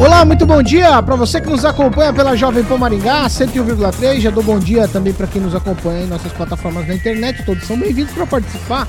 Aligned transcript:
Olá, 0.00 0.24
muito 0.24 0.46
bom 0.46 0.62
dia 0.62 1.02
para 1.02 1.14
você 1.14 1.42
que 1.42 1.50
nos 1.50 1.62
acompanha 1.62 2.10
pela 2.10 2.34
Jovem 2.34 2.64
Pan 2.64 2.78
Maringá 2.78 3.26
101,3. 3.26 4.20
Já 4.20 4.30
dou 4.30 4.42
bom 4.42 4.58
dia 4.58 4.88
também 4.88 5.12
para 5.12 5.26
quem 5.26 5.42
nos 5.42 5.54
acompanha 5.54 6.04
em 6.04 6.06
nossas 6.06 6.32
plataformas 6.32 6.88
na 6.88 6.94
internet. 6.94 7.44
Todos 7.44 7.64
são 7.64 7.76
bem-vindos 7.78 8.10
para 8.14 8.24
participar. 8.24 8.88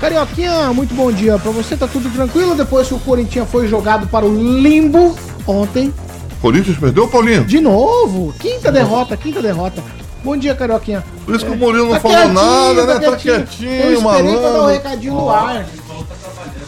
Carioquinha, 0.00 0.72
muito 0.72 0.94
bom 0.94 1.12
dia 1.12 1.38
para 1.38 1.50
você. 1.50 1.76
Tá 1.76 1.86
tudo 1.86 2.08
tranquilo 2.08 2.54
depois 2.54 2.88
que 2.88 2.94
o 2.94 2.98
Corinthians 2.98 3.46
foi 3.50 3.68
jogado 3.68 4.06
para 4.06 4.24
o 4.24 4.34
limbo 4.34 5.14
ontem. 5.46 5.92
Corinthians 6.40 6.78
perdeu, 6.78 7.06
Paulinho? 7.08 7.44
De 7.44 7.60
novo, 7.60 8.32
quinta 8.38 8.72
derrota, 8.72 9.18
quinta 9.18 9.42
derrota. 9.42 9.82
Bom 10.24 10.34
dia, 10.34 10.54
Carioquinha. 10.54 11.04
Por 11.26 11.34
isso 11.34 11.44
que 11.44 11.52
o 11.52 11.56
Murilo 11.56 11.88
não 11.88 11.92
tá 11.92 12.00
falou 12.00 12.28
nada, 12.32 12.86
né? 12.86 13.10
Tá 13.10 13.16
quietinho, 13.16 13.70
Eu 13.70 13.92
esperei 13.92 14.00
malandro. 14.00 14.40
pra 14.40 14.50
dar 14.50 14.62
um 14.62 14.66
recadinho 14.66 15.14
no 15.14 15.30
ar. 15.30 15.66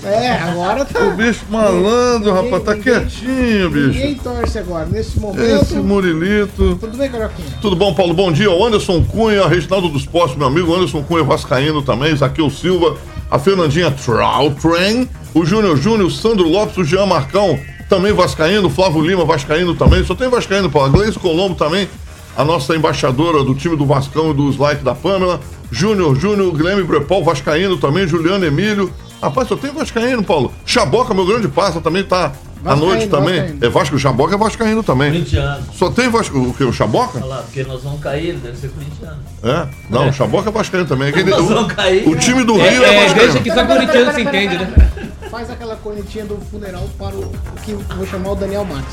É, 0.04 0.30
agora 0.30 0.84
tá. 0.84 1.00
O 1.00 1.10
bicho 1.16 1.44
malandro, 1.50 2.32
rapaz, 2.32 2.62
tá 2.62 2.74
Ninguém- 2.74 2.94
quietinho, 3.00 3.70
bicho. 3.70 3.88
Ninguém 3.88 4.14
torce 4.14 4.58
agora. 4.58 4.86
Nesse 4.86 5.18
momento. 5.18 5.42
Esse 5.42 5.74
Murilito. 5.74 6.76
Tudo 6.80 6.96
bem, 6.96 7.10
Carioquinha? 7.10 7.48
Tudo 7.60 7.74
bom, 7.76 7.92
Paulo? 7.92 8.14
Bom 8.14 8.30
dia. 8.30 8.50
O 8.50 8.64
Anderson 8.64 9.02
Cunha, 9.04 9.46
Reginaldo 9.48 9.88
dos 9.88 10.06
Postos, 10.06 10.38
meu 10.38 10.46
amigo. 10.46 10.70
O 10.70 10.74
Anderson 10.76 11.02
Cunha 11.02 11.24
Vascaíno 11.24 11.82
também. 11.82 12.14
Zaqueu 12.16 12.48
Silva, 12.48 12.96
a 13.30 13.38
Fernandinha 13.38 13.90
Trautren, 13.90 15.08
o 15.34 15.44
Júnior 15.44 15.76
Júnior, 15.76 16.06
o 16.06 16.10
Sandro 16.10 16.48
Lopes, 16.48 16.76
o 16.76 16.84
Jean 16.84 17.04
Marcão, 17.06 17.58
também 17.88 18.12
Vascaíno. 18.12 18.70
Flávio 18.70 19.00
Lima, 19.02 19.24
Vascaíno 19.24 19.74
também. 19.74 20.04
Só 20.04 20.14
tem 20.14 20.28
Vascaíno, 20.28 20.70
Paulo. 20.70 20.88
A 20.88 20.90
Gleice 20.92 21.18
Colombo 21.18 21.56
também, 21.56 21.88
a 22.36 22.44
nossa 22.44 22.76
embaixadora 22.76 23.42
do 23.42 23.54
time 23.54 23.76
do 23.76 23.84
Vascão 23.84 24.30
e 24.30 24.34
dos 24.34 24.56
likes 24.56 24.84
da 24.84 24.94
Pâmela. 24.94 25.40
Júnior 25.72 26.14
Júnior, 26.18 26.54
Guilherme 26.56 26.84
Brepol, 26.84 27.24
Vascaíno 27.24 27.76
também. 27.78 28.06
Juliano 28.06 28.44
Emílio. 28.46 28.90
Rapaz, 29.20 29.48
só 29.48 29.56
tem 29.56 29.72
Vascaíno, 29.72 30.22
Paulo. 30.22 30.52
Chaboca, 30.64 31.12
meu 31.12 31.26
grande 31.26 31.48
passa, 31.48 31.80
também 31.80 32.04
tá 32.04 32.32
à 32.64 32.76
noite 32.76 33.08
também. 33.08 33.40
Vascaíno. 33.40 33.64
É 33.64 33.68
Vasco, 33.68 33.96
o 33.96 33.98
Chaboca 33.98 34.34
é 34.34 34.38
Vascaíno 34.38 34.82
também. 34.82 35.10
Corintiano. 35.12 35.66
Só 35.74 35.90
tem 35.90 36.08
Vasco. 36.08 36.38
O 36.38 36.54
que? 36.54 36.64
O 36.64 36.72
Chaboca? 36.72 37.18
Olha 37.18 37.26
lá, 37.26 37.42
porque 37.42 37.64
nós 37.64 37.82
vamos 37.82 38.00
cair, 38.00 38.28
ele 38.28 38.38
deve 38.38 38.56
ser 38.58 38.68
corintiano. 38.70 39.18
É? 39.42 39.66
Não, 39.90 40.08
o 40.08 40.12
Chaboca 40.12 40.48
é 40.48 40.52
Vascaíno 40.52 40.86
também. 40.86 41.08
Aquele, 41.08 41.30
Nós 41.30 41.40
o, 41.40 41.46
vamos 41.46 41.72
cair. 41.72 42.06
o 42.08 42.16
time 42.16 42.44
do 42.44 42.54
Rio 42.54 42.64
é, 42.64 42.68
É, 42.68 42.94
é, 42.94 43.04
Vascaíno. 43.08 43.32
deixa 43.32 43.40
que 43.40 43.52
só 43.52 43.66
corintiano 43.66 44.12
se 44.12 44.20
entende, 44.22 44.58
né? 44.58 44.90
Faz 45.30 45.50
aquela 45.50 45.76
cornetinha 45.76 46.24
do 46.24 46.36
funeral 46.50 46.88
para 46.98 47.14
o 47.14 47.20
o 47.20 47.60
que 47.62 47.72
eu 47.72 47.78
vou 47.96 48.06
chamar 48.06 48.30
o 48.30 48.36
Daniel 48.36 48.64
Max. 48.64 48.86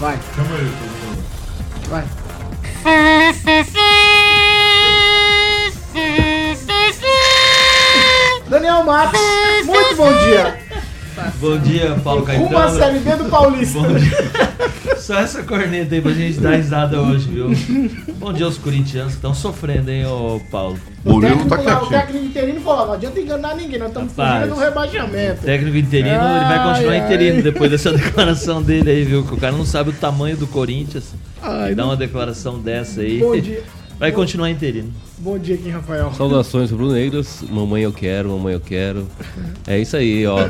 Vai. 0.00 0.18
Vai. 1.88 2.04
Daniel 8.48 8.84
Max, 8.84 9.18
muito 9.86 9.96
bom 9.96 10.12
dia. 10.24 10.56
Bom 11.40 11.58
dia, 11.58 11.96
Paulo 12.04 12.22
Caetano. 12.22 12.76
Série 12.76 12.98
B 12.98 13.16
do 13.16 13.24
Paulista. 13.26 13.78
Bom 13.78 13.94
dia. 13.94 14.96
Só 14.98 15.18
essa 15.18 15.42
corneta 15.44 15.94
aí 15.94 16.00
pra 16.00 16.12
gente 16.12 16.38
dar 16.40 16.56
risada 16.56 17.00
hoje, 17.00 17.28
viu? 17.28 17.50
Bom 18.18 18.32
dia 18.32 18.44
aos 18.44 18.58
corintianos 18.58 19.12
que 19.12 19.18
estão 19.18 19.32
sofrendo, 19.32 19.90
hein, 19.90 20.04
ô 20.06 20.40
Paulo. 20.50 20.78
O 21.04 21.12
Murilo 21.12 21.36
técnico, 21.44 21.62
tá 21.64 21.72
lá, 21.78 21.82
o 21.84 21.86
técnico 21.88 22.24
interino 22.26 22.60
falou, 22.60 22.86
não 22.86 22.92
adianta 22.94 23.20
enganar 23.20 23.54
ninguém, 23.54 23.78
nós 23.78 23.88
estamos 23.88 24.12
fugindo 24.12 24.48
do 24.54 24.60
rebaixamento. 24.60 25.42
Técnico 25.42 25.76
interino, 25.76 26.14
ele 26.16 26.44
vai 26.44 26.64
continuar 26.64 26.92
Ai, 26.92 26.98
ai. 27.00 27.06
interino 27.06 27.42
depois 27.42 27.70
dessa 27.70 27.92
declaração 27.96 28.60
dele 28.62 28.90
aí, 28.90 29.04
viu? 29.04 29.24
Que 29.24 29.34
o 29.34 29.36
cara 29.36 29.52
não 29.56 29.64
sabe 29.64 29.90
o 29.90 29.92
tamanho 29.92 30.36
do 30.36 30.46
Corinthians. 30.46 31.14
Ai, 31.40 31.74
Dá 31.74 31.82
não- 31.82 31.90
uma 31.90 31.96
declaração 31.96 32.58
dessa 32.58 33.00
aí. 33.02 33.20
Bom 33.20 33.38
dia. 33.40 33.62
Vai 33.98 34.12
continuar 34.12 34.50
interino. 34.50 34.92
Bom 35.18 35.38
dia 35.38 35.54
aqui, 35.54 35.70
Rafael. 35.70 36.12
Saudações 36.14 36.70
rubro-negras, 36.70 37.42
mamãe 37.48 37.82
eu 37.82 37.92
quero, 37.92 38.28
mamãe 38.30 38.52
eu 38.52 38.60
quero. 38.60 39.06
É 39.66 39.78
isso 39.78 39.96
aí, 39.96 40.26
ó. 40.26 40.46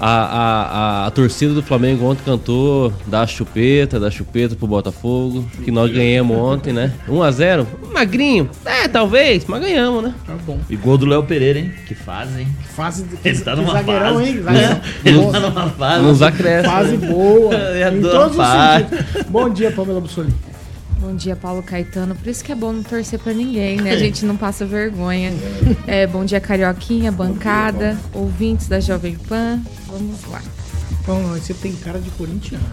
A, 0.00 0.06
a, 0.10 0.62
a, 1.02 1.06
a 1.06 1.10
torcida 1.10 1.52
do 1.54 1.62
Flamengo 1.62 2.04
ontem 2.04 2.22
cantou 2.24 2.92
da 3.06 3.26
chupeta, 3.26 3.98
da 3.98 4.10
chupeta 4.10 4.54
pro 4.54 4.66
Botafogo, 4.66 5.44
que 5.64 5.72
nós 5.72 5.90
ganhamos 5.90 6.36
ontem, 6.36 6.72
né? 6.72 6.92
1x0, 7.08 7.66
magrinho, 7.92 8.48
é, 8.64 8.86
talvez, 8.86 9.44
mas 9.46 9.60
ganhamos, 9.60 10.04
né? 10.04 10.14
Tá 10.24 10.34
bom. 10.46 10.58
E 10.70 10.76
gol 10.76 10.96
do 10.98 11.04
Léo 11.06 11.24
Pereira, 11.24 11.58
hein? 11.58 11.72
Que 11.86 11.96
fase, 11.96 12.42
hein? 12.42 12.48
Fase 12.76 13.02
de 13.04 13.18
Ele 13.24 13.40
tá 13.40 13.54
que 13.56 13.60
numa 13.60 13.72
zagueirão, 13.72 14.14
fase. 14.18 14.28
hein? 14.28 14.42
Zagueirão. 14.42 14.80
Ele 15.04 15.18
Bom, 15.18 15.32
tá 15.32 15.40
numa 15.40 15.70
fase. 15.70 16.02
Nos 16.04 16.22
acresce. 16.22 16.68
Fase 16.68 16.96
boa. 16.98 17.54
Eu 17.56 17.76
em 17.76 17.82
adoro 17.82 18.30
todos 18.30 18.38
os 18.38 18.46
sentidos. 18.46 19.26
Bom 19.30 19.48
dia, 19.50 19.72
Pamela 19.72 20.00
Bussolini. 20.00 20.34
Bom 21.00 21.14
dia, 21.14 21.36
Paulo 21.36 21.62
Caetano. 21.62 22.14
Por 22.14 22.28
isso 22.28 22.42
que 22.42 22.50
é 22.50 22.54
bom 22.54 22.72
não 22.72 22.82
torcer 22.82 23.18
pra 23.18 23.32
ninguém, 23.32 23.76
né? 23.76 23.92
A 23.92 23.98
gente 23.98 24.24
não 24.24 24.36
passa 24.36 24.66
vergonha. 24.66 25.32
É, 25.86 26.06
bom 26.06 26.24
dia, 26.24 26.40
Carioquinha, 26.40 27.12
bancada, 27.12 27.96
ouvintes 28.12 28.66
da 28.68 28.80
Jovem 28.80 29.14
Pan. 29.16 29.60
Vamos 29.86 30.24
lá. 30.28 30.40
Bom, 31.06 31.20
você 31.34 31.54
tem 31.54 31.72
cara 31.72 31.98
de 32.00 32.10
corintiano. 32.10 32.64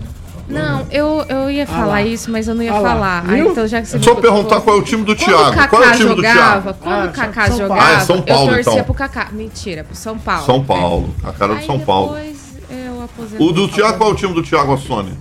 Não, 0.49 0.85
eu, 0.91 1.23
eu 1.29 1.49
ia 1.49 1.65
falar 1.65 1.85
lá. 1.87 2.01
isso, 2.03 2.29
mas 2.31 2.47
eu 2.47 2.53
não 2.53 2.61
ia 2.63 2.71
Ah 2.73 2.81
falar. 2.81 3.23
Ah, 3.27 3.37
então, 3.39 3.67
já 3.67 3.81
que 3.81 3.87
você 3.87 3.97
É 3.97 4.01
só 4.01 4.13
perguntar 4.15 4.31
colocou- 4.59 4.61
qual 4.61 4.77
é 4.77 4.79
o 4.79 4.83
time 4.83 5.03
do 5.03 5.15
Thiago. 5.15 5.67
Qual 5.69 5.83
é 5.83 5.87
o 5.87 5.91
time 5.91 6.09
do 6.09 6.15
jogava, 6.17 6.61
Thiago? 6.73 6.77
quando 6.81 6.93
Ah, 7.01 7.05
o 7.05 7.11
Kaká 7.11 7.47
São 7.47 7.57
Paulo. 7.57 7.57
jogava, 7.69 7.81
Ah, 7.87 7.91
é 7.93 7.99
São 7.99 8.21
Paulo, 8.21 8.49
eu 8.49 8.53
torcia 8.55 8.71
então. 8.73 8.83
pro 8.85 8.93
Kaká. 8.93 9.27
Mentira, 9.31 9.83
pro 9.83 9.95
São 9.95 10.17
Paulo. 10.19 10.45
São 10.45 10.63
Paulo. 10.63 11.15
A 11.23 11.31
cara 11.31 11.55
do 11.55 11.65
São 11.65 11.79
Paulo. 11.79 12.13
depois 12.15 12.37
eu 12.69 13.03
aposentei. 13.03 13.47
O 13.47 13.51
do 13.51 13.67
Thiago, 13.67 13.97
qual 13.97 14.09
é 14.09 14.13
o 14.13 14.15
time 14.15 14.33
do 14.33 14.43
Thiago 14.43 14.73
Assone? 14.73 15.13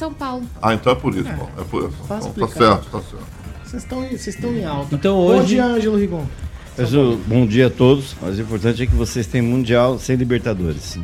São 0.00 0.14
Paulo. 0.14 0.42
Ah, 0.62 0.72
então 0.72 0.92
é 0.92 0.96
por 0.96 1.14
isso, 1.14 1.24
Paulo. 1.24 1.50
É 1.58 1.62
por 1.64 1.82
isso. 1.84 1.96
Então, 2.04 2.18
tá 2.18 2.48
certo, 2.48 2.84
tá 2.90 3.00
certo. 3.00 3.26
Vocês 3.64 3.82
estão, 3.82 4.00
vocês 4.00 4.26
estão 4.28 4.50
em 4.54 4.64
alta. 4.64 4.94
Então 4.94 5.14
Bom 5.14 5.26
hoje- 5.26 5.46
dia, 5.48 5.64
Ângelo 5.66 5.96
Rigon. 5.98 6.24
O- 6.78 7.16
bom 7.26 7.46
dia 7.46 7.66
a 7.66 7.70
todos, 7.70 8.16
mas 8.22 8.38
o 8.38 8.40
importante 8.40 8.82
é 8.82 8.86
que 8.86 8.94
vocês 8.94 9.26
têm 9.26 9.42
Mundial 9.42 9.98
sem 9.98 10.16
Libertadores. 10.16 10.96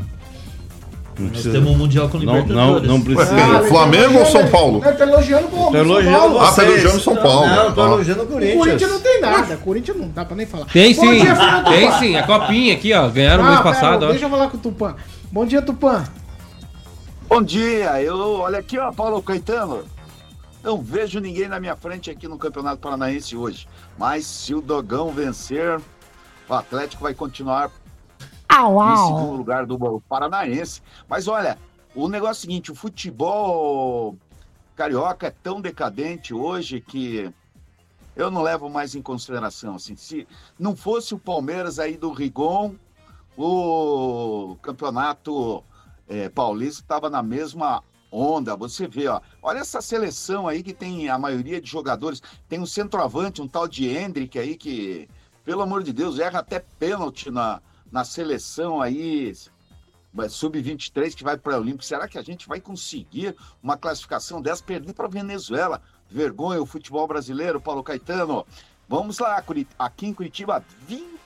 Não 1.19 1.29
Nós 1.29 1.43
temos 1.43 1.71
um 1.71 1.77
Mundial 1.77 2.09
com 2.09 2.19
não, 2.19 2.25
não, 2.25 2.41
Libertadores. 2.41 2.89
não 2.89 2.97
Ué, 2.97 3.03
precisa. 3.05 3.35
quem? 3.35 3.57
Ah, 3.57 3.63
Flamengo 3.65 4.19
ou 4.19 4.27
São 4.27 4.49
Paulo? 4.49 4.81
Não, 4.83 4.93
tá 4.97 5.05
elogiando 5.07 5.47
o 5.47 5.51
Tô 5.71 5.77
elogiando 5.77 6.19
Paulo. 6.19 6.41
Ah, 6.41 6.53
tá 6.53 6.65
elogiando 6.65 7.01
São 7.01 7.17
Paulo. 7.17 7.47
Não, 7.47 7.73
tô 7.75 7.83
Ah. 7.83 7.87
elogiando 7.87 8.21
o 8.21 8.25
O 8.25 8.29
Corinthians. 8.29 8.59
Corinthians 8.59 8.91
não 8.91 9.01
tem 9.01 9.21
nada. 9.21 9.57
Corinthians 9.59 9.97
não 9.99 10.09
dá 10.09 10.25
pra 10.25 10.37
nem 10.37 10.47
falar. 10.47 10.65
Tem 10.67 10.95
Bom 10.95 11.01
sim, 11.03 11.21
dia, 11.21 11.35
tem 11.69 11.93
sim, 11.99 12.17
a 12.17 12.23
copinha 12.23 12.73
aqui, 12.75 12.93
ó, 12.95 13.09
ganharam 13.09 13.45
Ah, 13.45 13.49
mês 13.51 13.61
pera, 13.61 13.75
passado, 13.75 14.03
ó. 14.07 14.09
Deixa 14.11 14.25
eu 14.25 14.31
falar 14.31 14.49
com 14.49 14.57
o 14.57 14.61
Tupã. 14.61 14.95
Bom 15.31 15.45
dia, 15.45 15.61
Tupã. 15.61 16.05
Bom 17.29 17.43
dia, 17.43 18.01
eu 18.01 18.35
olha 18.35 18.61
aqui, 18.61 18.79
ó, 18.79 18.93
Paulo 18.93 19.21
Caetano. 19.21 19.85
Não 20.63 20.81
vejo 20.81 21.19
ninguém 21.19 21.49
na 21.49 21.59
minha 21.59 21.75
frente 21.75 22.09
aqui 22.09 22.29
no 22.29 22.39
Campeonato 22.39 22.79
Paranaense 22.79 23.37
hoje. 23.37 23.69
Mas 23.99 24.25
se 24.25 24.55
o 24.55 24.61
Dogão 24.61 25.11
vencer, 25.11 25.81
o 26.49 26.55
Atlético 26.55 27.03
vai 27.03 27.15
continuar 27.15 27.73
em 28.49 29.07
segundo 29.09 29.37
lugar 29.39 29.67
do 29.67 30.01
Paranaense. 30.09 30.81
Mas 31.09 31.27
olha, 31.27 31.59
o 31.97 32.09
negócio 32.09 32.31
é 32.31 32.39
o 32.39 32.41
seguinte: 32.43 32.73
o 32.73 32.77
futebol 32.77 34.17
carioca 34.77 35.27
é 35.27 35.31
tão 35.31 35.61
decadente 35.61 36.33
hoje 36.33 36.81
que 36.81 37.29
eu 38.15 38.31
não 38.31 38.41
levo 38.41 38.71
mais 38.71 38.95
em 38.95 39.03
consideração. 39.03 39.75
Assim, 39.75 39.97
se 39.97 40.29
não 40.57 40.77
fosse 40.77 41.13
o 41.13 41.19
Palmeiras 41.19 41.81
aí 41.81 41.97
do 41.97 42.13
Rigon, 42.13 42.77
o 43.37 44.57
campeonato 44.63 45.65
é, 46.09 46.29
paulista 46.29 46.83
estava 46.83 47.11
na 47.11 47.23
mesma 47.23 47.83
onda. 48.11 48.57
Você 48.57 48.87
vê, 48.87 49.09
ó, 49.09 49.21
olha 49.43 49.59
essa 49.59 49.81
seleção 49.81 50.49
aí 50.49 50.63
que 50.63 50.73
tem 50.73 51.09
a 51.09 51.19
maioria 51.19 51.61
de 51.61 51.71
jogadores. 51.71 52.23
Tem 52.49 52.59
um 52.59 52.67
centroavante, 52.67 53.43
um 53.43 53.49
tal 53.49 53.69
de 53.69 53.89
Hendrick 53.89 54.39
aí 54.39 54.57
que, 54.57 55.09
pelo 55.45 55.63
amor 55.63 55.83
de 55.83 55.93
Deus, 55.93 56.19
erra 56.19 56.41
até 56.41 56.59
pênalti 56.59 57.31
na, 57.31 57.61
na 57.91 58.05
seleção 58.05 58.81
aí 58.81 59.35
sub-23 60.29 61.15
que 61.15 61.23
vai 61.23 61.37
para 61.37 61.57
o 61.57 61.61
Olímpico. 61.61 61.85
Será 61.85 62.09
que 62.09 62.19
a 62.19 62.23
gente 62.23 62.49
vai 62.49 62.61
conseguir 62.61 63.37
uma 63.63 63.77
classificação 63.77 64.41
dessa? 64.41 64.63
Perder 64.63 64.95
para 64.95 65.09
Venezuela. 65.09 65.83
Vergonha 66.09 66.63
o 66.63 66.67
futebol 66.67 67.07
brasileiro, 67.07 67.61
Paulo 67.61 67.83
Caetano. 67.83 68.47
Vamos 68.89 69.19
lá, 69.19 69.43
aqui 69.79 70.07
em 70.07 70.15
Curitiba, 70.15 70.65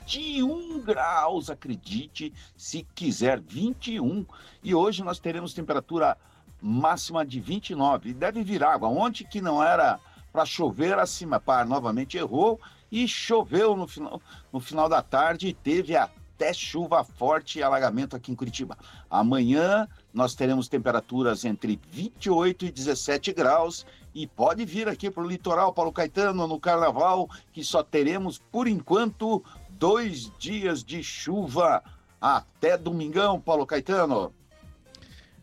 21 0.05 0.81
graus, 0.81 1.49
acredite, 1.49 2.33
se 2.55 2.85
quiser, 2.95 3.39
21. 3.39 4.25
E 4.63 4.73
hoje 4.73 5.03
nós 5.03 5.19
teremos 5.19 5.53
temperatura 5.53 6.17
máxima 6.61 7.25
de 7.25 7.39
29. 7.39 8.09
E 8.09 8.13
deve 8.13 8.43
vir 8.43 8.63
água. 8.63 8.89
Ontem 8.89 9.23
que 9.23 9.41
não 9.41 9.63
era 9.63 9.99
para 10.31 10.45
chover, 10.45 10.97
acima 10.97 11.39
par 11.39 11.65
novamente 11.65 12.17
errou 12.17 12.59
e 12.91 13.07
choveu 13.07 13.75
no 13.75 13.87
final, 13.87 14.21
no 14.51 14.59
final 14.59 14.89
da 14.89 15.01
tarde 15.01 15.47
e 15.47 15.53
teve 15.53 15.95
até 15.95 16.21
até 16.41 16.53
chuva 16.53 17.03
forte 17.03 17.59
e 17.59 17.63
alagamento 17.63 18.15
aqui 18.15 18.31
em 18.31 18.35
Curitiba. 18.35 18.75
Amanhã 19.07 19.87
nós 20.11 20.33
teremos 20.33 20.67
temperaturas 20.67 21.45
entre 21.45 21.79
28 21.91 22.65
e 22.65 22.71
17 22.71 23.31
graus 23.31 23.85
e 24.13 24.25
pode 24.25 24.65
vir 24.65 24.89
aqui 24.89 25.11
para 25.11 25.21
o 25.21 25.27
litoral 25.27 25.71
Paulo 25.71 25.91
Caetano 25.91 26.47
no 26.47 26.59
carnaval, 26.59 27.29
que 27.53 27.63
só 27.63 27.83
teremos 27.83 28.39
por 28.51 28.67
enquanto 28.67 29.43
dois 29.81 30.31
dias 30.37 30.83
de 30.83 31.01
chuva 31.03 31.83
até 32.21 32.77
domingão, 32.77 33.41
Paulo 33.41 33.65
Caetano. 33.65 34.31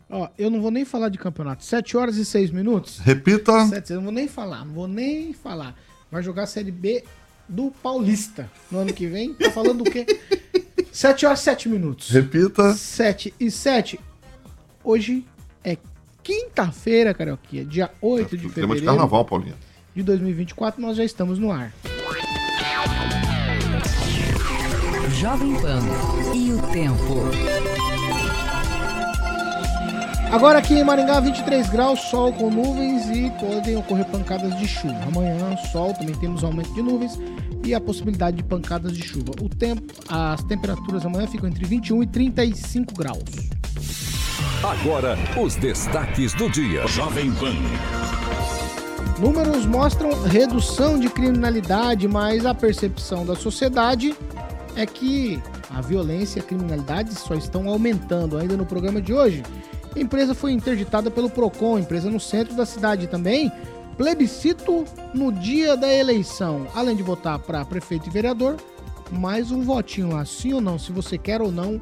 Ó, 0.08 0.29
eu 0.38 0.49
não 0.49 0.62
vou 0.62 0.70
nem 0.70 0.85
falar 0.85 1.08
de 1.08 1.19
campeonato. 1.19 1.64
7 1.64 1.96
horas 1.96 2.17
e 2.17 2.25
6 2.25 2.52
minutos. 2.52 3.00
Repita. 3.00 3.67
7, 3.67 3.90
eu 3.93 3.96
não 3.96 4.05
vou 4.05 4.12
nem 4.12 4.29
falar, 4.29 4.64
não 4.64 4.73
vou 4.73 4.87
nem 4.87 5.32
falar. 5.32 5.75
Vai 6.08 6.23
jogar 6.23 6.44
a 6.44 6.46
Série 6.46 6.70
B 6.70 7.05
do 7.49 7.73
Paulista 7.82 8.49
no 8.70 8.79
ano 8.79 8.93
que 8.94 9.08
vem. 9.08 9.35
Tá 9.35 9.50
falando 9.50 9.82
do 9.82 9.90
quê? 9.90 10.06
7 10.93 11.26
horas 11.26 11.40
e 11.40 11.43
7 11.43 11.69
minutos. 11.69 12.08
Repita. 12.11 12.75
7 12.75 13.35
e 13.40 13.50
7. 13.50 13.99
Hoje 14.85 15.26
é 15.64 15.76
quinta-feira, 16.23 17.12
Carioquinha, 17.12 17.64
dia 17.64 17.90
8 18.00 18.37
de 18.37 18.43
Tema 18.43 18.49
de 18.50 18.55
fevereiro 18.55 18.87
carnaval, 18.87 19.25
Paulinho. 19.25 19.56
de 19.96 20.02
2024. 20.05 20.81
Nós 20.81 20.96
já 20.96 21.05
estamos 21.05 21.40
no 21.40 21.50
ar. 21.50 21.75
Jovem 25.19 25.53
Pan 25.56 25.81
e 26.32 26.53
o 26.53 26.62
tempo. 26.69 27.17
Agora 30.31 30.61
aqui 30.61 30.75
em 30.75 30.85
Maringá, 30.85 31.19
23 31.19 31.69
graus, 31.70 31.99
sol 32.03 32.32
com 32.32 32.49
nuvens 32.49 33.11
e 33.11 33.29
podem 33.41 33.76
ocorrer 33.76 34.05
pancadas 34.06 34.56
de 34.56 34.69
chuva. 34.69 34.97
Amanhã, 35.09 35.56
sol, 35.73 35.93
também 35.93 36.15
temos 36.15 36.44
aumento 36.44 36.73
de 36.73 36.82
nuvens 36.82 37.19
e 37.65 37.75
a 37.75 37.81
possibilidade 37.81 38.37
de 38.37 38.44
pancadas 38.44 38.93
de 38.93 39.03
chuva. 39.03 39.32
O 39.43 39.49
tempo, 39.49 39.93
as 40.09 40.41
temperaturas 40.44 41.05
amanhã 41.05 41.26
ficam 41.26 41.49
entre 41.49 41.64
21 41.64 42.05
e 42.05 42.06
35 42.06 42.94
graus. 42.94 43.25
Agora, 44.62 45.19
os 45.37 45.56
destaques 45.56 46.32
do 46.35 46.49
dia. 46.49 46.87
Jovem 46.87 47.32
Pan. 47.32 47.56
Números 49.19 49.67
mostram 49.67 50.23
redução 50.23 50.97
de 50.97 51.09
criminalidade, 51.09 52.06
mas 52.06 52.47
a 52.47 52.55
percepção 52.55 53.26
da 53.26 53.35
sociedade 53.35 54.14
é 54.78 54.86
que 54.86 55.42
a 55.70 55.80
violência 55.80 56.38
e 56.38 56.42
a 56.42 56.44
criminalidade 56.44 57.14
só 57.14 57.34
estão 57.34 57.69
aumentando. 57.69 58.38
Ainda 58.38 58.56
no 58.56 58.64
programa 58.64 59.02
de 59.02 59.12
hoje, 59.12 59.42
a 59.94 59.98
empresa 59.98 60.34
foi 60.34 60.52
interditada 60.52 61.10
pelo 61.10 61.28
Procon, 61.28 61.78
empresa 61.78 62.10
no 62.10 62.20
centro 62.20 62.54
da 62.54 62.64
cidade 62.64 63.08
também. 63.08 63.50
Plebiscito 63.96 64.84
no 65.12 65.32
dia 65.32 65.76
da 65.76 65.92
eleição. 65.92 66.69
Além 66.75 66.94
de 66.94 67.02
votar 67.02 67.38
para 67.40 67.64
prefeito 67.64 68.08
e 68.08 68.12
vereador, 68.12 68.56
mais 69.10 69.50
um 69.50 69.62
votinho 69.62 70.12
lá, 70.12 70.25
sim 70.25 70.52
ou 70.52 70.60
não, 70.60 70.78
se 70.78 70.92
você 70.92 71.19
quer 71.19 71.42
ou 71.42 71.50
não 71.50 71.80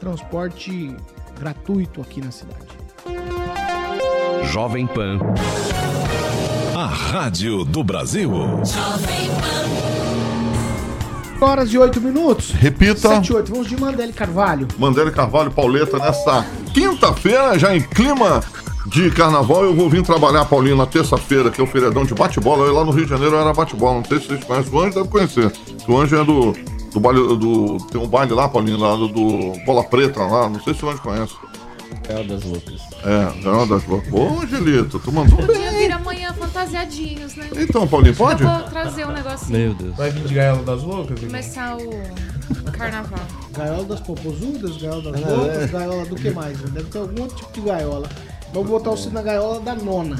transporte 0.00 0.96
gratuito 1.38 2.00
aqui 2.00 2.20
na 2.20 2.30
cidade. 2.30 2.66
Jovem 4.44 4.86
Pan. 4.86 5.18
A 6.74 6.86
Rádio 6.86 7.64
do 7.64 7.84
Brasil. 7.84 8.32
Horas 11.42 11.72
e 11.72 11.78
8 11.78 12.00
minutos. 12.00 12.52
Repita. 12.52 13.08
7 13.08 13.26
e 13.26 13.34
8. 13.34 13.50
Vamos 13.50 13.68
de 13.68 13.78
Mandele 13.78 14.12
Carvalho. 14.12 14.68
Mandela 14.78 15.10
Carvalho 15.10 15.50
Pauleta 15.50 15.98
nessa 15.98 16.46
quinta-feira, 16.72 17.58
já 17.58 17.74
em 17.76 17.80
clima 17.80 18.40
de 18.86 19.10
carnaval. 19.10 19.64
Eu 19.64 19.74
vou 19.74 19.90
vir 19.90 20.02
trabalhar, 20.02 20.44
Paulinho, 20.44 20.76
na 20.76 20.86
terça-feira, 20.86 21.50
que 21.50 21.60
é 21.60 21.64
o 21.64 21.66
feriadão 21.66 22.04
de 22.04 22.14
bate-bola. 22.14 22.66
Eu 22.66 22.74
lá 22.74 22.84
no 22.84 22.92
Rio 22.92 23.04
de 23.04 23.10
Janeiro 23.10 23.34
era 23.34 23.52
bate-bola. 23.52 23.96
Não 23.96 24.04
sei 24.04 24.20
se 24.20 24.28
vocês 24.28 24.44
conhecem. 24.44 24.72
O 24.72 24.80
Anjo 24.80 24.94
deve 24.94 25.08
conhecer. 25.08 25.52
O 25.88 25.98
Anjo 25.98 26.16
é 26.16 26.24
do. 26.24 26.52
Do 26.92 27.00
baile, 27.00 27.20
do, 27.38 27.78
tem 27.90 27.98
um 27.98 28.06
baile 28.06 28.34
lá, 28.34 28.46
Paulinho, 28.50 28.78
lá 28.78 28.94
do, 28.94 29.08
do 29.08 29.52
Bola 29.64 29.82
Preta 29.82 30.20
lá. 30.20 30.48
Não 30.50 30.60
sei 30.62 30.74
se 30.74 30.84
o 30.84 30.90
Anjo 30.90 31.00
conhece. 31.00 31.32
É 32.08 32.24
das 32.24 32.42
loucas. 32.44 32.80
É, 33.04 33.46
é 33.46 33.48
uma 33.48 33.66
das 33.66 33.84
boas. 33.84 34.04
Ô, 34.12 34.40
Angelito, 34.40 34.98
tu 34.98 35.12
mandou 35.12 35.36
bem. 35.38 35.46
Podia 35.46 35.70
vir 35.72 35.92
amanhã 35.92 36.32
fantasiadinhos, 36.32 37.34
né? 37.36 37.48
Então, 37.56 37.86
Paulinho, 37.86 38.14
pode? 38.14 38.42
Eu 38.42 38.48
vou 38.48 38.62
trazer 38.62 39.06
um 39.06 39.12
negocinho. 39.12 39.58
Meu 39.58 39.74
Deus. 39.74 39.96
Vai 39.96 40.10
vir 40.10 40.24
de 40.24 40.34
gaiola 40.34 40.62
das 40.62 40.82
loucas? 40.82 41.18
Começar 41.20 41.76
o 41.76 42.70
carnaval. 42.72 43.20
Gaiola 43.56 43.84
das 43.84 44.00
popozudas, 44.00 44.76
gaiola 44.76 45.12
das 45.12 45.20
loucas, 45.20 45.70
gaiola 45.70 46.04
do 46.06 46.16
que 46.16 46.30
mais? 46.30 46.58
Deve 46.58 46.88
ter 46.88 46.98
algum 46.98 47.22
outro 47.22 47.36
tipo 47.36 47.52
de 47.52 47.60
gaiola. 47.60 48.08
Vamos 48.52 48.68
botar 48.68 48.90
o 48.90 48.96
sino 48.96 49.14
na 49.14 49.22
gaiola 49.22 49.60
da 49.60 49.74
nona. 49.74 50.16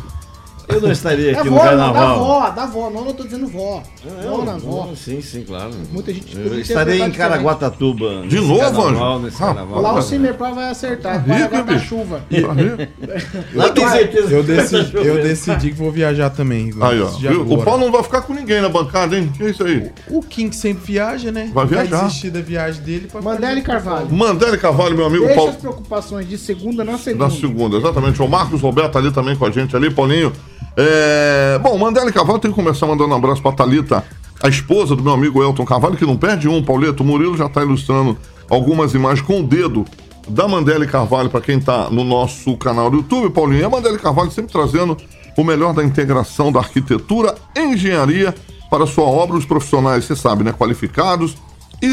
Eu 0.69 0.81
não 0.81 0.91
estaria 0.93 1.33
É 1.33 1.39
aqui 1.39 1.49
vó, 1.49 1.57
no 1.65 1.71
não, 1.71 1.77
da 1.77 1.85
carnaval. 1.93 2.19
vó, 2.25 2.51
da 2.51 2.67
vó. 2.67 2.91
Nona 2.91 3.09
eu 3.11 3.15
tô 3.15 3.25
dizendo 3.25 3.47
vó. 3.47 3.83
Nona, 4.25 4.59
vó. 4.59 4.87
Não, 4.87 4.97
sim, 4.97 5.21
sim, 5.21 5.43
claro. 5.45 5.71
Muita 5.91 6.13
gente 6.13 6.37
Eu 6.37 6.59
estarei 6.61 7.01
em 7.03 7.11
Caraguatatuba. 7.11 8.23
De 8.27 8.37
novo, 8.41 8.59
carnaval, 8.61 9.15
Anjo? 9.15 9.25
Nesse 9.25 9.39
carnaval. 9.39 9.81
Lá 9.83 9.95
o 9.95 10.03
Cimerpar 10.03 10.55
vai 10.55 10.71
acertar, 10.71 11.25
vai 11.25 11.43
rico, 11.43 11.55
aguentar 11.55 11.75
bicho. 11.75 11.87
chuva. 11.87 12.23
Lá 13.55 13.69
tem 13.71 13.89
certeza 13.89 14.33
Eu 14.33 14.43
vai 14.43 14.57
decidi, 14.57 14.97
eu 14.97 15.23
decidi 15.23 15.71
que 15.71 15.77
vou 15.77 15.91
viajar 15.93 16.31
também. 16.31 16.73
Aí, 16.81 17.01
ó. 17.01 17.09
O. 17.43 17.63
Paulo 17.63 17.85
não 17.85 17.93
vai 17.93 18.03
ficar 18.03 18.23
com 18.23 18.33
ninguém 18.33 18.61
na 18.61 18.69
bancada, 18.69 19.17
hein? 19.17 19.31
Que 19.37 19.45
é 19.45 19.51
isso 19.51 19.65
aí? 19.65 19.91
O 20.09 20.23
Kim 20.23 20.49
que 20.49 20.57
sempre 20.57 20.85
viaja, 20.93 21.31
né? 21.31 21.51
Vai 21.53 21.67
viajar. 21.67 22.05
desistir 22.05 22.31
da 22.31 22.41
viagem 22.41 22.83
dele 22.83 23.09
pra 23.11 23.21
Mandele 23.21 23.63
Carvalho. 23.63 24.11
Mandele 24.11 24.59
Carvalho, 24.59 24.97
meu 24.97 25.07
amigo 25.07 25.23
Deixa 25.25 25.37
Paulo. 25.37 25.51
as 25.51 25.57
preocupações 25.57 26.29
de 26.29 26.39
segunda 26.39 26.85
na 26.85 26.99
segunda. 26.99 27.25
Na 27.25 27.31
segunda, 27.31 27.77
exatamente. 27.77 28.21
O 28.23 28.29
Marcos 28.29 28.61
Roberto 28.61 28.97
ali 28.99 29.11
também 29.13 29.37
com 29.37 29.45
a 29.47 29.51
gente 29.51 29.75
ali, 29.77 29.91
Paulinho. 29.91 30.33
É... 30.77 31.59
Bom, 31.63 31.77
Mandela 31.79 32.11
Carvalho 32.11 32.39
tem 32.39 32.51
que 32.51 32.57
começar 32.57 32.87
mandando 32.87 33.13
um 33.13 33.17
abraço 33.17 33.43
pra 33.43 33.53
Thalita, 33.53 34.05
a 34.43 34.49
esposa 34.49 34.97
do 34.97 35.03
meu 35.03 35.13
amigo 35.13 35.43
Elton 35.43 35.65
Carvalho, 35.65 35.97
que 35.97 36.07
não 36.07 36.17
perde 36.17 36.49
um, 36.49 36.63
Pauleto. 36.63 37.03
O 37.03 37.07
Murilo 37.07 37.37
já 37.37 37.49
tá 37.49 37.63
ilustrando 37.63 38.17
algumas 38.51 38.95
imagens 38.95 39.27
com 39.27 39.41
o 39.41 39.43
dedo 39.43 39.85
da 40.29 40.47
Mandela 40.49 40.87
Carvalho 40.87 41.31
para 41.31 41.41
quem 41.41 41.61
tá 41.61 41.89
no 41.91 42.05
nosso 42.05 42.57
canal 42.57 42.91
do 42.91 42.99
YouTube, 42.99 43.33
Paulinho. 43.33 43.61
E 43.61 43.65
a 43.65 43.71
Mandela 43.71 43.99
Carvalho 43.99 44.31
sempre 44.31 44.53
trazendo 44.53 44.97
o 45.37 45.45
melhor 45.45 45.73
da 45.73 45.85
integração 45.85 46.51
da 46.51 46.61
arquitetura 46.61 47.35
e 47.55 47.61
engenharia 47.61 48.35
para 48.71 48.87
sua 48.87 49.05
obra. 49.05 49.37
Os 49.37 49.45
profissionais, 49.45 50.05
você 50.05 50.17
sabe, 50.17 50.45
né? 50.45 50.53
Qualificados 50.53 51.37
e 51.81 51.87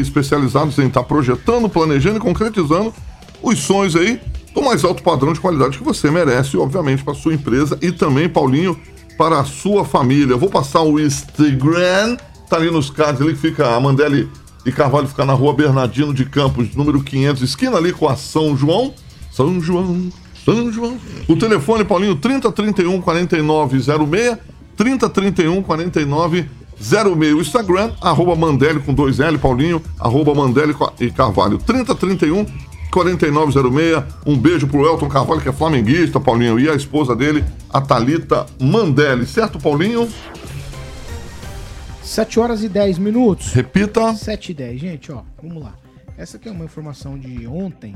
especializados 0.00 0.78
em 0.78 0.86
estar 0.86 1.02
projetando, 1.02 1.68
planejando 1.68 2.18
e 2.18 2.20
concretizando 2.20 2.94
os 3.42 3.58
sonhos 3.58 3.96
aí 3.96 4.20
do 4.54 4.62
mais 4.62 4.84
alto 4.84 5.02
padrão 5.02 5.32
de 5.32 5.40
qualidade 5.40 5.78
que 5.78 5.84
você 5.84 6.10
merece, 6.10 6.56
obviamente, 6.56 7.04
para 7.04 7.14
sua 7.14 7.34
empresa 7.34 7.78
e 7.80 7.92
também, 7.92 8.28
Paulinho, 8.28 8.78
para 9.16 9.40
a 9.40 9.44
sua 9.44 9.84
família. 9.84 10.32
Eu 10.32 10.38
vou 10.38 10.48
passar 10.48 10.82
o 10.82 10.98
Instagram, 10.98 12.16
tá 12.48 12.56
ali 12.56 12.70
nos 12.70 12.90
cards 12.90 13.20
ali 13.20 13.34
que 13.34 13.40
fica 13.40 13.74
a 13.74 13.80
Mandele 13.80 14.28
e 14.64 14.72
Carvalho 14.72 15.06
fica 15.08 15.24
na 15.24 15.32
rua 15.32 15.54
Bernardino 15.54 16.12
de 16.12 16.24
Campos, 16.24 16.74
número 16.74 17.02
500, 17.02 17.42
esquina 17.42 17.76
ali 17.76 17.92
com 17.92 18.08
a 18.08 18.16
São 18.16 18.56
João. 18.56 18.92
São 19.30 19.60
João, 19.60 20.10
São 20.44 20.72
João. 20.72 20.98
O 21.28 21.36
telefone, 21.36 21.84
Paulinho, 21.84 22.16
3031 22.16 23.00
4906, 23.00 24.36
3031 24.76 25.62
4906. 25.62 27.34
O 27.34 27.40
Instagram, 27.40 27.92
arroba 28.00 28.36
Mandele 28.36 28.80
com 28.80 28.92
dois 28.92 29.20
L, 29.20 29.38
Paulinho, 29.38 29.80
arroba 29.98 30.34
Mandele 30.34 30.74
e 31.00 31.10
Carvalho. 31.10 31.58
3031 31.58 32.44
4906. 32.90 34.04
Um 34.26 34.36
beijo 34.38 34.66
pro 34.66 34.86
Elton 34.86 35.08
Carvalho, 35.08 35.40
que 35.40 35.48
é 35.48 35.52
flamenguista, 35.52 36.18
Paulinho, 36.18 36.58
e 36.58 36.68
a 36.68 36.74
esposa 36.74 37.14
dele, 37.14 37.44
a 37.70 37.80
Thalita 37.80 38.46
Mandele. 38.60 39.26
Certo, 39.26 39.58
Paulinho? 39.58 40.08
7 42.02 42.40
horas 42.40 42.62
e 42.62 42.68
10 42.68 42.98
minutos. 42.98 43.52
Repita. 43.52 44.14
7 44.14 44.52
e 44.52 44.54
10. 44.54 44.80
Gente, 44.80 45.12
ó, 45.12 45.22
vamos 45.42 45.62
lá. 45.62 45.74
Essa 46.16 46.36
aqui 46.36 46.48
é 46.48 46.52
uma 46.52 46.64
informação 46.64 47.18
de 47.18 47.46
ontem, 47.46 47.94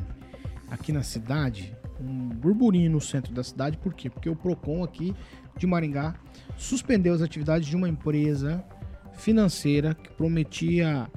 aqui 0.71 0.93
na 0.93 1.03
cidade. 1.03 1.75
Um 1.99 2.29
burburinho 2.29 2.91
no 2.91 3.01
centro 3.01 3.33
da 3.33 3.43
cidade. 3.43 3.79
Por 3.79 3.95
quê? 3.95 4.11
Porque 4.11 4.29
o 4.29 4.37
PROCON 4.37 4.85
aqui 4.85 5.15
de 5.57 5.67
Maringá 5.67 6.15
suspendeu 6.57 7.15
as 7.15 7.23
atividades 7.23 7.67
de 7.67 7.75
uma 7.75 7.89
empresa 7.89 8.63
financeira 9.15 9.95
que 9.95 10.11
prometia 10.11 11.09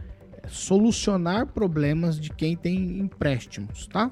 solucionar 0.47 1.47
problemas 1.47 2.19
de 2.19 2.29
quem 2.29 2.55
tem 2.55 2.99
empréstimos, 2.99 3.87
tá? 3.87 4.11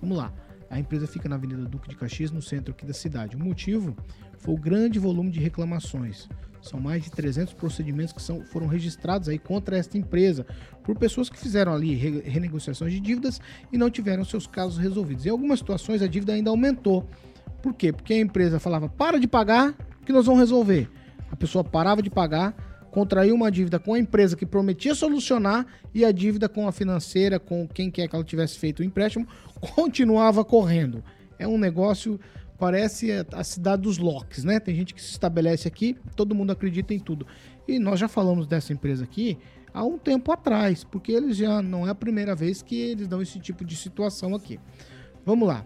Vamos 0.00 0.16
lá. 0.18 0.32
A 0.70 0.78
empresa 0.78 1.06
fica 1.06 1.28
na 1.28 1.36
Avenida 1.36 1.64
Duque 1.64 1.88
de 1.88 1.96
Caxias, 1.96 2.30
no 2.30 2.40
centro 2.40 2.72
aqui 2.72 2.86
da 2.86 2.94
cidade. 2.94 3.36
O 3.36 3.38
motivo 3.38 3.94
foi 4.38 4.54
o 4.54 4.58
grande 4.58 4.98
volume 4.98 5.30
de 5.30 5.38
reclamações. 5.38 6.28
São 6.62 6.80
mais 6.80 7.02
de 7.02 7.10
300 7.10 7.52
procedimentos 7.54 8.12
que 8.12 8.22
são, 8.22 8.42
foram 8.44 8.66
registrados 8.68 9.28
aí 9.28 9.38
contra 9.38 9.76
esta 9.76 9.98
empresa 9.98 10.46
por 10.84 10.96
pessoas 10.96 11.28
que 11.28 11.38
fizeram 11.38 11.74
ali 11.74 11.94
re- 11.94 12.20
renegociações 12.20 12.92
de 12.92 13.00
dívidas 13.00 13.40
e 13.72 13.76
não 13.76 13.90
tiveram 13.90 14.24
seus 14.24 14.46
casos 14.46 14.78
resolvidos. 14.78 15.26
Em 15.26 15.30
algumas 15.30 15.58
situações 15.58 16.02
a 16.02 16.06
dívida 16.06 16.32
ainda 16.32 16.50
aumentou. 16.50 17.08
Por 17.60 17.74
quê? 17.74 17.92
Porque 17.92 18.14
a 18.14 18.18
empresa 18.20 18.58
falava: 18.60 18.88
para 18.88 19.18
de 19.18 19.26
pagar 19.26 19.74
que 20.06 20.12
nós 20.12 20.24
vamos 20.26 20.40
resolver. 20.40 20.88
A 21.30 21.36
pessoa 21.36 21.64
parava 21.64 22.00
de 22.00 22.10
pagar, 22.10 22.54
contraiu 22.92 23.34
uma 23.34 23.50
dívida 23.50 23.78
com 23.80 23.94
a 23.94 23.98
empresa 23.98 24.36
que 24.36 24.46
prometia 24.46 24.94
solucionar 24.94 25.66
e 25.92 26.04
a 26.04 26.12
dívida 26.12 26.46
com 26.48 26.68
a 26.68 26.72
financeira, 26.72 27.40
com 27.40 27.66
quem 27.66 27.90
quer 27.90 28.06
que 28.06 28.14
ela 28.14 28.24
tivesse 28.24 28.58
feito 28.58 28.80
o 28.80 28.84
empréstimo, 28.84 29.26
continuava 29.74 30.44
correndo. 30.44 31.02
É 31.38 31.48
um 31.48 31.56
negócio, 31.58 32.20
parece 32.58 33.10
a- 33.32 33.42
cidade 33.42 33.82
dos 33.82 33.96
locks, 33.98 34.44
né? 34.44 34.60
Tem 34.60 34.74
gente 34.74 34.94
que 34.94 35.02
se 35.02 35.10
estabelece 35.10 35.66
aqui, 35.66 35.96
todo 36.14 36.34
mundo 36.34 36.52
acredita 36.52 36.92
em 36.94 37.00
tudo. 37.00 37.26
E 37.66 37.78
nós 37.78 37.98
já 37.98 38.08
falamos 38.08 38.46
dessa 38.46 38.72
empresa 38.74 39.04
aqui 39.04 39.38
há 39.72 39.82
um 39.82 39.96
tempo 39.98 40.30
atrás, 40.30 40.84
porque 40.84 41.12
eles 41.12 41.36
já 41.36 41.62
não 41.62 41.86
é 41.86 41.90
a 41.90 41.94
primeira 41.94 42.34
vez 42.36 42.60
que 42.62 42.76
eles 42.78 43.08
dão 43.08 43.22
esse 43.22 43.40
tipo 43.40 43.64
de 43.64 43.74
situação 43.74 44.34
aqui. 44.34 44.60
Vamos 45.24 45.48
lá. 45.48 45.64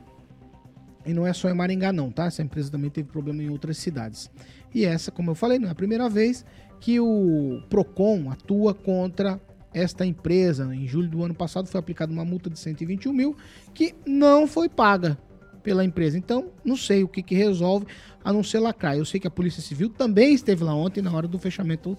E 1.06 1.14
não 1.14 1.26
é 1.26 1.32
só 1.32 1.48
em 1.48 1.54
Maringá, 1.54 1.92
não, 1.92 2.10
tá? 2.10 2.26
Essa 2.26 2.42
empresa 2.42 2.70
também 2.70 2.90
teve 2.90 3.08
problema 3.08 3.42
em 3.42 3.48
outras 3.50 3.78
cidades. 3.78 4.30
E 4.74 4.84
essa, 4.84 5.10
como 5.10 5.30
eu 5.30 5.34
falei, 5.34 5.58
não 5.58 5.68
é 5.68 5.70
a 5.70 5.74
primeira 5.74 6.08
vez 6.08 6.44
que 6.80 6.98
o 7.00 7.62
PROCON 7.70 8.30
atua 8.30 8.74
contra 8.74 9.40
esta 9.72 10.04
empresa. 10.04 10.74
Em 10.74 10.86
julho 10.86 11.08
do 11.08 11.22
ano 11.24 11.34
passado 11.34 11.68
foi 11.68 11.78
aplicada 11.78 12.12
uma 12.12 12.24
multa 12.24 12.50
de 12.50 12.58
121 12.58 13.12
mil 13.12 13.36
que 13.72 13.94
não 14.06 14.46
foi 14.46 14.68
paga 14.68 15.16
pela 15.62 15.84
empresa. 15.84 16.16
Então, 16.18 16.50
não 16.64 16.76
sei 16.76 17.02
o 17.04 17.08
que, 17.08 17.22
que 17.22 17.34
resolve, 17.34 17.86
a 18.24 18.32
não 18.32 18.42
ser 18.42 18.58
lacrar. 18.60 18.96
Eu 18.96 19.04
sei 19.04 19.18
que 19.20 19.26
a 19.26 19.30
Polícia 19.30 19.62
Civil 19.62 19.88
também 19.90 20.34
esteve 20.34 20.62
lá 20.64 20.74
ontem 20.74 21.00
na 21.02 21.12
hora 21.12 21.26
do 21.28 21.38
fechamento 21.38 21.96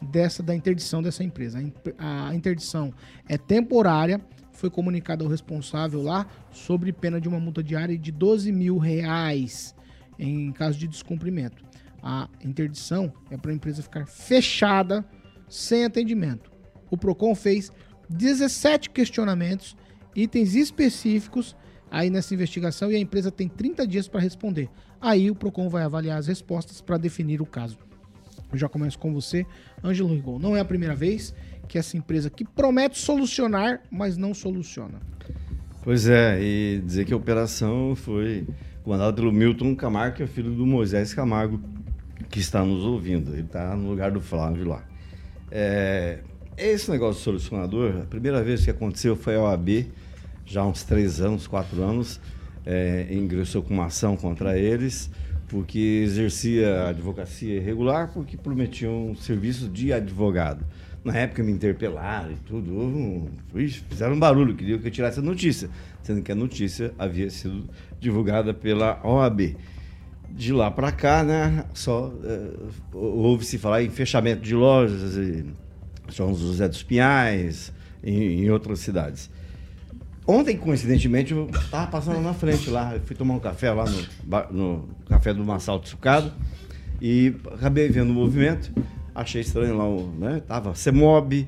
dessa 0.00 0.42
da 0.42 0.54
interdição 0.54 1.02
dessa 1.02 1.22
empresa. 1.24 1.58
A 1.58 1.62
in- 1.62 1.72
A 1.98 2.34
interdição 2.34 2.92
é 3.28 3.38
temporária, 3.38 4.20
foi 4.56 4.70
comunicado 4.70 5.24
ao 5.24 5.30
responsável 5.30 6.02
lá 6.02 6.26
sobre 6.50 6.92
pena 6.92 7.20
de 7.20 7.28
uma 7.28 7.38
multa 7.38 7.62
diária 7.62 7.96
de 7.96 8.10
12 8.10 8.50
mil 8.50 8.78
reais 8.78 9.74
em 10.18 10.50
caso 10.52 10.78
de 10.78 10.88
descumprimento. 10.88 11.64
A 12.02 12.28
interdição 12.44 13.12
é 13.30 13.36
para 13.36 13.50
a 13.50 13.54
empresa 13.54 13.82
ficar 13.82 14.06
fechada 14.06 15.04
sem 15.48 15.84
atendimento. 15.84 16.50
O 16.90 16.96
Procon 16.96 17.34
fez 17.34 17.70
17 18.08 18.90
questionamentos, 18.90 19.76
itens 20.14 20.54
específicos 20.54 21.56
aí 21.90 22.10
nessa 22.10 22.34
investigação 22.34 22.90
e 22.90 22.96
a 22.96 22.98
empresa 22.98 23.30
tem 23.30 23.48
30 23.48 23.86
dias 23.86 24.08
para 24.08 24.20
responder. 24.20 24.68
Aí 25.00 25.30
o 25.30 25.34
Procon 25.34 25.68
vai 25.68 25.82
avaliar 25.82 26.18
as 26.18 26.26
respostas 26.26 26.80
para 26.80 26.96
definir 26.96 27.42
o 27.42 27.46
caso. 27.46 27.78
Eu 28.52 28.58
já 28.58 28.68
começo 28.68 28.98
com 28.98 29.12
você, 29.12 29.44
Ângelo 29.82 30.14
Rigol. 30.14 30.38
Não 30.38 30.56
é 30.56 30.60
a 30.60 30.64
primeira 30.64 30.94
vez 30.94 31.34
que 31.66 31.78
essa 31.78 31.96
empresa 31.96 32.30
que 32.30 32.44
promete 32.44 32.98
solucionar, 32.98 33.80
mas 33.90 34.16
não 34.16 34.32
soluciona. 34.32 35.00
Pois 35.82 36.08
é, 36.08 36.42
e 36.42 36.82
dizer 36.84 37.04
que 37.04 37.12
a 37.12 37.16
operação 37.16 37.94
foi 37.94 38.46
comandada 38.82 39.12
pelo 39.12 39.32
Milton 39.32 39.74
Camargo, 39.74 40.16
que 40.16 40.22
é 40.22 40.26
filho 40.26 40.50
do 40.50 40.66
Moisés 40.66 41.14
Camargo, 41.14 41.60
que 42.28 42.40
está 42.40 42.64
nos 42.64 42.84
ouvindo. 42.84 43.32
Ele 43.32 43.42
está 43.42 43.76
no 43.76 43.88
lugar 43.88 44.10
do 44.10 44.20
Flávio 44.20 44.66
lá. 44.66 44.84
É, 45.50 46.20
esse 46.56 46.90
negócio 46.90 47.22
solucionador, 47.22 48.02
a 48.02 48.06
primeira 48.06 48.42
vez 48.42 48.64
que 48.64 48.70
aconteceu 48.70 49.14
foi 49.14 49.36
a 49.36 49.42
OAB, 49.42 49.86
já 50.44 50.62
há 50.62 50.66
uns 50.66 50.82
três 50.82 51.20
anos, 51.20 51.46
quatro 51.46 51.82
anos, 51.82 52.20
é, 52.64 53.06
ingressou 53.10 53.62
com 53.62 53.74
uma 53.74 53.86
ação 53.86 54.16
contra 54.16 54.58
eles, 54.58 55.10
porque 55.48 56.02
exercia 56.04 56.82
a 56.82 56.88
advocacia 56.88 57.54
irregular, 57.56 58.12
porque 58.12 58.36
prometiam 58.36 59.14
serviço 59.14 59.68
de 59.68 59.92
advogado. 59.92 60.64
Na 61.06 61.16
época 61.18 61.40
me 61.40 61.52
interpelaram 61.52 62.32
e 62.32 62.34
tudo, 62.34 63.30
fizeram 63.88 64.16
um 64.16 64.18
barulho, 64.18 64.56
queriam 64.56 64.76
que 64.80 64.88
eu 64.88 64.90
tirasse 64.90 65.20
a 65.20 65.22
notícia, 65.22 65.70
sendo 66.02 66.20
que 66.20 66.32
a 66.32 66.34
notícia 66.34 66.92
havia 66.98 67.30
sido 67.30 67.70
divulgada 68.00 68.52
pela 68.52 69.00
OAB. 69.06 69.54
De 70.28 70.52
lá 70.52 70.68
para 70.68 70.90
cá, 70.90 71.22
né, 71.22 71.64
só 71.72 72.12
eh, 72.24 72.50
ouve-se 72.92 73.56
falar 73.56 73.84
em 73.84 73.88
fechamento 73.88 74.42
de 74.42 74.52
lojas 74.56 75.16
em 75.16 75.54
São 76.08 76.34
José 76.34 76.66
dos 76.66 76.82
Pinhais, 76.82 77.72
em, 78.02 78.42
em 78.42 78.50
outras 78.50 78.80
cidades. 78.80 79.30
Ontem, 80.26 80.56
coincidentemente, 80.56 81.32
eu 81.32 81.48
estava 81.50 81.86
passando 81.86 82.20
na 82.20 82.34
frente 82.34 82.68
lá, 82.68 82.94
eu 82.94 83.00
fui 83.02 83.14
tomar 83.14 83.34
um 83.34 83.38
café 83.38 83.70
lá 83.70 83.84
no, 83.84 84.50
no 84.50 84.88
café 85.08 85.32
do 85.32 85.44
Massal 85.44 85.78
Tsucado 85.78 86.32
e 87.00 87.32
acabei 87.54 87.88
vendo 87.88 88.10
o 88.10 88.14
movimento, 88.14 88.72
achei 89.16 89.40
estranho 89.40 89.76
lá, 89.76 89.84
né, 90.18 90.42
tava 90.46 90.74
CEMOB, 90.74 91.46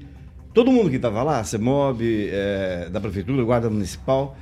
todo 0.55 0.73
mundo 0.73 0.89
que 0.91 0.97
estava 0.97 1.23
lá, 1.23 1.45
CEMOB, 1.45 2.01
eh, 2.31 2.89
da 2.91 3.01
Prefeitura, 3.01 3.45
Guarda 3.45 3.69
Municipal, 3.69 4.37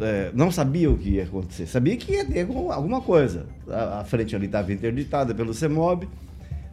eh, 0.00 0.30
não 0.34 0.50
sabia 0.50 0.90
o 0.90 0.96
que 0.96 1.10
ia 1.10 1.24
acontecer, 1.24 1.66
sabia 1.66 1.96
que 1.96 2.12
ia 2.12 2.24
ter 2.24 2.40
algum- 2.40 2.72
alguma 2.72 3.00
coisa. 3.00 3.46
A, 3.68 4.00
a 4.00 4.04
frente 4.04 4.34
ali 4.34 4.46
estava 4.46 4.72
interditada 4.72 5.34
pelo 5.34 5.52
CEMOB, 5.52 6.08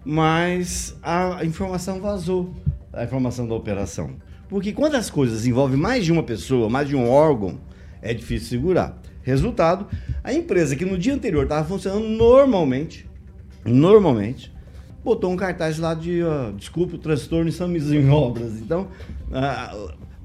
mas 0.04 0.98
a 1.04 1.44
informação 1.46 2.00
vazou, 2.02 2.54
a 2.94 3.04
informação 3.04 3.48
da 3.48 3.54
operação. 3.54 4.12
Porque 4.50 4.72
quando 4.74 4.96
as 4.96 5.10
coisas 5.10 5.46
envolvem 5.46 5.78
mais 5.78 6.04
de 6.06 6.12
uma 6.12 6.24
pessoa, 6.24 6.70
mais 6.70 6.88
de 6.88 6.96
um 6.96 7.10
órgão, 7.10 7.60
é 8.02 8.14
difícil 8.14 8.50
segurar. 8.50 8.98
Resultado, 9.24 9.88
a 10.24 10.34
empresa 10.34 10.76
que 10.76 10.84
no 10.84 10.98
dia 10.98 11.14
anterior 11.14 11.44
estava 11.44 11.68
funcionando 11.68 12.08
normalmente, 12.08 13.08
normalmente, 13.64 14.52
botou 15.04 15.32
um 15.32 15.36
cartaz 15.36 15.78
lá 15.78 15.94
de, 15.94 16.22
ó, 16.24 16.52
desculpe, 16.52 16.96
o 16.96 16.98
transtorno 16.98 17.50
estamos 17.50 17.92
em 17.92 18.10
obras. 18.10 18.60
Então, 18.60 18.88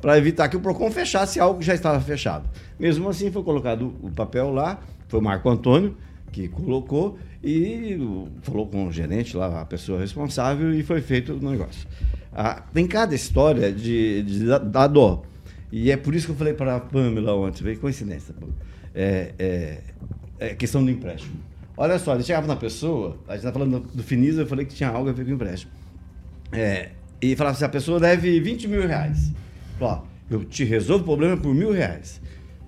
para 0.01 0.19
evitar 0.19 0.49
que 0.49 0.57
o 0.57 0.61
PROCON 0.61 0.91
fechasse 0.91 1.41
algo 1.41 1.59
que 1.61 1.65
já 1.67 1.75
estava 1.75 2.01
fechado. 2.01 2.49
Mesmo 2.79 3.09
assim, 3.09 3.31
foi 3.31 3.43
colocado 3.43 3.95
o 4.03 4.11
papel 4.11 4.51
lá, 4.53 4.81
foi 5.09 5.21
o 5.21 5.23
Marco 5.23 5.49
Antônio 5.49 5.97
que 6.33 6.49
colocou 6.49 7.19
e 7.43 7.97
falou 8.43 8.67
com 8.67 8.89
o 8.89 8.93
gerente 8.93 9.37
lá, 9.37 9.63
a 9.63 9.65
pessoa 9.65 10.01
responsável, 10.01 10.75
e 10.75 10.83
foi 10.83 11.01
feito 11.01 11.33
o 11.33 11.51
negócio. 11.51 11.87
Tem 12.75 12.87
cada 12.87 13.15
história 13.15 13.73
de, 13.73 14.23
de 14.23 14.45
dar- 14.45 14.59
dar 14.59 14.87
dó. 14.89 15.23
E 15.73 15.91
é 15.91 15.97
por 15.97 16.15
isso 16.15 16.27
que 16.27 16.33
eu 16.33 16.37
falei 16.37 16.53
para 16.53 16.77
a 16.77 16.81
Pamela 16.81 17.35
ontem, 17.35 17.63
veio 17.65 17.79
coincidência. 17.79 18.35
Pamela. 18.35 18.57
É, 18.95 19.33
é, 19.39 19.79
é 20.39 20.55
questão 20.55 20.85
do 20.85 20.91
empréstimo. 20.91 21.37
Olha 21.77 21.99
só, 21.99 22.15
ele 22.15 22.23
chegava 22.23 22.47
na 22.47 22.57
pessoa, 22.57 23.19
a 23.29 23.33
gente 23.33 23.41
está 23.41 23.53
falando 23.53 23.81
do, 23.81 23.97
do 23.97 24.03
Finisa, 24.03 24.43
eu 24.43 24.47
falei 24.47 24.65
que 24.65 24.75
tinha 24.75 24.89
algo 24.89 25.11
a 25.11 25.13
ver 25.13 25.25
com 25.25 25.33
empréstimo. 25.33 25.73
É, 26.51 26.91
e 27.21 27.37
falava 27.37 27.57
assim, 27.57 27.65
a 27.65 27.69
pessoa 27.69 28.01
deve 28.01 28.41
20 28.41 28.69
mil 28.69 28.87
reais. 28.87 29.33
Ó, 29.81 30.03
eu 30.31 30.45
te 30.45 30.65
resolvo 30.65 31.03
o 31.03 31.07
problema 31.07 31.37
por 31.37 31.55
mil 31.55 31.73
reais. 31.73 32.21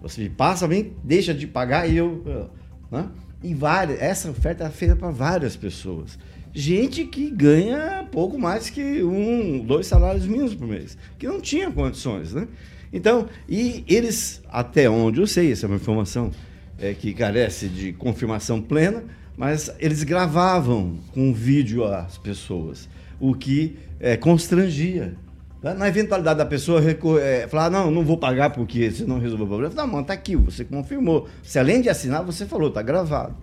Você 0.02 0.22
me 0.22 0.28
passa 0.28 0.68
bem, 0.68 0.92
deixa 1.02 1.32
de 1.32 1.46
pagar 1.46 1.88
e 1.88 1.96
eu... 1.96 2.22
eu, 2.26 2.50
Né? 2.90 3.08
E 3.42 3.54
várias, 3.54 4.00
essa 4.02 4.30
oferta 4.30 4.64
é 4.64 4.70
feita 4.70 4.96
para 4.96 5.10
várias 5.10 5.56
pessoas. 5.56 6.18
Gente 6.52 7.04
que 7.04 7.30
ganha 7.30 8.06
pouco 8.10 8.36
mais 8.38 8.68
que 8.68 9.02
um, 9.02 9.64
dois 9.64 9.86
salários 9.86 10.26
mínimos 10.26 10.54
por 10.54 10.66
mês, 10.66 10.98
que 11.16 11.26
não 11.26 11.40
tinha 11.40 11.70
condições, 11.70 12.32
né? 12.32 12.48
Então, 12.92 13.28
e 13.48 13.84
eles, 13.86 14.42
até 14.48 14.90
onde 14.90 15.20
eu 15.20 15.26
sei, 15.26 15.52
essa 15.52 15.66
é 15.66 15.68
uma 15.68 15.76
informação 15.76 16.32
é, 16.78 16.94
que 16.94 17.12
carece 17.12 17.68
de 17.68 17.92
confirmação 17.92 18.61
plena, 18.61 19.04
mas 19.37 19.70
eles 19.78 20.02
gravavam 20.02 20.97
com 21.12 21.32
vídeo 21.32 21.85
as 21.85 22.18
pessoas, 22.18 22.88
o 23.20 23.35
que 23.35 23.76
é, 24.00 24.16
constrangia. 24.16 25.14
Tá? 25.61 25.75
Na 25.75 25.88
eventualidade 25.88 26.38
da 26.38 26.47
pessoa 26.47 26.80
é, 27.20 27.47
falar, 27.49 27.70
não, 27.70 27.90
não 27.90 28.04
vou 28.04 28.16
pagar 28.16 28.50
porque 28.50 28.90
você 28.90 29.04
não 29.04 29.18
resolveu 29.18 29.47
o 29.47 29.49
problema. 29.49 29.75
Não, 29.75 29.87
mano, 29.87 30.06
tá 30.06 30.12
aqui, 30.12 30.37
você 30.37 30.64
confirmou. 30.64 31.28
Se 31.42 31.58
além 31.58 31.80
de 31.80 31.88
assinar, 31.88 32.25
você 32.25 32.47
falou, 32.47 32.70
tá 32.70 32.82
gravado. 32.82 33.35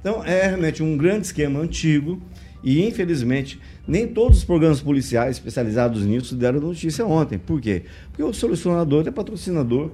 Então, 0.00 0.24
é 0.24 0.46
realmente 0.46 0.82
um 0.82 0.96
grande 0.96 1.26
esquema 1.26 1.60
antigo 1.60 2.20
e, 2.62 2.86
infelizmente, 2.86 3.60
nem 3.86 4.06
todos 4.06 4.38
os 4.38 4.44
programas 4.44 4.80
policiais 4.80 5.36
especializados 5.36 6.04
nisso 6.04 6.34
deram 6.34 6.60
notícia 6.60 7.06
ontem. 7.06 7.38
Por 7.38 7.60
quê? 7.60 7.82
Porque 8.08 8.22
o 8.22 8.32
solucionador 8.32 9.06
é 9.06 9.10
patrocinador 9.10 9.90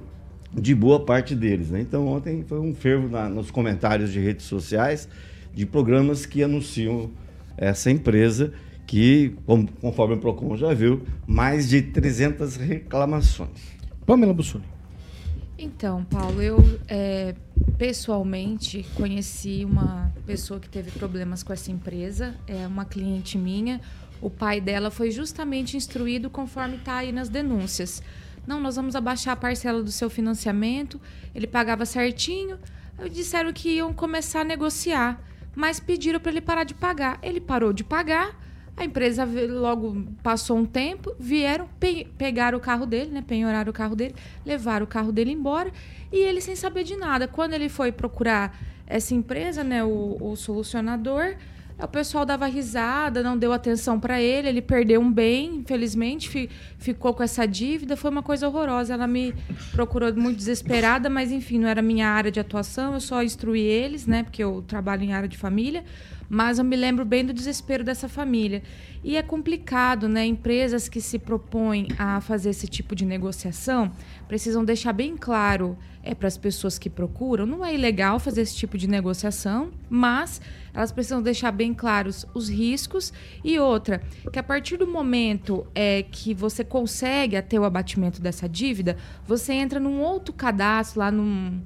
de 0.53 0.73
boa 0.73 0.99
parte 1.05 1.35
deles. 1.35 1.69
Né? 1.69 1.81
Então, 1.81 2.07
ontem 2.07 2.43
foi 2.47 2.59
um 2.59 2.73
fervo 2.73 3.07
na- 3.09 3.29
nos 3.29 3.51
comentários 3.51 4.11
de 4.11 4.19
redes 4.19 4.45
sociais 4.45 5.07
de 5.53 5.65
programas 5.65 6.25
que 6.25 6.43
anunciam 6.43 7.09
essa 7.57 7.89
empresa 7.91 8.53
que, 8.85 9.35
como- 9.45 9.67
conforme 9.81 10.15
o 10.15 10.17
PROCON 10.17 10.55
já 10.55 10.73
viu, 10.73 11.01
mais 11.25 11.67
de 11.67 11.81
300 11.81 12.55
reclamações. 12.55 13.49
Pamela 14.05 14.33
Bussoli. 14.33 14.63
Então, 15.59 16.03
Paulo, 16.05 16.41
eu 16.41 16.57
é, 16.87 17.33
pessoalmente 17.79 18.85
conheci 18.95 19.65
uma 19.65 20.13
pessoa 20.25 20.59
que 20.59 20.69
teve 20.69 20.91
problemas 20.91 21.41
com 21.41 21.51
essa 21.51 21.71
empresa, 21.71 22.35
é 22.47 22.67
uma 22.67 22.85
cliente 22.85 23.37
minha. 23.37 23.81
O 24.21 24.29
pai 24.29 24.61
dela 24.61 24.91
foi 24.91 25.09
justamente 25.09 25.75
instruído 25.75 26.29
conforme 26.29 26.75
está 26.75 26.97
aí 26.97 27.11
nas 27.11 27.27
denúncias. 27.27 28.03
Não, 28.47 28.61
nós 28.61 28.77
vamos 28.77 28.95
abaixar 28.95 29.33
a 29.33 29.35
parcela 29.35 29.83
do 29.83 29.91
seu 29.91 30.09
financiamento. 30.09 30.99
Ele 31.35 31.45
pagava 31.45 31.85
certinho. 31.85 32.57
Disseram 33.11 33.51
que 33.51 33.75
iam 33.75 33.93
começar 33.93 34.41
a 34.41 34.43
negociar, 34.43 35.21
mas 35.53 35.79
pediram 35.79 36.19
para 36.19 36.31
ele 36.31 36.41
parar 36.41 36.63
de 36.63 36.73
pagar. 36.73 37.19
Ele 37.21 37.41
parou 37.41 37.73
de 37.73 37.83
pagar. 37.83 38.39
A 38.75 38.85
empresa 38.85 39.27
logo 39.49 40.07
passou 40.21 40.55
um 40.57 40.65
tempo, 40.65 41.13
vieram, 41.19 41.67
pe 41.79 42.05
pegaram 42.15 42.59
o 42.59 42.61
carro 42.61 42.85
dele, 42.85 43.09
né? 43.09 43.23
Penhoraram 43.25 43.71
o 43.71 43.73
carro 43.73 43.95
dele, 43.95 44.15
levaram 44.45 44.83
o 44.85 44.87
carro 44.87 45.11
dele 45.11 45.31
embora 45.31 45.71
e 46.11 46.17
ele 46.17 46.39
sem 46.39 46.55
saber 46.55 46.83
de 46.83 46.95
nada. 46.95 47.27
Quando 47.27 47.53
ele 47.53 47.69
foi 47.69 47.91
procurar 47.91 48.55
essa 48.85 49.15
empresa, 49.15 49.63
né? 49.63 49.83
O, 49.83 50.17
o 50.21 50.35
solucionador, 50.35 51.35
o 51.85 51.87
pessoal 51.87 52.25
dava 52.25 52.47
risada, 52.47 53.21
não 53.21 53.37
deu 53.37 53.53
atenção 53.53 53.99
para 53.99 54.19
ele, 54.21 54.47
ele 54.49 54.61
perdeu 54.61 54.99
um 54.99 55.11
bem, 55.11 55.57
infelizmente, 55.57 56.27
fi- 56.27 56.49
ficou 56.77 57.13
com 57.13 57.21
essa 57.21 57.45
dívida, 57.45 57.95
foi 57.95 58.09
uma 58.09 58.23
coisa 58.23 58.47
horrorosa. 58.47 58.93
Ela 58.93 59.05
me 59.07 59.33
procurou 59.71 60.13
muito 60.15 60.37
desesperada, 60.37 61.09
mas 61.09 61.31
enfim, 61.31 61.59
não 61.59 61.67
era 61.67 61.81
minha 61.81 62.07
área 62.07 62.31
de 62.31 62.39
atuação, 62.39 62.93
eu 62.93 62.99
só 62.99 63.21
instruí 63.21 63.61
eles, 63.61 64.07
né? 64.07 64.23
Porque 64.23 64.43
eu 64.43 64.63
trabalho 64.67 65.03
em 65.03 65.13
área 65.13 65.29
de 65.29 65.37
família. 65.37 65.83
Mas 66.29 66.59
eu 66.59 66.65
me 66.65 66.75
lembro 66.75 67.05
bem 67.05 67.23
do 67.25 67.31
desespero 67.31 67.85
dessa 67.85 68.09
família. 68.09 68.61
E 69.01 69.15
é 69.15 69.21
complicado, 69.23 70.09
né? 70.09 70.25
Empresas 70.25 70.89
que 70.89 70.99
se 70.99 71.17
propõem 71.17 71.87
a 71.97 72.19
fazer 72.19 72.49
esse 72.49 72.67
tipo 72.67 72.93
de 72.93 73.05
negociação 73.05 73.89
precisam 74.27 74.65
deixar 74.65 74.91
bem 74.91 75.15
claro 75.15 75.77
é, 76.03 76.13
para 76.13 76.27
as 76.27 76.37
pessoas 76.37 76.77
que 76.77 76.89
procuram. 76.89 77.45
Não 77.45 77.63
é 77.63 77.73
ilegal 77.73 78.19
fazer 78.19 78.41
esse 78.41 78.57
tipo 78.57 78.77
de 78.77 78.89
negociação, 78.89 79.69
mas 79.89 80.41
elas 80.77 80.91
precisam 80.91 81.23
deixar 81.23 81.51
bem 81.51 81.73
claros 81.73 82.23
os 82.35 82.47
riscos. 82.47 83.11
E 83.43 83.57
outra, 83.57 83.99
que 84.31 84.37
a 84.37 84.43
partir 84.43 84.77
do 84.77 84.85
momento 84.85 85.65
é, 85.73 86.03
que 86.03 86.35
você 86.35 86.63
consegue 86.63 87.41
ter 87.41 87.57
o 87.57 87.63
abatimento 87.63 88.21
dessa 88.21 88.47
dívida, 88.47 88.95
você 89.25 89.53
entra 89.53 89.79
num 89.79 89.99
outro 89.99 90.31
cadastro 90.31 90.99
lá 90.99 91.09
num. 91.09 91.59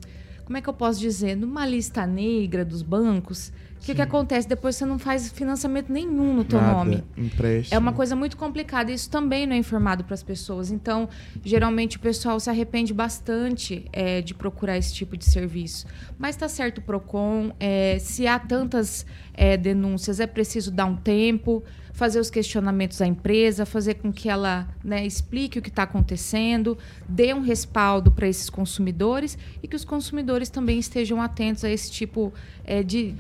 Como 0.46 0.58
é 0.58 0.62
que 0.62 0.70
eu 0.70 0.74
posso 0.74 0.98
dizer? 0.98 1.36
Numa 1.36 1.66
lista 1.66 2.08
negra 2.08 2.64
dos 2.64 2.82
bancos. 2.82 3.52
O 3.82 3.84
que, 3.84 3.96
que 3.96 4.02
acontece? 4.02 4.48
Depois 4.48 4.76
você 4.76 4.86
não 4.86 5.00
faz 5.00 5.32
financiamento 5.32 5.92
nenhum 5.92 6.36
no 6.36 6.44
teu 6.44 6.62
Nada, 6.62 6.74
nome. 6.74 7.04
empréstimo. 7.18 7.76
É 7.76 7.80
uma 7.80 7.92
coisa 7.92 8.16
muito 8.16 8.38
complicada. 8.38 8.92
Isso 8.92 9.10
também 9.10 9.48
não 9.48 9.56
é 9.56 9.58
informado 9.58 10.04
para 10.04 10.14
as 10.14 10.22
pessoas. 10.22 10.70
Então, 10.70 11.10
geralmente 11.44 11.98
o 11.98 12.00
pessoal 12.00 12.40
se 12.40 12.48
arrepende 12.48 12.94
bastante 12.94 13.84
é, 13.92 14.22
de 14.22 14.36
procurar 14.36 14.78
esse 14.78 14.94
tipo 14.94 15.18
de 15.18 15.26
serviço. 15.26 15.88
Mas 16.20 16.36
está 16.36 16.48
certo 16.48 16.78
o 16.78 16.82
Procon. 16.82 17.54
é, 17.60 17.98
se 18.00 18.28
há 18.28 18.38
tantas 18.38 19.04
é, 19.34 19.58
denúncias, 19.58 20.20
é 20.20 20.28
preciso 20.28 20.70
dar 20.70 20.86
um 20.86 20.96
tempo, 20.96 21.64
fazer 21.92 22.20
os 22.20 22.30
questionamentos 22.30 23.02
à 23.02 23.08
empresa, 23.08 23.66
fazer 23.66 23.96
com 23.96 24.14
que 24.14 24.30
ela 24.30 24.68
né, 24.84 25.04
explique 25.06 25.58
o 25.58 25.62
que 25.62 25.70
está 25.70 25.84
acontecendo, 25.84 26.78
dê 27.10 27.34
um 27.34 27.42
respaldo 27.42 28.12
para 28.12 28.28
esses 28.28 28.48
consumidores 28.48 29.38
e 29.64 29.68
que 29.68 29.76
os 29.76 29.84
consumidores 29.84 30.50
também 30.50 30.78
estejam 30.78 31.20
atentos 31.20 31.64
a 31.64 31.70
esse 31.70 31.92
tipo 31.92 32.32
é, 32.64 32.84
de 32.84 33.16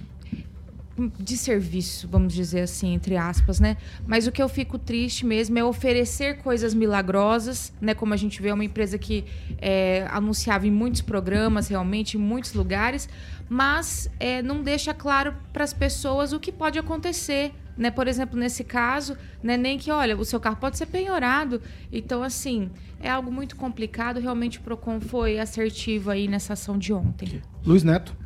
de 1.09 1.37
serviço, 1.37 2.07
vamos 2.07 2.33
dizer 2.33 2.61
assim, 2.61 2.93
entre 2.93 3.15
aspas, 3.17 3.59
né? 3.59 3.77
Mas 4.05 4.27
o 4.27 4.31
que 4.31 4.41
eu 4.41 4.49
fico 4.49 4.77
triste 4.77 5.25
mesmo 5.25 5.57
é 5.57 5.63
oferecer 5.63 6.37
coisas 6.39 6.73
milagrosas, 6.73 7.73
né? 7.79 7.93
Como 7.93 8.13
a 8.13 8.17
gente 8.17 8.41
vê, 8.41 8.49
é 8.49 8.53
uma 8.53 8.65
empresa 8.65 8.97
que 8.97 9.25
é, 9.59 10.07
anunciava 10.09 10.67
em 10.67 10.71
muitos 10.71 11.01
programas, 11.01 11.67
realmente, 11.67 12.17
em 12.17 12.19
muitos 12.19 12.53
lugares, 12.53 13.07
mas 13.49 14.09
é, 14.19 14.41
não 14.41 14.61
deixa 14.61 14.93
claro 14.93 15.35
para 15.51 15.63
as 15.63 15.73
pessoas 15.73 16.33
o 16.33 16.39
que 16.39 16.51
pode 16.51 16.77
acontecer. 16.77 17.53
Né? 17.77 17.89
Por 17.89 18.07
exemplo, 18.07 18.37
nesse 18.37 18.63
caso, 18.63 19.17
né? 19.41 19.57
nem 19.57 19.77
que, 19.77 19.91
olha, 19.91 20.15
o 20.17 20.25
seu 20.25 20.39
carro 20.39 20.57
pode 20.57 20.77
ser 20.77 20.85
penhorado. 20.85 21.61
Então, 21.91 22.21
assim, 22.21 22.69
é 22.99 23.09
algo 23.09 23.31
muito 23.31 23.55
complicado. 23.55 24.19
Realmente 24.19 24.59
o 24.59 24.61
PROCON 24.61 25.01
foi 25.01 25.39
assertivo 25.39 26.11
aí 26.11 26.27
nessa 26.27 26.53
ação 26.53 26.77
de 26.77 26.93
ontem. 26.93 27.41
Luiz 27.65 27.83
Neto. 27.83 28.20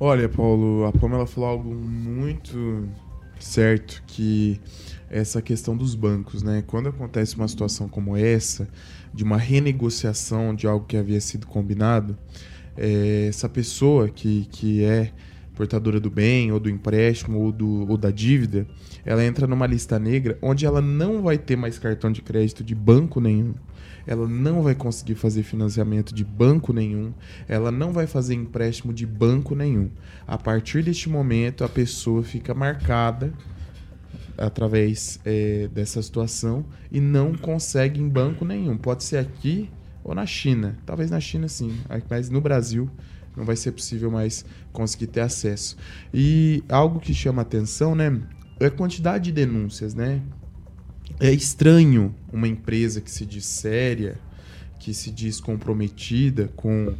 Olha, 0.00 0.28
Paulo, 0.28 0.84
a 0.86 0.92
Pamela 0.92 1.24
falou 1.24 1.48
algo 1.48 1.72
muito 1.72 2.88
certo, 3.38 4.02
que 4.08 4.60
essa 5.08 5.40
questão 5.40 5.76
dos 5.76 5.94
bancos, 5.94 6.42
né? 6.42 6.64
Quando 6.66 6.88
acontece 6.88 7.36
uma 7.36 7.46
situação 7.46 7.88
como 7.88 8.16
essa, 8.16 8.68
de 9.12 9.22
uma 9.22 9.36
renegociação 9.36 10.52
de 10.52 10.66
algo 10.66 10.84
que 10.84 10.96
havia 10.96 11.20
sido 11.20 11.46
combinado, 11.46 12.18
é, 12.76 13.26
essa 13.28 13.48
pessoa 13.48 14.08
que, 14.08 14.46
que 14.50 14.82
é 14.84 15.12
portadora 15.54 16.00
do 16.00 16.10
bem, 16.10 16.50
ou 16.52 16.58
do 16.58 16.68
empréstimo, 16.68 17.38
ou, 17.40 17.52
do, 17.52 17.88
ou 17.88 17.96
da 17.96 18.10
dívida, 18.10 18.66
ela 19.04 19.24
entra 19.24 19.46
numa 19.46 19.66
lista 19.66 19.98
negra 19.98 20.38
onde 20.42 20.66
ela 20.66 20.80
não 20.80 21.22
vai 21.22 21.38
ter 21.38 21.56
mais 21.56 21.78
cartão 21.78 22.10
de 22.10 22.22
crédito 22.22 22.64
de 22.64 22.74
banco 22.74 23.20
nenhum 23.20 23.54
ela 24.06 24.28
não 24.28 24.62
vai 24.62 24.74
conseguir 24.74 25.14
fazer 25.14 25.42
financiamento 25.42 26.14
de 26.14 26.24
banco 26.24 26.72
nenhum, 26.72 27.12
ela 27.48 27.70
não 27.70 27.92
vai 27.92 28.06
fazer 28.06 28.34
empréstimo 28.34 28.92
de 28.92 29.06
banco 29.06 29.54
nenhum. 29.54 29.90
A 30.26 30.36
partir 30.36 30.82
deste 30.82 31.08
momento, 31.08 31.64
a 31.64 31.68
pessoa 31.68 32.22
fica 32.22 32.54
marcada 32.54 33.32
através 34.36 35.20
é, 35.24 35.68
dessa 35.68 36.02
situação 36.02 36.64
e 36.90 37.00
não 37.00 37.34
consegue 37.34 38.00
em 38.00 38.08
banco 38.08 38.44
nenhum. 38.44 38.76
Pode 38.76 39.04
ser 39.04 39.18
aqui 39.18 39.70
ou 40.02 40.14
na 40.14 40.26
China. 40.26 40.76
Talvez 40.84 41.10
na 41.10 41.20
China 41.20 41.48
sim, 41.48 41.74
mas 42.10 42.28
no 42.28 42.40
Brasil 42.40 42.90
não 43.36 43.44
vai 43.44 43.56
ser 43.56 43.72
possível 43.72 44.10
mais 44.10 44.44
conseguir 44.72 45.08
ter 45.08 45.20
acesso. 45.20 45.76
E 46.12 46.62
algo 46.68 47.00
que 47.00 47.12
chama 47.12 47.42
atenção, 47.42 47.94
né, 47.94 48.20
é 48.60 48.66
a 48.66 48.70
quantidade 48.70 49.24
de 49.24 49.32
denúncias, 49.32 49.94
né? 49.94 50.22
É 51.20 51.30
estranho 51.30 52.14
uma 52.32 52.48
empresa 52.48 53.00
que 53.00 53.10
se 53.10 53.26
diz 53.26 53.44
séria, 53.44 54.18
que 54.78 54.94
se 54.94 55.10
diz 55.10 55.40
comprometida 55.40 56.50
com 56.56 56.94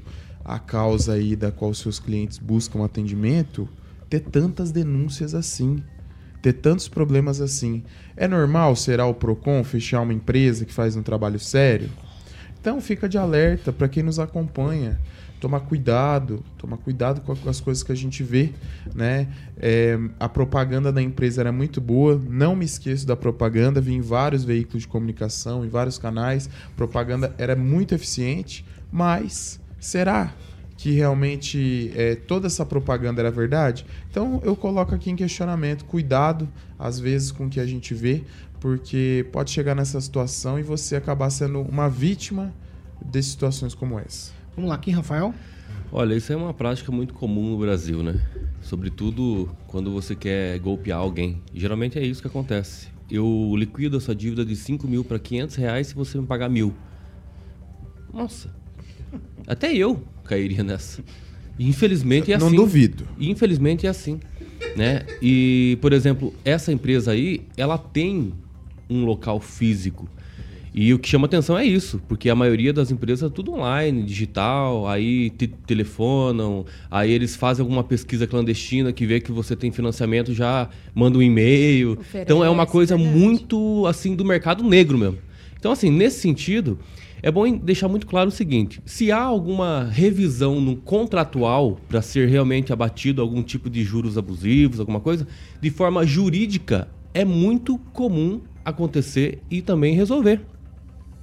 a 0.44 0.59
causa 0.59 1.14
aí 1.14 1.35
da 1.35 1.51
qual 1.51 1.73
seus 1.73 1.99
clientes 1.99 2.38
buscam 2.38 2.85
atendimento, 2.85 3.68
ter 4.11 4.20
tantas 4.20 4.70
denúncias 4.70 5.35
assim, 5.35 5.83
ter 6.42 6.53
tantos 6.53 6.87
problemas 6.87 7.40
assim. 7.40 7.83
É 8.16 8.29
normal, 8.29 8.77
será 8.77 9.07
o 9.07 9.14
Procon 9.14 9.64
fechar 9.64 10.03
uma 10.03 10.12
empresa 10.12 10.64
que 10.64 10.73
faz 10.73 10.94
um 10.97 11.03
trabalho 11.03 11.40
sério? 11.40 11.88
Então 12.61 12.81
fica 12.81 13.09
de 13.09 13.16
alerta 13.16 13.73
para 13.73 13.88
quem 13.88 14.03
nos 14.03 14.18
acompanha 14.18 15.01
tomar 15.44 15.61
cuidado, 15.61 16.42
tomar 16.57 16.78
cuidado 16.78 17.20
com 17.20 17.50
as 17.50 17.61
coisas 17.61 17.83
que 17.83 17.92
a 17.92 17.94
gente 17.94 18.22
vê, 18.22 18.50
né? 18.94 19.28
É, 19.59 19.98
a 20.18 20.26
propaganda 20.26 20.90
da 20.90 21.02
empresa 21.02 21.42
era 21.42 21.52
muito 21.52 21.83
boa, 21.83 22.18
não 22.30 22.57
me 22.57 22.64
esqueço 22.64 23.07
da 23.07 23.14
propaganda, 23.14 23.78
vi 23.78 23.92
em 23.92 24.00
vários 24.00 24.42
veículos 24.42 24.85
de 24.85 24.88
comunicação, 24.88 25.62
em 25.62 25.68
vários 25.68 25.98
canais, 25.98 26.48
propaganda 26.74 27.35
era 27.37 27.54
muito 27.54 27.94
eficiente, 27.94 28.64
mas 28.90 29.61
será 29.78 30.33
que 30.78 30.92
realmente 30.92 31.92
é, 31.94 32.14
toda 32.14 32.46
essa 32.46 32.64
propaganda 32.64 33.20
era 33.20 33.30
verdade? 33.30 33.85
Então 34.11 34.40
eu 34.42 34.57
coloco 34.57 34.94
aqui 34.94 35.11
em 35.11 35.16
questionamento, 35.16 35.85
cuidado 35.85 36.48
às 36.78 36.98
vezes 36.98 37.30
com 37.30 37.48
o 37.48 37.50
que 37.50 37.61
a 37.61 37.66
gente 37.66 37.92
vê, 37.92 38.24
porque 38.59 39.26
pode 39.30 39.50
chegar 39.50 39.74
nessa 39.74 40.00
situação 40.00 40.59
e 40.59 40.62
você 40.62 40.96
acabar 40.96 41.28
sendo 41.28 41.61
uma 41.61 41.87
vítima 41.87 42.50
de 43.04 43.22
situações 43.22 43.74
como 43.74 43.98
essa. 43.98 44.43
Vamos 44.57 44.69
lá, 44.71 44.77
aqui, 44.77 44.90
Rafael. 44.90 45.35
Olha, 45.90 46.14
isso 46.14 46.33
é 46.33 46.37
uma 46.37 46.55
prática 46.55 46.90
muito 46.90 47.14
comum 47.14 47.51
no 47.51 47.59
Brasil, 47.59 48.03
né? 48.03 48.21
Sobretudo 48.61 49.51
quando 49.67 49.93
você 49.93 50.14
quer 50.14 50.59
golpear 50.59 50.99
alguém. 50.99 51.40
Geralmente 51.53 51.99
é 51.99 52.05
isso 52.05 52.21
que 52.21 52.29
acontece. 52.29 52.88
Eu 53.11 53.55
liquido 53.57 53.97
a 53.97 54.01
sua 54.01 54.14
dívida 54.14 54.45
de 54.45 54.57
5 54.57 54.88
mil 54.88 55.05
para 55.05 55.19
500 55.19 55.57
reais 55.57 55.87
se 55.88 55.95
você 55.95 56.19
me 56.19 56.27
pagar 56.27 56.49
mil. 56.49 56.75
Nossa, 58.12 58.49
até 59.47 59.73
eu 59.75 60.03
cairia 60.25 60.62
nessa. 60.62 61.03
Infelizmente 61.59 62.33
é 62.33 62.38
Não 62.38 62.47
assim. 62.49 62.57
duvido. 62.57 63.07
Infelizmente 63.19 63.87
é 63.87 63.90
assim, 63.90 64.19
né? 64.77 65.05
E, 65.21 65.79
por 65.81 65.93
exemplo, 65.93 66.35
essa 66.45 66.73
empresa 66.73 67.12
aí, 67.12 67.43
ela 67.57 67.77
tem 67.77 68.33
um 68.88 69.05
local 69.05 69.38
físico. 69.40 70.09
E 70.74 70.92
o 70.92 70.98
que 70.98 71.08
chama 71.08 71.26
atenção 71.26 71.56
é 71.56 71.64
isso, 71.64 72.00
porque 72.08 72.28
a 72.28 72.34
maioria 72.34 72.72
das 72.72 72.90
empresas 72.90 73.30
é 73.30 73.32
tudo 73.32 73.52
online, 73.52 74.02
digital, 74.02 74.88
aí 74.88 75.30
te 75.30 75.46
telefonam, 75.46 76.66
aí 76.90 77.12
eles 77.12 77.37
fazem 77.37 77.62
alguma 77.62 77.84
pesquisa 77.84 78.26
clandestina 78.26 78.92
que 78.92 79.06
vê 79.06 79.20
que 79.20 79.30
você 79.30 79.54
tem 79.54 79.70
financiamento, 79.70 80.34
já 80.34 80.68
manda 80.92 81.16
um 81.16 81.22
e-mail. 81.22 81.92
Oferece, 81.92 82.18
Então 82.24 82.44
é 82.44 82.50
uma 82.50 82.66
coisa 82.66 82.96
verdade. 82.96 83.16
muito 83.18 83.87
assim 83.87 84.16
do 84.16 84.24
mercado 84.24 84.64
negro 84.64 84.98
mesmo. 84.98 85.18
Então 85.56 85.70
assim, 85.70 85.90
nesse 85.90 86.18
sentido, 86.20 86.76
é 87.22 87.30
bom 87.30 87.56
deixar 87.56 87.87
muito 87.87 88.06
claro 88.06 88.28
o 88.28 88.32
seguinte: 88.32 88.82
se 88.84 89.12
há 89.12 89.22
alguma 89.22 89.84
revisão 89.84 90.60
no 90.60 90.74
contratual 90.74 91.78
para 91.88 92.02
ser 92.02 92.28
realmente 92.28 92.72
abatido 92.72 93.22
algum 93.22 93.44
tipo 93.44 93.70
de 93.70 93.84
juros 93.84 94.18
abusivos, 94.18 94.80
alguma 94.80 94.98
coisa, 94.98 95.24
de 95.60 95.70
forma 95.70 96.04
jurídica, 96.04 96.88
é 97.14 97.24
muito 97.24 97.78
comum 97.92 98.40
acontecer 98.64 99.38
e 99.48 99.62
também 99.62 99.94
resolver. 99.94 100.40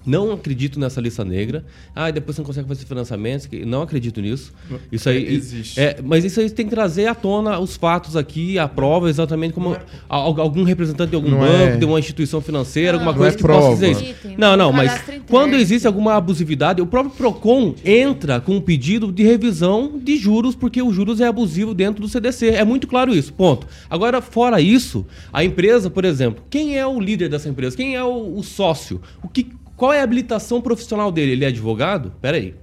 Não 0.06 0.32
acredito 0.32 0.80
nessa 0.80 1.00
lista 1.00 1.24
negra. 1.24 1.64
Ah, 1.96 2.10
e 2.10 2.12
depois 2.12 2.36
você 2.36 2.42
não 2.42 2.46
consegue 2.48 2.68
fazer 2.68 2.86
financiamentos. 2.86 3.48
Não 3.66 3.82
acredito 3.82 4.20
nisso. 4.22 4.52
Isso 4.92 5.08
aí 5.10 5.26
É, 5.28 5.32
existe. 5.32 5.80
É, 5.80 5.98
mas 6.04 6.26
isso 6.26 6.40
aí 6.40 6.50
tem 6.50 6.66
que 6.66 6.72
trazer 6.72 7.06
à 7.08 7.16
tona 7.16 7.60
os 7.60 7.76
fatos 7.76 8.16
aqui, 8.16 8.58
a 8.58 8.68
prova 8.68 9.10
exatamente 9.10 9.54
como 9.54 9.76
al- 10.10 10.40
algum 10.42 10.64
representante 10.64 11.10
de 11.12 11.16
algum 11.16 11.30
Não 11.30 11.46
é- 11.46 11.64
é- 11.74 11.78
de 11.78 11.86
uma 11.86 12.00
instituição 12.00 12.42
financeira, 12.42 12.94
alguma 12.94 13.12
não 13.12 13.18
coisa 13.20 13.36
é 13.36 13.38
que 13.38 13.44
possa 13.44 13.70
dizer 13.74 13.92
prova. 13.96 14.06
isso. 14.06 14.40
Não, 14.40 14.58
não, 14.58 14.72
mas 14.74 15.02
quando 15.30 15.56
existe 15.56 15.86
alguma 15.86 16.16
abusividade, 16.16 16.82
o 16.82 16.86
próprio 16.88 17.16
Procon 17.16 17.76
entra 17.86 18.40
com 18.42 18.56
um 18.56 18.62
pedido 18.62 19.12
de 19.12 19.24
revisão 19.24 20.00
de 20.02 20.18
juros, 20.18 20.56
porque 20.56 20.82
o 20.82 20.92
juros 20.92 21.22
é 21.22 21.28
abusivo 21.28 21.74
dentro 21.74 22.02
do 22.02 22.08
CDC. 22.08 22.48
É 22.50 22.64
muito 22.66 22.88
claro 22.88 23.14
isso, 23.14 23.34
ponto. 23.34 23.68
Agora, 23.90 24.22
fora 24.22 24.60
isso, 24.62 25.06
a 25.32 25.44
empresa, 25.44 25.90
por 25.90 26.06
exemplo, 26.06 26.44
quem 26.50 26.78
é 26.78 26.86
o 26.88 27.00
líder 27.00 27.30
dessa 27.30 27.50
empresa? 27.50 27.76
Quem 27.78 27.96
é 27.96 28.04
o, 28.04 28.38
o 28.38 28.44
sócio? 28.44 29.02
O 29.24 29.28
que, 29.28 29.48
qual 29.82 29.92
é 29.92 30.00
a 30.00 30.04
habilitação 30.04 30.62
profissional 30.62 31.12
dele? 31.12 31.32
Ele 31.32 31.44
é 31.44 31.48
advogado? 31.48 32.14
Peraí. 32.22 32.54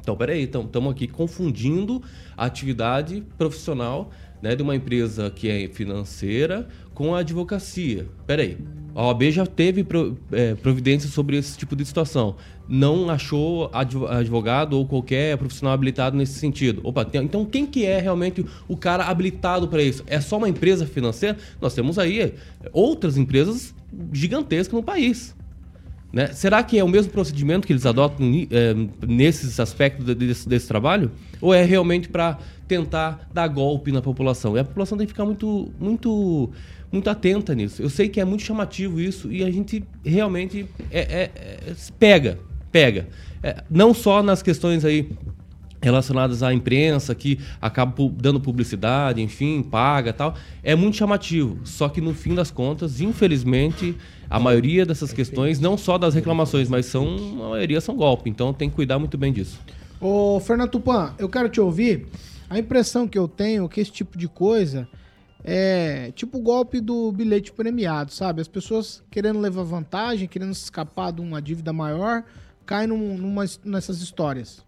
Então, 0.00 0.16
peraí, 0.16 0.44
estamos 0.44 0.90
aqui 0.90 1.06
confundindo 1.06 2.02
a 2.34 2.46
atividade 2.46 3.22
profissional 3.36 4.10
né, 4.40 4.56
de 4.56 4.62
uma 4.62 4.74
empresa 4.74 5.30
que 5.30 5.46
é 5.46 5.68
financeira 5.68 6.66
com 6.94 7.14
a 7.14 7.18
advocacia. 7.18 8.06
Peraí. 8.26 8.56
A 8.94 9.04
OAB 9.08 9.24
já 9.24 9.44
teve 9.44 9.86
é, 10.32 10.54
providência 10.54 11.10
sobre 11.10 11.36
esse 11.36 11.58
tipo 11.58 11.76
de 11.76 11.84
situação. 11.84 12.36
Não 12.66 13.10
achou 13.10 13.68
advo- 13.70 14.06
advogado 14.06 14.72
ou 14.72 14.86
qualquer 14.86 15.36
profissional 15.36 15.74
habilitado 15.74 16.16
nesse 16.16 16.38
sentido. 16.38 16.80
Opa, 16.82 17.06
então 17.12 17.44
quem 17.44 17.66
que 17.66 17.84
é 17.84 18.00
realmente 18.00 18.42
o 18.66 18.74
cara 18.74 19.04
habilitado 19.04 19.68
para 19.68 19.82
isso? 19.82 20.02
É 20.06 20.18
só 20.18 20.38
uma 20.38 20.48
empresa 20.48 20.86
financeira? 20.86 21.36
Nós 21.60 21.74
temos 21.74 21.98
aí 21.98 22.32
outras 22.72 23.18
empresas 23.18 23.74
gigantescas 24.14 24.72
no 24.72 24.82
país. 24.82 25.36
Né? 26.12 26.28
Será 26.28 26.62
que 26.62 26.78
é 26.78 26.82
o 26.82 26.88
mesmo 26.88 27.12
procedimento 27.12 27.66
que 27.66 27.72
eles 27.72 27.84
adotam 27.84 28.26
eh, 28.50 28.74
nesses 29.06 29.60
aspectos 29.60 30.06
de- 30.06 30.14
desse, 30.14 30.48
desse 30.48 30.66
trabalho? 30.66 31.10
Ou 31.40 31.52
é 31.52 31.62
realmente 31.64 32.08
para 32.08 32.38
tentar 32.66 33.28
dar 33.32 33.46
golpe 33.48 33.92
na 33.92 34.00
população? 34.00 34.56
E 34.56 34.60
a 34.60 34.64
população 34.64 34.96
tem 34.96 35.06
que 35.06 35.12
ficar 35.12 35.26
muito, 35.26 35.70
muito, 35.78 36.50
muito 36.90 37.10
atenta 37.10 37.54
nisso. 37.54 37.82
Eu 37.82 37.90
sei 37.90 38.08
que 38.08 38.20
é 38.20 38.24
muito 38.24 38.42
chamativo 38.42 38.98
isso 39.00 39.30
e 39.30 39.44
a 39.44 39.50
gente 39.50 39.84
realmente 40.02 40.64
é, 40.90 41.00
é- 41.00 41.30
é- 41.34 41.74
pega, 41.98 42.38
pega. 42.72 43.06
É, 43.42 43.62
não 43.70 43.92
só 43.92 44.22
nas 44.22 44.42
questões 44.42 44.84
aí 44.86 45.10
relacionadas 45.80 46.42
à 46.42 46.52
imprensa 46.52 47.14
que 47.14 47.38
acaba 47.60 47.94
dando 48.12 48.40
publicidade, 48.40 49.22
enfim, 49.22 49.62
paga 49.62 50.12
tal, 50.12 50.34
é 50.62 50.74
muito 50.74 50.96
chamativo. 50.96 51.58
Só 51.64 51.88
que 51.88 52.00
no 52.00 52.14
fim 52.14 52.34
das 52.34 52.50
contas, 52.50 53.00
infelizmente, 53.00 53.96
a 54.28 54.38
maioria 54.38 54.84
dessas 54.84 55.12
questões, 55.12 55.60
não 55.60 55.78
só 55.78 55.96
das 55.96 56.14
reclamações, 56.14 56.68
mas 56.68 56.86
são 56.86 57.16
a 57.44 57.50
maioria 57.50 57.80
são 57.80 57.96
golpe. 57.96 58.28
Então 58.28 58.52
tem 58.52 58.68
que 58.68 58.76
cuidar 58.76 58.98
muito 58.98 59.16
bem 59.16 59.32
disso. 59.32 59.58
Ô, 60.00 60.38
Fernando 60.40 60.70
Tupan, 60.70 61.14
eu 61.18 61.28
quero 61.28 61.48
te 61.48 61.60
ouvir. 61.60 62.06
A 62.48 62.58
impressão 62.58 63.06
que 63.06 63.18
eu 63.18 63.28
tenho 63.28 63.64
é 63.64 63.68
que 63.68 63.80
esse 63.80 63.90
tipo 63.92 64.16
de 64.16 64.28
coisa 64.28 64.88
é 65.44 66.12
tipo 66.14 66.38
o 66.38 66.40
golpe 66.40 66.80
do 66.80 67.12
bilhete 67.12 67.52
premiado, 67.52 68.12
sabe? 68.12 68.40
As 68.40 68.48
pessoas 68.48 69.02
querendo 69.10 69.38
levar 69.38 69.62
vantagem, 69.62 70.28
querendo 70.28 70.52
escapar 70.52 71.12
de 71.12 71.20
uma 71.20 71.40
dívida 71.40 71.72
maior, 71.72 72.24
caem 72.66 72.88
num, 72.88 73.16
numa, 73.16 73.44
nessas 73.64 74.00
histórias. 74.00 74.64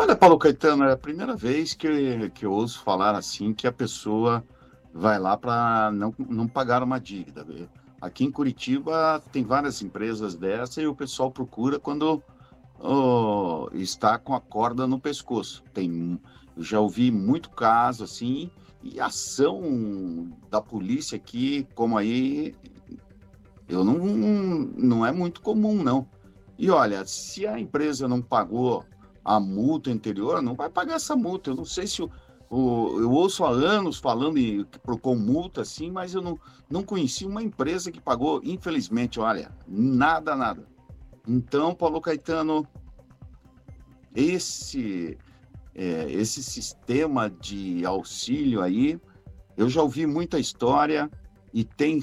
Olha, 0.00 0.14
Paulo 0.14 0.38
Caetano, 0.38 0.84
é 0.84 0.92
a 0.92 0.96
primeira 0.96 1.34
vez 1.34 1.74
que, 1.74 2.30
que 2.30 2.46
eu 2.46 2.52
ouço 2.52 2.80
falar 2.84 3.16
assim 3.16 3.52
que 3.52 3.66
a 3.66 3.72
pessoa 3.72 4.44
vai 4.94 5.18
lá 5.18 5.36
para 5.36 5.90
não, 5.90 6.14
não 6.16 6.46
pagar 6.46 6.84
uma 6.84 7.00
dívida. 7.00 7.44
Aqui 8.00 8.24
em 8.24 8.30
Curitiba 8.30 9.20
tem 9.32 9.42
várias 9.42 9.82
empresas 9.82 10.36
dessa 10.36 10.80
e 10.80 10.86
o 10.86 10.94
pessoal 10.94 11.32
procura 11.32 11.80
quando 11.80 12.22
ó, 12.78 13.68
está 13.72 14.16
com 14.16 14.36
a 14.36 14.40
corda 14.40 14.86
no 14.86 15.00
pescoço. 15.00 15.64
Tem, 15.74 16.16
já 16.56 16.78
ouvi 16.78 17.10
muito 17.10 17.50
caso 17.50 18.04
assim 18.04 18.52
e 18.84 19.00
ação 19.00 20.30
da 20.48 20.60
polícia 20.60 21.16
aqui, 21.16 21.66
como 21.74 21.98
aí, 21.98 22.54
eu 23.68 23.82
não, 23.82 23.96
não 23.96 25.04
é 25.04 25.10
muito 25.10 25.40
comum, 25.40 25.82
não. 25.82 26.06
E 26.56 26.70
olha, 26.70 27.04
se 27.04 27.48
a 27.48 27.58
empresa 27.58 28.06
não 28.06 28.22
pagou 28.22 28.84
a 29.28 29.38
multa 29.38 29.90
anterior, 29.90 30.40
não 30.40 30.54
vai 30.54 30.70
pagar 30.70 30.94
essa 30.94 31.14
multa. 31.14 31.50
Eu 31.50 31.54
não 31.54 31.64
sei 31.64 31.86
se 31.86 32.02
o, 32.02 32.10
o- 32.48 32.98
eu 32.98 33.10
ouço 33.10 33.44
há 33.44 33.50
anos 33.50 33.98
falando 33.98 34.38
em 34.38 34.64
procurou 34.82 35.18
multa 35.18 35.60
assim, 35.60 35.90
mas 35.90 36.14
eu 36.14 36.22
não, 36.22 36.38
não 36.70 36.82
conheci 36.82 37.26
uma 37.26 37.42
empresa 37.42 37.92
que 37.92 38.00
pagou, 38.00 38.40
infelizmente, 38.42 39.20
olha, 39.20 39.52
nada, 39.66 40.34
nada. 40.34 40.66
Então, 41.26 41.74
Paulo 41.74 42.00
Caetano, 42.00 42.66
esse 44.14 45.18
é, 45.74 46.10
esse 46.10 46.42
sistema 46.42 47.28
de 47.30 47.84
auxílio 47.84 48.62
aí, 48.62 48.98
eu 49.56 49.68
já 49.68 49.82
ouvi 49.82 50.06
muita 50.06 50.38
história 50.38 51.10
e 51.52 51.62
tem 51.64 52.02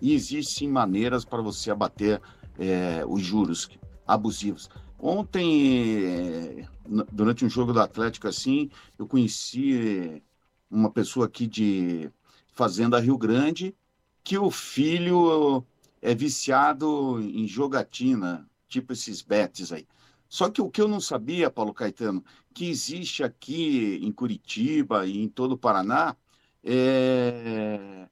e 0.00 0.14
existe 0.14 0.60
sim 0.60 0.68
maneiras 0.68 1.24
para 1.24 1.42
você 1.42 1.70
abater 1.70 2.20
é, 2.58 3.04
os 3.06 3.20
juros 3.22 3.68
abusivos. 4.06 4.70
Ontem, 5.02 6.60
eh, 6.60 6.68
durante 7.10 7.44
um 7.44 7.48
jogo 7.48 7.72
do 7.72 7.80
Atlético 7.80 8.28
assim, 8.28 8.70
eu 8.98 9.06
conheci 9.06 10.18
eh, 10.18 10.22
uma 10.70 10.90
pessoa 10.90 11.24
aqui 11.26 11.46
de 11.46 12.10
Fazenda 12.48 13.00
Rio 13.00 13.16
Grande 13.16 13.74
que 14.22 14.36
o 14.36 14.50
filho 14.50 15.64
é 16.02 16.14
viciado 16.14 17.18
em 17.20 17.46
jogatina, 17.46 18.46
tipo 18.68 18.92
esses 18.92 19.22
bets 19.22 19.72
aí. 19.72 19.86
Só 20.28 20.50
que 20.50 20.60
o 20.60 20.70
que 20.70 20.80
eu 20.82 20.88
não 20.88 21.00
sabia, 21.00 21.50
Paulo 21.50 21.72
Caetano, 21.74 22.22
que 22.54 22.68
existe 22.68 23.24
aqui 23.24 23.98
em 24.02 24.12
Curitiba 24.12 25.06
e 25.06 25.22
em 25.22 25.28
todo 25.28 25.52
o 25.52 25.58
Paraná, 25.58 26.14
é, 26.62 28.06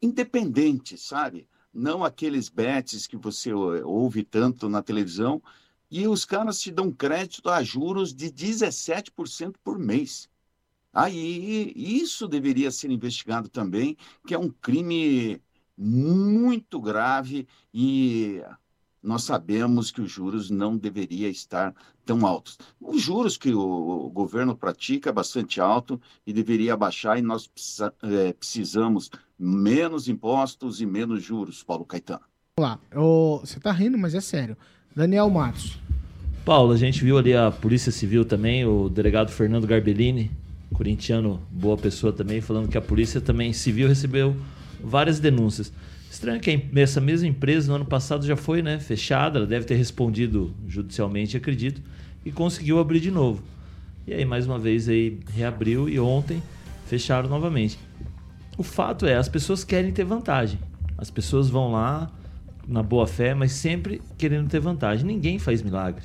independente, 0.00 0.96
sabe? 0.96 1.48
Não 1.72 2.04
aqueles 2.04 2.48
bets 2.48 3.06
que 3.06 3.16
você 3.16 3.52
ou- 3.52 3.86
ouve 3.86 4.22
tanto 4.24 4.68
na 4.68 4.82
televisão, 4.82 5.42
e 5.90 6.06
os 6.06 6.24
caras 6.24 6.60
te 6.60 6.70
dão 6.70 6.92
crédito 6.92 7.48
a 7.48 7.62
juros 7.62 8.14
de 8.14 8.30
17% 8.30 9.58
por 9.62 9.78
mês. 9.78 10.28
Aí 10.92 11.72
isso 11.76 12.28
deveria 12.28 12.70
ser 12.70 12.90
investigado 12.90 13.48
também, 13.48 13.96
que 14.26 14.34
é 14.34 14.38
um 14.38 14.50
crime 14.50 15.40
muito 15.76 16.80
grave 16.80 17.46
e 17.72 18.42
nós 19.02 19.22
sabemos 19.24 19.90
que 19.90 20.00
os 20.00 20.10
juros 20.10 20.50
não 20.50 20.76
deveria 20.76 21.28
estar 21.28 21.74
tão 22.04 22.26
altos. 22.26 22.58
Os 22.80 23.00
juros 23.02 23.36
que 23.36 23.52
o 23.54 24.10
governo 24.12 24.54
pratica 24.56 25.10
é 25.10 25.12
bastante 25.12 25.60
alto 25.60 26.00
e 26.26 26.32
deveria 26.32 26.76
baixar 26.76 27.18
e 27.18 27.22
nós 27.22 27.46
precisa- 27.46 27.94
eh, 28.02 28.32
precisamos 28.32 29.10
menos 29.38 30.08
impostos 30.08 30.80
e 30.80 30.86
menos 30.86 31.22
juros, 31.22 31.62
Paulo 31.62 31.84
Caetano. 31.84 32.20
Vamos 32.58 32.72
lá. 32.92 33.00
Ô, 33.00 33.38
você 33.40 33.58
tá 33.58 33.72
rindo, 33.72 33.96
mas 33.96 34.14
é 34.14 34.20
sério. 34.20 34.56
Daniel 34.94 35.30
Matos. 35.30 35.78
Paulo, 36.44 36.72
a 36.72 36.76
gente 36.76 37.02
viu 37.04 37.16
ali 37.16 37.34
a 37.34 37.50
Polícia 37.50 37.92
Civil 37.92 38.24
também, 38.24 38.66
o 38.66 38.88
delegado 38.88 39.30
Fernando 39.30 39.66
Garbellini, 39.66 40.30
corintiano, 40.74 41.40
boa 41.50 41.76
pessoa 41.76 42.12
também, 42.12 42.40
falando 42.40 42.68
que 42.68 42.76
a 42.76 42.82
Polícia 42.82 43.20
também 43.20 43.52
Civil 43.52 43.88
recebeu 43.88 44.36
várias 44.82 45.20
denúncias. 45.20 45.72
Estranho 46.20 46.38
que 46.38 46.68
essa 46.76 47.00
mesma 47.00 47.26
empresa 47.26 47.68
no 47.68 47.76
ano 47.76 47.86
passado 47.86 48.26
já 48.26 48.36
foi 48.36 48.60
né, 48.60 48.78
fechada, 48.78 49.38
ela 49.38 49.46
deve 49.46 49.64
ter 49.64 49.74
respondido 49.76 50.54
judicialmente, 50.68 51.34
acredito, 51.34 51.80
e 52.22 52.30
conseguiu 52.30 52.78
abrir 52.78 53.00
de 53.00 53.10
novo. 53.10 53.42
E 54.06 54.12
aí, 54.12 54.22
mais 54.26 54.46
uma 54.46 54.58
vez, 54.58 54.86
aí 54.86 55.18
reabriu 55.32 55.88
e 55.88 55.98
ontem 55.98 56.42
fecharam 56.84 57.26
novamente. 57.26 57.78
O 58.58 58.62
fato 58.62 59.06
é, 59.06 59.14
as 59.14 59.30
pessoas 59.30 59.64
querem 59.64 59.92
ter 59.92 60.04
vantagem. 60.04 60.58
As 60.98 61.10
pessoas 61.10 61.48
vão 61.48 61.72
lá 61.72 62.12
na 62.68 62.82
boa 62.82 63.06
fé, 63.06 63.32
mas 63.32 63.52
sempre 63.52 64.02
querendo 64.18 64.46
ter 64.46 64.60
vantagem. 64.60 65.06
Ninguém 65.06 65.38
faz 65.38 65.62
milagre, 65.62 66.04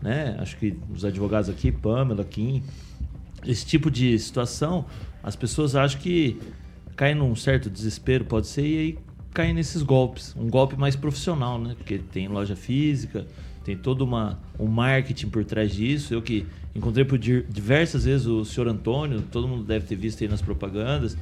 né? 0.00 0.36
Acho 0.38 0.56
que 0.58 0.78
os 0.94 1.04
advogados 1.04 1.50
aqui, 1.50 1.72
Pamela, 1.72 2.22
Kim, 2.22 2.62
esse 3.44 3.66
tipo 3.66 3.90
de 3.90 4.16
situação, 4.16 4.86
as 5.24 5.34
pessoas 5.34 5.74
acham 5.74 6.00
que 6.00 6.38
caem 6.94 7.16
num 7.16 7.34
certo 7.34 7.68
desespero, 7.68 8.24
pode 8.24 8.46
ser, 8.46 8.64
e 8.64 8.78
aí 8.78 9.05
caem 9.36 9.52
nesses 9.52 9.82
golpes. 9.82 10.34
Um 10.34 10.48
golpe 10.48 10.76
mais 10.76 10.96
profissional, 10.96 11.60
né? 11.60 11.74
Porque 11.76 11.98
tem 11.98 12.26
loja 12.26 12.56
física, 12.56 13.26
tem 13.62 13.76
todo 13.76 14.00
uma, 14.00 14.38
um 14.58 14.66
marketing 14.66 15.28
por 15.28 15.44
trás 15.44 15.74
disso. 15.74 16.14
Eu 16.14 16.22
que 16.22 16.46
encontrei 16.74 17.04
por 17.04 17.18
di- 17.18 17.44
diversas 17.46 18.06
vezes 18.06 18.26
o 18.26 18.46
senhor 18.46 18.66
Antônio, 18.66 19.20
todo 19.20 19.46
mundo 19.46 19.62
deve 19.62 19.84
ter 19.84 19.94
visto 19.94 20.22
aí 20.22 20.28
nas 20.28 20.40
propagandas, 20.40 21.18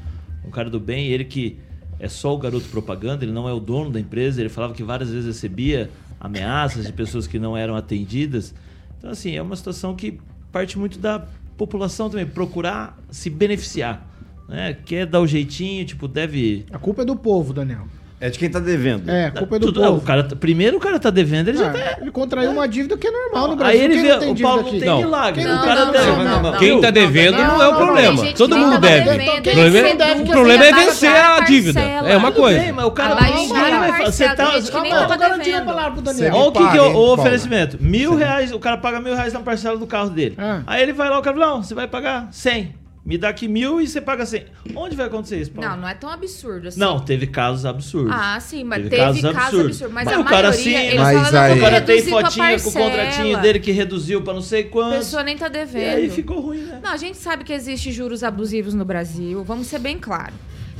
um 0.47 0.51
cara 0.51 0.71
do 0.71 0.79
bem, 0.79 1.09
ele 1.09 1.25
que 1.25 1.59
é 1.99 2.09
só 2.09 2.33
o 2.33 2.39
garoto 2.39 2.69
propaganda, 2.69 3.25
ele 3.25 3.33
não 3.33 3.49
é 3.49 3.53
o 3.53 3.59
dono 3.59 3.91
da 3.91 3.99
empresa, 3.99 4.41
ele 4.41 4.49
falava 4.49 4.75
que 4.75 4.85
várias 4.85 5.11
vezes 5.11 5.27
recebia 5.27 5.91
ameaças 6.21 6.87
de 6.87 6.93
pessoas 6.93 7.27
que 7.27 7.39
não 7.39 7.57
eram 7.57 7.75
atendidas. 7.75 8.55
Então, 8.97 9.11
assim, 9.11 9.35
é 9.35 9.43
uma 9.43 9.57
situação 9.57 9.97
que 9.97 10.21
parte 10.53 10.79
muito 10.79 11.01
da 11.01 11.27
população 11.57 12.09
também, 12.09 12.27
procurar 12.27 12.97
se 13.11 13.29
beneficiar. 13.29 14.09
Né? 14.49 14.73
Quer 14.73 15.07
dar 15.07 15.21
o 15.21 15.27
jeitinho, 15.27 15.85
tipo, 15.85 16.07
deve. 16.07 16.65
A 16.71 16.79
culpa 16.79 17.03
é 17.03 17.05
do 17.05 17.17
povo, 17.17 17.53
Daniel. 17.53 17.89
É 18.25 18.31
de 18.31 18.39
quem 18.39 18.49
tá 18.49 18.59
devendo. 18.59 19.11
É, 19.11 19.27
a 19.27 19.31
culpa 19.31 19.57
é 19.57 19.59
do 19.59 19.67
Tudo- 19.67 19.83
povo. 19.83 19.99
o 19.99 20.01
cara, 20.01 20.25
tá- 20.25 20.35
primeiro 20.35 20.79
o 20.79 20.81
cara 20.81 20.99
tá 20.99 21.11
devendo, 21.11 21.49
ele 21.49 21.59
já 21.59 21.69
Ah, 21.69 21.73
tá. 21.75 21.97
Ele 22.01 22.11
contraiu 22.11 22.53
uma 22.53 22.67
dívida 22.67 22.97
que 22.97 23.07
é 23.07 23.11
normal 23.11 23.49
no 23.49 23.57
Brasil. 23.57 23.79
Aí 23.79 23.85
ele 23.85 23.95
Quem 23.97 24.03
vê, 24.03 24.09
não 24.13 24.19
tem 24.21 24.33
o 24.33 24.41
Paulo 24.41 24.63
não 24.63 24.69
aqui? 24.71 24.81
tem 24.81 24.97
milagre. 24.97 25.43
Quem 25.43 25.51
o 25.51 25.55
não 25.55 25.61
dívida? 25.63 25.93
deve. 25.93 26.07
Não, 26.25 26.43
não, 26.43 26.59
Quem 26.59 26.71
não. 26.71 26.81
tá 26.81 26.91
devendo 26.91 27.37
não, 27.37 27.63
é 27.63 27.69
o 27.69 27.75
problema. 27.77 28.23
Todo 28.35 28.57
mundo 28.57 28.79
deve. 28.79 29.05
devendo, 29.11 29.29
O 29.29 29.35
ele 29.35 29.41
problema, 29.61 29.89
seduz, 29.89 30.21
o 30.29 30.33
problema 30.33 30.65
é 30.65 30.73
vencer 30.73 31.11
a 31.15 31.41
dívida. 31.41 31.81
É 31.81 32.17
uma 32.17 32.33
coisa. 32.33 32.59
bem, 32.61 32.73
mas 32.73 32.85
o 32.87 32.91
cara 32.93 33.15
não 33.15 33.49
vai 33.49 34.05
Você 34.07 34.25
tá. 34.25 34.35
tá 34.37 34.53
Olha 34.55 36.49
o 36.49 36.53
que, 36.53 36.71
que 36.71 36.79
é 36.79 36.83
o, 36.83 37.13
oferecimento. 37.13 37.77
Mil 37.81 38.15
reais, 38.15 38.53
o 38.53 38.59
cara 38.59 38.79
paga 38.79 39.01
mil 39.01 39.15
reais 39.15 39.33
na 39.35 39.41
parcela 39.41 39.77
do 39.77 39.87
carro 39.87 40.09
dele. 40.11 40.35
Ah. 40.39 40.63
Aí 40.67 40.83
ele 40.83 40.93
vai 40.95 41.11
lá, 41.11 41.19
o 41.19 41.23
cara 41.23 41.37
fala, 41.37 41.51
não, 41.57 41.63
você 41.63 41.75
vai 41.75 41.87
pagar 41.87 42.29
100. 42.31 42.75
Me 43.07 43.19
dá 43.19 43.29
aqui 43.29 43.47
mil 43.47 43.83
e 43.83 43.87
você 43.87 44.01
paga 44.01 44.25
100. 44.25 44.47
Onde 44.75 44.97
vai 44.97 45.05
acontecer 45.07 45.39
isso, 45.39 45.51
Paulo? 45.51 45.69
Não, 45.71 45.77
não 45.83 45.89
é 45.89 45.95
tão 45.95 46.09
absurdo 46.09 46.69
assim. 46.69 46.81
Não, 46.81 46.99
teve 47.01 47.27
casos 47.27 47.67
absurdos. 47.67 48.11
Ah, 48.15 48.41
sim, 48.41 48.65
mas 48.65 48.79
Teve 48.79 48.89
teve, 48.91 49.03
casos 49.03 49.21
casos 49.21 49.37
absurdos. 49.39 49.67
absurdos. 49.67 49.95
Mas, 49.95 50.05
Mas 50.07 50.15
a 50.17 50.21
o 50.21 50.25
cara 50.25 50.49
maioria, 50.49 50.53
sim, 50.81 50.87
eles 50.87 51.01
mas 51.01 51.35
aí- 51.35 51.59
O 51.59 51.61
cara 51.61 51.81
tem 51.83 52.03
fotinha 52.03 52.61
com 52.61 52.69
o 52.71 52.73
contratinho 52.73 53.41
dele 53.43 53.61
que 53.61 53.73
reduziu 53.73 54.23
pra 54.23 54.33
não 54.33 54.41
sei 54.41 54.63
A 54.63 54.69
quanto. 54.71 54.97
pessoa 54.97 55.23
nem 55.23 55.37
tá 55.37 55.49
E 55.49 55.51
devendo. 55.51 55.97
aí 55.97 56.09
ficou 56.09 56.41
ruim, 56.41 56.63
né? 56.63 56.81
Não, 56.83 56.91
a 56.93 56.97
gente 56.97 57.19
sabe 57.19 57.45
que 57.45 57.53
existe 57.53 57.93
juros 57.93 58.25
abusivos 58.25 58.73
no 58.73 58.87
Brasil, 58.87 59.45
vamos 59.45 59.67
ser 59.67 59.81
bem 59.81 59.99
claros. 59.99 60.35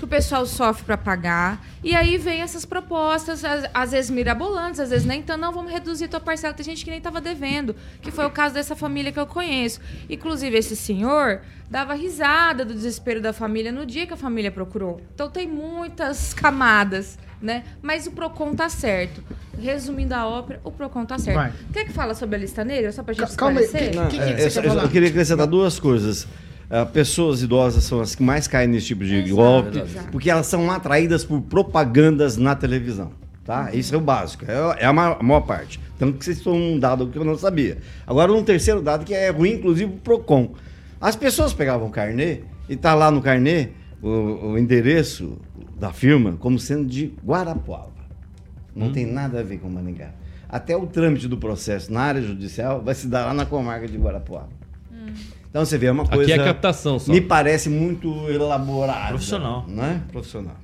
Que 0.05 0.07
o 0.07 0.09
pessoal 0.09 0.45
sofre 0.45 0.85
para 0.85 0.99
pagar. 0.99 1.65
E 1.83 1.95
aí 1.97 2.19
vem 2.19 2.43
essas 2.43 2.65
propostas, 2.67 3.43
às, 3.45 3.65
às 3.73 3.91
vezes 3.93 4.11
mirabolantes, 4.11 4.79
às 4.79 4.91
vezes 4.91 5.07
nem 5.07 5.23
tanto, 5.23 5.41
não, 5.41 5.53
vamos 5.53 5.73
reduzir 5.73 6.09
tua 6.09 6.21
parcela. 6.21 6.53
Tem 6.53 6.65
gente 6.65 6.85
que 6.85 6.91
nem 6.91 6.99
estava 6.99 7.21
devendo, 7.21 7.75
que 8.03 8.11
foi 8.11 8.27
o 8.27 8.31
caso 8.31 8.55
dessa 8.55 8.77
família 8.77 9.11
que 9.11 9.19
eu 9.19 9.27
conheço. 9.27 9.81
Inclusive, 10.09 10.57
esse 10.59 10.77
senhor 10.77 11.41
dava 11.71 11.95
risada 11.95 12.65
do 12.65 12.75
desespero 12.75 13.21
da 13.21 13.33
família 13.33 13.73
no 13.73 13.87
dia 13.87 14.07
que 14.07 14.13
a 14.13 14.17
família 14.17 14.51
procurou. 14.51 15.01
Então 15.15 15.31
tem 15.31 15.47
muitas 15.49 16.35
camadas, 16.35 17.19
né? 17.41 17.65
Mas 17.83 18.07
o 18.07 18.11
Procon 18.13 18.55
tá 18.55 18.69
certo. 18.69 19.23
Resumindo 19.59 20.15
a 20.15 20.27
ópera, 20.27 20.61
o 20.65 20.71
Procon 20.71 21.07
tá 21.07 21.19
certo. 21.19 21.37
Vai. 21.37 21.53
Quer 21.73 21.85
que 21.87 21.93
fala 21.93 22.15
sobre 22.15 22.37
a 22.37 22.39
lista 22.39 22.63
negra, 22.65 22.93
só 22.93 23.03
pra 23.03 23.15
gente 23.15 23.35
Calma 23.37 23.61
aí, 23.61 23.67
que- 23.69 23.73
que- 23.79 23.89
que- 23.91 24.19
É, 24.19 24.35
que 24.35 24.41
você 24.43 24.47
essa- 24.49 24.61
quer 24.63 24.69
eu, 24.69 24.75
eu 24.81 24.89
queria 24.91 25.09
acrescentar 25.09 25.47
duas 25.47 25.79
coisas. 25.81 26.27
Ah, 26.77 26.85
pessoas 26.87 27.41
idosas 27.43 27.85
são 27.85 28.01
as 28.01 28.15
que 28.17 28.23
mais 28.23 28.49
caem 28.49 28.67
nesse 28.69 28.87
tipo 28.87 29.05
de 29.05 29.15
Exato, 29.17 29.35
golpe, 29.37 29.79
exato. 29.79 30.09
porque 30.11 30.29
elas 30.29 30.47
são 30.47 30.69
atraídas 30.71 31.25
por 31.25 31.41
propagandas 31.43 32.37
na 32.37 32.55
televisão. 32.57 33.13
Tá? 33.45 33.71
Isso 33.75 33.95
é 33.95 33.99
o 33.99 34.01
básico, 34.01 34.45
é, 34.49 34.83
é 34.83 34.87
a, 34.87 34.93
ma- 34.93 35.17
a 35.21 35.23
maior 35.23 35.43
parte. 35.43 35.79
Tanto 35.99 36.19
que 36.19 36.25
vocês 36.25 36.39
estão 36.39 36.55
um 36.55 36.79
dado 36.79 37.07
que 37.09 37.17
eu 37.19 37.25
não 37.25 37.37
sabia. 37.39 37.79
Agora, 38.07 38.33
um 38.33 38.43
terceiro 38.43 38.81
dado 38.83 39.05
que 39.05 39.13
é 39.15 39.29
ruim, 39.31 39.53
inclusive, 39.53 39.93
o 39.93 39.97
PROCON. 39.99 40.53
As 41.01 41.15
pessoas 41.15 41.53
pegavam 41.53 41.87
o 41.87 41.91
carnê 41.91 42.41
e 42.69 42.75
tá 42.75 42.95
lá 42.95 43.11
no 43.11 43.21
carnê 43.23 43.69
o, 44.03 44.09
o 44.53 44.59
endereço 44.59 45.37
da 45.79 45.93
firma 45.93 46.33
como 46.41 46.59
sendo 46.59 46.87
de 46.87 47.13
Guarapuava. 47.25 47.93
Não 48.75 48.91
tem 48.91 49.07
nada 49.07 49.39
a 49.41 49.43
ver 49.45 49.59
com 49.59 49.69
Maringá. 49.69 50.11
Até 50.49 50.77
o 50.77 50.87
trâmite 50.87 51.29
do 51.29 51.37
processo 51.37 51.93
na 51.93 52.01
área 52.01 52.23
judicial 52.23 52.83
vai 52.83 52.95
se 52.95 53.07
dar 53.07 53.27
lá 53.27 53.35
na 53.35 53.47
comarca 53.47 53.87
de 53.87 53.97
Guarapuava. 53.97 54.49
Então 55.55 55.65
você 55.65 55.79
vê, 55.79 55.87
é 55.87 55.93
uma 55.93 56.03
Aqui 56.03 56.17
coisa. 56.17 56.33
é 56.33 56.39
captação 56.45 56.99
só. 56.99 57.13
Me 57.13 57.21
parece 57.21 57.69
muito 57.69 58.29
elaborada. 58.29 59.11
Profissional. 59.11 59.65
Né? 59.69 60.03
Profissional. 60.11 60.57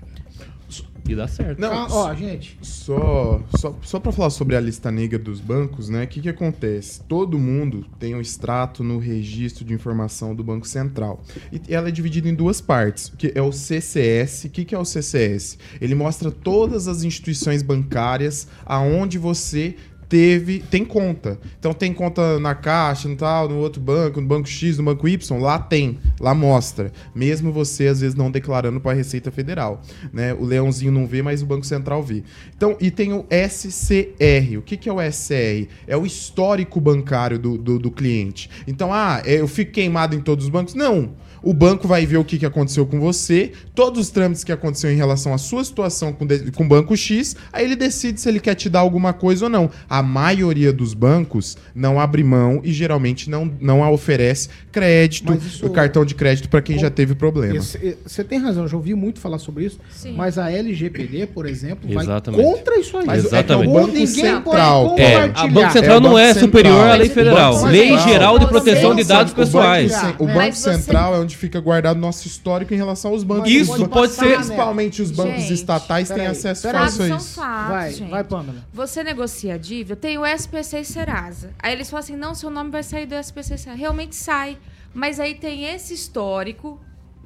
E 1.09 1.15
dá 1.15 1.27
certo. 1.27 1.61
Não, 1.61 1.73
Ah, 1.73 1.87
ó, 1.91 2.15
gente. 2.15 2.59
Só, 2.63 3.41
só, 3.57 3.77
só 3.83 3.99
para 4.01 4.13
falar 4.13 4.31
sobre 4.31 4.55
a 4.55 4.61
lista 4.61 4.91
negra 4.93 5.19
dos 5.19 5.41
bancos, 5.41 5.89
né? 5.89 6.05
O 6.05 6.07
que, 6.09 6.21
que 6.21 6.29
acontece? 6.29 7.03
Todo 7.05 7.39
mundo 7.39 7.85
tem 7.99 8.15
um 8.15 8.21
extrato 8.21 8.85
no 8.85 8.99
registro 8.99 9.65
de 9.65 9.73
informação 9.75 10.35
do 10.35 10.45
Banco 10.45 10.67
Central. 10.69 11.21
E 11.53 11.73
ela 11.73 11.89
é 11.89 11.91
dividida 11.91 12.29
em 12.29 12.35
duas 12.35 12.61
partes, 12.61 13.13
que 13.17 13.33
é 13.35 13.43
o 13.43 13.51
CCS. 13.53 14.45
O 14.45 14.51
que, 14.51 14.65
que 14.65 14.75
é 14.75 14.79
o 14.79 14.85
CCS? 14.85 15.59
Ele 15.81 15.95
mostra 15.95 16.31
todas 16.31 16.87
as 16.87 17.03
instituições 17.03 17.63
bancárias 17.63 18.47
aonde 18.65 19.19
você 19.19 19.77
teve 20.11 20.59
tem 20.59 20.85
conta. 20.85 21.39
Então 21.59 21.73
tem 21.73 21.95
conta 21.95 22.41
na 22.41 22.53
Caixa, 22.53 23.09
no 23.09 23.15
tal, 23.15 23.49
no 23.49 23.59
outro 23.59 23.81
banco, 23.81 24.21
no 24.21 24.27
banco 24.27 24.49
X, 24.49 24.77
no 24.77 24.85
banco 24.85 25.09
Y, 25.09 25.39
lá 25.41 25.59
tem, 25.59 25.99
lá 26.19 26.35
mostra. 26.35 26.93
Mesmo 27.15 27.53
você 27.53 27.87
às 27.87 28.01
vezes 28.01 28.17
não 28.17 28.29
declarando 28.29 28.81
para 28.81 28.91
a 28.91 28.95
Receita 28.95 29.31
Federal, 29.31 29.81
né? 30.13 30.35
O 30.35 30.45
leãozinho 30.45 30.91
não 30.91 31.07
vê, 31.07 31.23
mas 31.23 31.43
o 31.43 31.47
Banco 31.47 31.65
Central 31.65 32.03
vê. 32.03 32.25
Então, 32.55 32.77
e 32.81 32.91
tem 32.91 33.13
o 33.13 33.25
SCR. 33.31 34.59
O 34.59 34.63
que, 34.63 34.77
que 34.77 34.89
é 34.89 34.93
o 34.93 35.01
SCR? 35.01 35.69
É 35.87 35.97
o 35.97 36.05
histórico 36.05 36.81
bancário 36.81 37.39
do, 37.39 37.57
do, 37.57 37.79
do 37.79 37.91
cliente. 37.91 38.51
Então, 38.67 38.93
ah, 38.93 39.23
é, 39.25 39.41
eu 39.41 39.47
fico 39.47 39.71
queimado 39.71 40.17
em 40.17 40.21
todos 40.21 40.47
os 40.47 40.51
bancos? 40.51 40.75
Não. 40.75 41.15
O 41.43 41.55
banco 41.55 41.89
vai 41.89 42.05
ver 42.05 42.19
o 42.19 42.25
que, 42.25 42.39
que 42.39 42.45
aconteceu 42.45 42.87
com 42.87 43.01
você, 43.01 43.53
todos 43.75 44.01
os 44.01 44.11
trâmites 44.11 44.45
que 44.45 44.53
aconteceu 44.53 44.93
em 44.93 44.97
relação 44.97 45.33
à 45.33 45.39
sua 45.39 45.65
situação 45.65 46.13
com, 46.13 46.27
com 46.55 46.65
o 46.65 46.69
banco 46.69 46.97
X, 46.97 47.35
aí 47.53 47.65
ele 47.65 47.77
decide 47.77 48.21
se 48.21 48.29
ele 48.29 48.41
quer 48.41 48.55
te 48.55 48.69
dar 48.69 48.81
alguma 48.81 49.13
coisa 49.13 49.47
ou 49.47 49.51
não. 49.51 49.71
A 49.89 50.00
maioria 50.03 50.73
dos 50.73 50.95
bancos 50.95 51.57
não 51.75 51.99
abre 52.01 52.23
mão 52.25 52.61
e 52.65 52.73
geralmente 52.73 53.29
não, 53.31 53.51
não 53.61 53.83
a 53.85 53.91
oferece 53.91 54.49
crédito, 54.73 55.33
isso- 55.35 55.67
o 55.67 55.71
cartão 55.71 56.05
de 56.05 56.15
crédito 56.15 56.49
para 56.49 56.63
quem 56.63 56.77
Com- 56.77 56.83
já 56.83 56.91
teve 56.91 57.15
problema. 57.15 57.61
Você 57.61 58.25
tem 58.25 58.39
razão, 58.39 58.65
eu 58.65 58.69
já 58.69 58.77
ouvi 58.77 58.95
muito 58.95 59.21
falar 59.21 59.39
sobre 59.39 59.65
isso, 59.65 59.79
Sim. 59.91 60.15
mas 60.17 60.39
a 60.39 60.51
LGPD, 60.51 61.27
por 61.27 61.47
exemplo, 61.47 61.93
vai 61.93 62.05
Exatamente. 62.05 62.43
contra 62.43 62.79
isso 62.79 62.97
aí. 62.97 63.07
Mas 63.07 63.25
Exatamente. 63.25 63.67
é 63.67 63.71
o 63.71 63.75
Banco 63.75 63.87
Ninguém 63.89 64.07
Central. 64.07 64.89
pode 64.91 65.03
É, 65.03 65.17
a 65.35 65.47
Banco 65.49 65.73
Central 65.73 65.97
É, 65.97 66.01
não 66.01 66.19
é 66.19 66.27
Central. 66.35 66.45
superior 66.49 66.87
à 66.89 66.95
lei 66.95 67.09
federal. 67.09 67.65
Lei 67.65 67.99
Geral 67.99 68.39
de 68.39 68.45
Você 68.47 68.51
Proteção 68.51 68.95
de 68.95 69.05
Dados 69.05 69.33
O 69.33 69.37
Banco, 69.37 69.47
Pessoais. 69.47 69.93
O 70.19 70.27
Banco 70.27 70.57
Central 70.57 71.15
é 71.15 71.19
onde 71.19 71.37
fica 71.37 71.61
guardado 71.61 71.99
nosso 71.99 72.27
histórico 72.27 72.73
em 72.73 72.77
relação 72.77 73.11
aos 73.13 73.23
bancos. 73.25 73.51
Isso 73.51 73.73
bancos- 73.73 73.89
pode 73.89 74.13
ser- 74.13 74.37
Principalmente 74.37 75.03
os 75.03 75.11
bancos 75.11 75.43
Gente, 75.43 75.53
estatais 75.55 76.09
têm 76.09 76.27
acesso 76.27 76.69
fácil 76.71 77.05
a 77.05 77.17
isso. 77.17 77.41
Vai, 77.41 77.93
vai, 78.11 78.25
Pamela. 78.25 78.59
Você 78.73 79.03
negocia 79.03 79.55
a 79.55 79.59
dívida, 79.91 79.97
tem 79.97 80.19
o 80.19 80.27
SPC 80.27 80.81
e 80.81 80.85
Serasa. 80.85 81.55
Aí 81.59 81.73
eles 81.73 81.91
falam 81.91 82.05
assim: 82.05 82.17
não, 82.17 82.35
seu 82.35 82.51
nome 82.51 82.71
vai 82.71 82.83
sair 82.83 83.07
do 83.07 83.15
SPC 83.15 83.55
e 83.55 83.59
Serasa. 83.59 83.79
Realmente 83.79 84.15
sai. 84.15 84.59
Mas 84.95 85.21
aí 85.21 85.35
tem 85.35 85.65
esse 85.65 85.95
histórico 85.95 86.81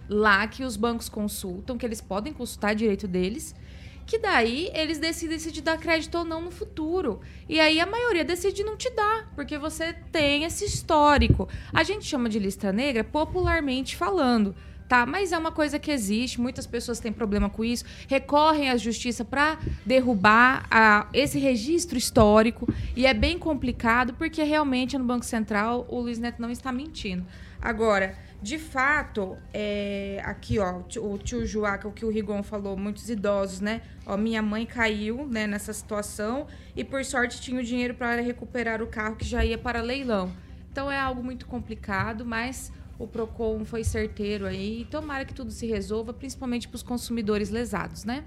lá 0.08 0.46
que 0.46 0.64
os 0.64 0.76
bancos 0.76 1.08
consultam, 1.08 1.78
que 1.78 1.86
eles 1.86 2.00
podem 2.00 2.32
consultar 2.32 2.74
direito 2.74 3.08
deles. 3.08 3.54
Que 4.06 4.18
daí 4.18 4.70
eles 4.74 4.98
decidem 4.98 5.38
se 5.38 5.50
te 5.50 5.62
dar 5.62 5.78
crédito 5.78 6.18
ou 6.18 6.24
não 6.26 6.42
no 6.42 6.50
futuro. 6.50 7.20
E 7.48 7.58
aí 7.58 7.80
a 7.80 7.86
maioria 7.86 8.22
decide 8.22 8.62
não 8.62 8.76
te 8.76 8.90
dar, 8.90 9.32
porque 9.34 9.56
você 9.56 9.94
tem 10.12 10.44
esse 10.44 10.66
histórico. 10.66 11.48
A 11.72 11.82
gente 11.82 12.04
chama 12.04 12.28
de 12.28 12.38
lista 12.38 12.70
negra 12.70 13.02
popularmente 13.02 13.96
falando. 13.96 14.54
Tá, 14.88 15.06
mas 15.06 15.32
é 15.32 15.38
uma 15.38 15.50
coisa 15.50 15.78
que 15.78 15.90
existe, 15.90 16.38
muitas 16.38 16.66
pessoas 16.66 17.00
têm 17.00 17.10
problema 17.10 17.48
com 17.48 17.64
isso, 17.64 17.84
recorrem 18.06 18.68
à 18.70 18.76
justiça 18.76 19.24
para 19.24 19.58
derrubar 19.84 20.66
a- 20.70 21.06
esse 21.14 21.38
registro 21.38 21.96
histórico 21.96 22.68
e 22.94 23.06
é 23.06 23.14
bem 23.14 23.38
complicado 23.38 24.12
porque 24.14 24.42
realmente 24.42 24.98
no 24.98 25.04
Banco 25.04 25.24
Central 25.24 25.86
o 25.88 26.00
Luiz 26.00 26.18
Neto 26.18 26.40
não 26.40 26.50
está 26.50 26.70
mentindo. 26.70 27.24
Agora, 27.62 28.14
de 28.42 28.58
fato, 28.58 29.38
é, 29.54 30.20
aqui 30.22 30.58
ó, 30.58 30.80
o 31.00 31.16
tio- 31.18 31.46
Joaca, 31.46 31.88
o 31.88 31.92
que 31.92 32.04
o 32.04 32.10
Rigon 32.10 32.42
falou, 32.42 32.76
muitos 32.76 33.08
idosos, 33.08 33.60
né? 33.62 33.80
Ó, 34.04 34.18
minha 34.18 34.42
mãe 34.42 34.66
caiu, 34.66 35.26
né, 35.26 35.46
nessa 35.46 35.72
situação 35.72 36.46
e 36.76 36.84
por 36.84 37.02
sorte 37.06 37.40
tinha 37.40 37.58
o 37.58 37.64
dinheiro 37.64 37.94
para 37.94 38.20
recuperar 38.20 38.82
o 38.82 38.86
carro 38.86 39.16
que 39.16 39.24
já 39.24 39.42
ia 39.42 39.56
para 39.56 39.80
leilão. 39.80 40.30
Então 40.70 40.92
é 40.92 40.98
algo 41.00 41.24
muito 41.24 41.46
complicado, 41.46 42.22
mas 42.26 42.70
o 42.98 43.06
Procon 43.06 43.64
foi 43.64 43.84
certeiro 43.84 44.46
aí. 44.46 44.82
e 44.82 44.84
Tomara 44.84 45.24
que 45.24 45.34
tudo 45.34 45.50
se 45.50 45.66
resolva, 45.66 46.12
principalmente 46.12 46.68
para 46.68 46.76
os 46.76 46.82
consumidores 46.82 47.50
lesados, 47.50 48.04
né? 48.04 48.24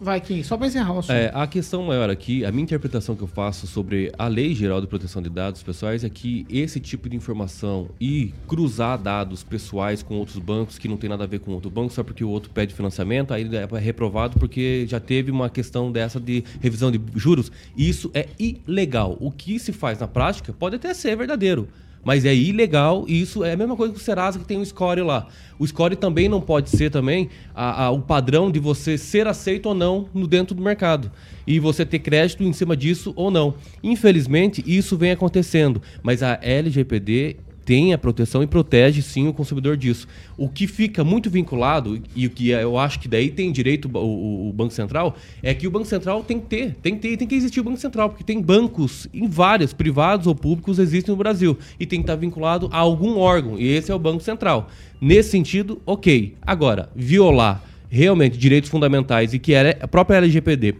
Vai, 0.00 0.20
Kim, 0.20 0.42
só 0.42 0.56
pra 0.56 0.66
encerrar 0.66 0.92
o 0.92 0.98
assunto. 0.98 1.12
É, 1.12 1.30
a 1.34 1.46
questão 1.46 1.82
maior 1.82 2.08
aqui, 2.08 2.44
a 2.44 2.52
minha 2.52 2.62
interpretação 2.62 3.16
que 3.16 3.22
eu 3.22 3.26
faço 3.26 3.66
sobre 3.66 4.12
a 4.16 4.28
Lei 4.28 4.54
Geral 4.54 4.80
de 4.80 4.86
Proteção 4.86 5.20
de 5.20 5.28
Dados 5.28 5.62
Pessoais 5.62 6.04
é 6.04 6.08
que 6.08 6.46
esse 6.48 6.78
tipo 6.78 7.08
de 7.08 7.16
informação 7.16 7.88
e 8.00 8.32
cruzar 8.46 8.98
dados 8.98 9.42
pessoais 9.42 10.02
com 10.02 10.14
outros 10.14 10.38
bancos 10.38 10.78
que 10.78 10.86
não 10.86 10.96
tem 10.96 11.10
nada 11.10 11.24
a 11.24 11.26
ver 11.26 11.40
com 11.40 11.52
outro 11.52 11.70
banco, 11.70 11.92
só 11.92 12.04
porque 12.04 12.22
o 12.22 12.28
outro 12.28 12.50
pede 12.50 12.74
financiamento, 12.74 13.34
aí 13.34 13.48
é 13.54 13.78
reprovado 13.78 14.38
porque 14.38 14.86
já 14.88 15.00
teve 15.00 15.30
uma 15.30 15.50
questão 15.50 15.90
dessa 15.90 16.20
de 16.20 16.44
revisão 16.60 16.90
de 16.90 17.00
juros, 17.16 17.50
isso 17.76 18.10
é 18.14 18.28
ilegal. 18.38 19.16
O 19.20 19.30
que 19.30 19.58
se 19.58 19.72
faz 19.72 19.98
na 19.98 20.06
prática 20.06 20.52
pode 20.52 20.76
até 20.76 20.94
ser 20.94 21.16
verdadeiro. 21.16 21.68
Mas 22.04 22.24
é 22.24 22.34
ilegal 22.34 23.04
e 23.06 23.20
isso 23.20 23.44
é 23.44 23.52
a 23.52 23.56
mesma 23.56 23.76
coisa 23.76 23.92
que 23.94 24.00
o 24.00 24.02
Serasa 24.02 24.38
que 24.38 24.44
tem 24.44 24.58
o 24.58 24.66
score 24.66 25.00
lá. 25.02 25.28
O 25.58 25.66
score 25.66 25.94
também 25.94 26.28
não 26.28 26.40
pode 26.40 26.68
ser 26.70 26.90
também 26.90 27.28
a- 27.54 27.84
a- 27.84 27.90
o 27.90 28.00
padrão 28.02 28.50
de 28.50 28.58
você 28.58 28.98
ser 28.98 29.28
aceito 29.28 29.66
ou 29.66 29.74
não 29.74 30.08
no 30.12 30.26
dentro 30.26 30.54
do 30.54 30.62
mercado. 30.62 31.10
E 31.46 31.60
você 31.60 31.86
ter 31.86 32.00
crédito 32.00 32.42
em 32.42 32.52
cima 32.52 32.76
disso 32.76 33.12
ou 33.14 33.30
não. 33.30 33.54
Infelizmente, 33.82 34.64
isso 34.66 34.96
vem 34.96 35.12
acontecendo. 35.12 35.80
Mas 36.02 36.22
a 36.22 36.38
LGPD 36.42 37.36
tem 37.64 37.92
a 37.92 37.98
proteção 37.98 38.42
e 38.42 38.46
protege 38.46 39.02
sim 39.02 39.28
o 39.28 39.32
consumidor 39.32 39.76
disso. 39.76 40.06
O 40.36 40.48
que 40.48 40.66
fica 40.66 41.02
muito 41.04 41.30
vinculado, 41.30 42.00
e 42.14 42.26
o 42.26 42.30
que 42.30 42.50
eu 42.50 42.78
acho 42.78 42.98
que 43.00 43.08
daí 43.08 43.30
tem 43.30 43.50
direito 43.52 43.88
o, 43.92 44.48
o- 44.48 44.52
Banco 44.52 44.72
Central, 44.72 45.16
é 45.42 45.54
que 45.54 45.66
o 45.66 45.70
Banco 45.70 45.86
Central 45.86 46.22
tem 46.24 46.38
que 46.40 46.46
ter, 46.46 46.74
tem 46.82 46.94
que 46.94 47.00
ter, 47.00 47.16
tem 47.16 47.26
que 47.28 47.34
existir 47.34 47.60
o 47.60 47.64
Banco 47.64 47.78
Central, 47.78 48.08
porque 48.10 48.24
tem 48.24 48.40
bancos 48.40 49.08
em 49.14 49.26
vários, 49.28 49.72
privados 49.72 50.26
ou 50.26 50.34
públicos, 50.34 50.78
existem 50.78 51.12
no 51.12 51.18
Brasil. 51.18 51.56
E 51.78 51.86
tem 51.86 52.00
que 52.00 52.04
estar 52.04 52.16
vinculado 52.16 52.68
a 52.72 52.78
algum 52.78 53.18
órgão, 53.18 53.58
e 53.58 53.66
esse 53.68 53.90
é 53.90 53.94
o 53.94 53.98
Banco 53.98 54.22
Central. 54.22 54.68
Nesse 55.00 55.30
sentido, 55.30 55.80
ok. 55.86 56.34
Agora, 56.42 56.88
violar 56.94 57.62
realmente 57.90 58.38
direitos 58.38 58.70
fundamentais 58.70 59.34
e 59.34 59.38
que 59.38 59.54
a 59.54 59.86
própria 59.86 60.16
LGPD 60.16 60.74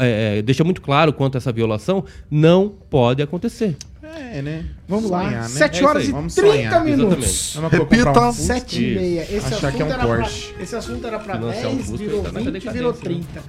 é, 0.00 0.38
é, 0.38 0.42
deixa 0.42 0.62
muito 0.64 0.80
claro 0.80 1.12
quanto 1.12 1.34
a 1.34 1.38
essa 1.38 1.52
violação, 1.52 2.04
não 2.30 2.72
pode 2.88 3.20
acontecer. 3.22 3.76
É, 4.16 4.42
né? 4.42 4.64
Vamos 4.88 5.10
lá. 5.10 5.24
Sonhar, 5.24 5.42
né? 5.42 5.48
7 5.48 5.82
É 5.82 5.86
horas 5.86 6.02
e 6.02 6.06
aí. 6.06 6.12
Vamos 6.12 6.34
30 6.34 6.52
sonhar. 6.52 6.84
minutos. 6.84 7.52
Vamos 7.56 7.70
Repita. 7.72 8.10
um 8.10 8.14
Fusca 8.32 8.32
7 8.54 8.84
e 8.84 8.94
meia. 8.94 9.22
Esse 9.22 9.36
Achar 9.36 9.68
assunto, 9.68 9.76
que 9.76 9.82
é 9.82 9.84
um 9.84 9.88
era 9.88 9.98
pra, 9.98 10.16
Porsche. 10.16 10.54
esse 10.60 10.76
assunto 10.76 11.06
era 11.06 11.18
pra 11.18 11.34
Financiar 11.36 11.70
um 11.70 11.74
10, 11.76 11.86
Fusca, 11.88 12.04
virou 12.04 12.22
tá 12.22 12.32
na 12.32 12.38
20, 12.40 12.44
decadência, 12.52 12.72
virou 12.72 12.92
né? 12.92 12.98
30. 13.02 13.42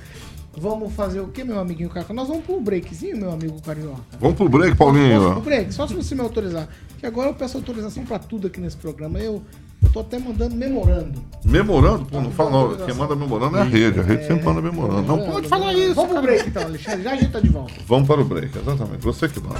Vamos 0.57 0.93
fazer 0.93 1.19
o 1.21 1.27
que, 1.27 1.43
meu 1.43 1.59
amiguinho 1.59 1.89
Carioca? 1.89 2.13
Nós 2.13 2.27
vamos 2.27 2.43
pro 2.43 2.59
breakzinho, 2.59 3.15
meu 3.17 3.31
amigo 3.31 3.61
Carioca. 3.61 4.01
Vamos 4.19 4.35
pro 4.35 4.49
break, 4.49 4.75
Posso 4.75 4.91
pro 4.91 5.01
Paulinho. 5.09 5.41
break? 5.41 5.73
Só 5.73 5.87
se 5.87 5.93
você 5.93 6.15
me 6.15 6.21
autorizar. 6.21 6.67
Que 6.99 7.05
agora 7.05 7.29
eu 7.29 7.33
peço 7.33 7.55
autorização 7.57 8.03
pra 8.03 8.19
tudo 8.19 8.47
aqui 8.47 8.59
nesse 8.59 8.75
programa. 8.75 9.19
Eu, 9.19 9.41
eu 9.81 9.89
tô 9.89 10.01
até 10.01 10.19
mandando 10.19 10.55
memorando. 10.55 11.23
Memorando? 11.45 12.03
Pô, 12.05 12.19
não 12.19 12.31
fala 12.31 12.49
não. 12.51 12.85
Quem 12.85 12.93
manda 12.93 13.15
memorando 13.15 13.57
é 13.57 13.61
a 13.61 13.63
rede. 13.63 13.99
A 13.99 14.03
rede 14.03 14.27
sempre 14.27 14.43
manda 14.43 14.61
memorando. 14.61 15.03
Não 15.03 15.19
pode 15.31 15.47
falar 15.47 15.73
isso. 15.73 15.93
Vamos 15.93 16.11
pro 16.11 16.21
break 16.23 16.49
então, 16.49 16.63
Alexandre. 16.63 17.03
Já 17.03 17.11
a 17.11 17.15
gente 17.15 17.31
tá 17.31 17.39
de 17.39 17.49
volta. 17.49 17.73
Vamos 17.87 18.07
para 18.07 18.19
o 18.19 18.25
break, 18.25 18.57
exatamente. 18.57 19.01
Você 19.01 19.29
que 19.29 19.39
manda. 19.39 19.59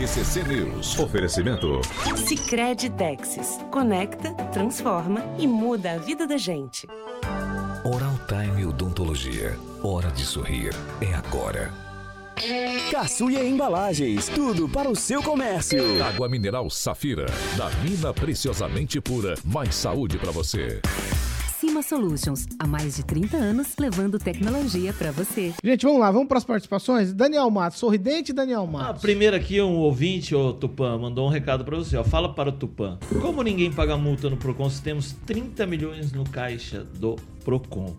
RCC 0.00 0.42
News. 0.44 0.98
Oferecimento. 0.98 1.82
Sicredi 2.16 2.88
Texas. 2.88 3.58
Conecta, 3.70 4.32
transforma 4.50 5.22
e 5.38 5.46
muda 5.46 5.92
a 5.92 5.98
vida 5.98 6.26
da 6.26 6.38
gente. 6.38 6.88
Oral 7.84 8.18
Time 8.26 8.64
Odontologia. 8.64 9.58
Hora 9.82 10.10
de 10.10 10.24
sorrir. 10.24 10.74
É 11.02 11.12
agora. 11.12 11.70
Caçuia 12.90 13.44
Embalagens, 13.44 14.30
tudo 14.30 14.66
para 14.70 14.88
o 14.88 14.96
seu 14.96 15.22
comércio. 15.22 16.02
Água 16.02 16.30
mineral 16.30 16.70
Safira. 16.70 17.26
Da 17.58 17.68
mina 17.84 18.14
preciosamente 18.14 19.02
pura. 19.02 19.34
Mais 19.44 19.74
saúde 19.74 20.16
para 20.16 20.30
você. 20.30 20.80
Cima 21.60 21.82
Solutions, 21.82 22.46
há 22.58 22.66
mais 22.66 22.96
de 22.96 23.04
30 23.04 23.36
anos, 23.36 23.76
levando 23.78 24.18
tecnologia 24.18 24.94
para 24.94 25.12
você. 25.12 25.52
Gente, 25.62 25.84
vamos 25.84 26.00
lá, 26.00 26.10
vamos 26.10 26.26
para 26.26 26.38
as 26.38 26.44
participações. 26.44 27.12
Daniel 27.12 27.50
Matos, 27.50 27.78
sorridente 27.78 28.32
Daniel 28.32 28.62
A 28.62 28.66
Matos. 28.66 29.02
primeira 29.02 29.36
aqui, 29.36 29.60
um 29.60 29.76
ouvinte, 29.76 30.34
ô 30.34 30.54
Tupã, 30.54 30.96
mandou 30.96 31.26
um 31.26 31.30
recado 31.30 31.62
pra 31.62 31.76
você, 31.76 31.98
ó. 31.98 32.02
Fala 32.02 32.32
para 32.32 32.48
o 32.48 32.52
Tupã. 32.52 32.98
Como 33.20 33.42
ninguém 33.42 33.70
paga 33.70 33.94
multa 33.98 34.30
no 34.30 34.38
Procon 34.38 34.70
se 34.70 34.80
temos 34.80 35.12
30 35.26 35.66
milhões 35.66 36.12
no 36.12 36.24
caixa 36.24 36.82
do 36.82 37.16
Procon? 37.44 37.94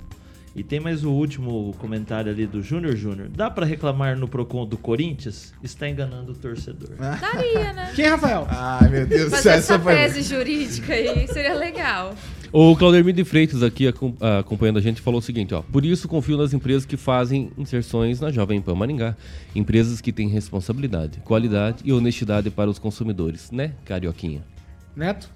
E 0.55 0.63
tem 0.63 0.79
mais 0.79 1.03
o 1.03 1.11
último 1.11 1.75
comentário 1.77 2.31
ali 2.31 2.47
do 2.47 2.63
Júnior 2.63 2.95
Júnior. 2.95 3.29
Dá 3.29 3.47
pra 3.51 3.63
reclamar 3.63 4.17
no 4.17 4.27
Procon 4.27 4.65
do 4.65 4.75
Corinthians? 4.75 5.53
Está 5.61 5.87
enganando 5.87 6.31
o 6.31 6.35
torcedor. 6.35 6.95
Daria, 6.97 7.73
né? 7.73 7.91
Quem, 7.95 8.07
Rafael? 8.07 8.47
Ai, 8.49 8.89
meu 8.89 9.05
Deus 9.05 9.29
Fazer 9.29 9.49
essa 9.49 9.77
tese 9.77 10.23
jurídica 10.23 10.93
aí 10.93 11.27
seria 11.27 11.53
legal. 11.53 12.15
O 12.53 12.75
Claudemir 12.75 13.13
de 13.13 13.23
Freitas 13.23 13.63
aqui 13.63 13.87
acom- 13.87 14.13
acompanhando 14.19 14.77
a 14.77 14.81
gente 14.81 14.99
falou 15.01 15.19
o 15.19 15.23
seguinte, 15.23 15.53
ó. 15.53 15.61
Por 15.61 15.85
isso 15.85 16.05
confio 16.07 16.37
nas 16.37 16.53
empresas 16.53 16.85
que 16.85 16.97
fazem 16.97 17.49
inserções 17.57 18.19
na 18.19 18.29
Jovem 18.29 18.61
Pan 18.61 18.75
Maringá. 18.75 19.15
Empresas 19.55 20.01
que 20.01 20.11
têm 20.11 20.27
responsabilidade, 20.27 21.19
qualidade 21.23 21.77
e 21.85 21.93
honestidade 21.93 22.49
para 22.49 22.69
os 22.69 22.77
consumidores, 22.77 23.51
né, 23.51 23.73
Carioquinha? 23.85 24.43
Neto? 24.93 25.29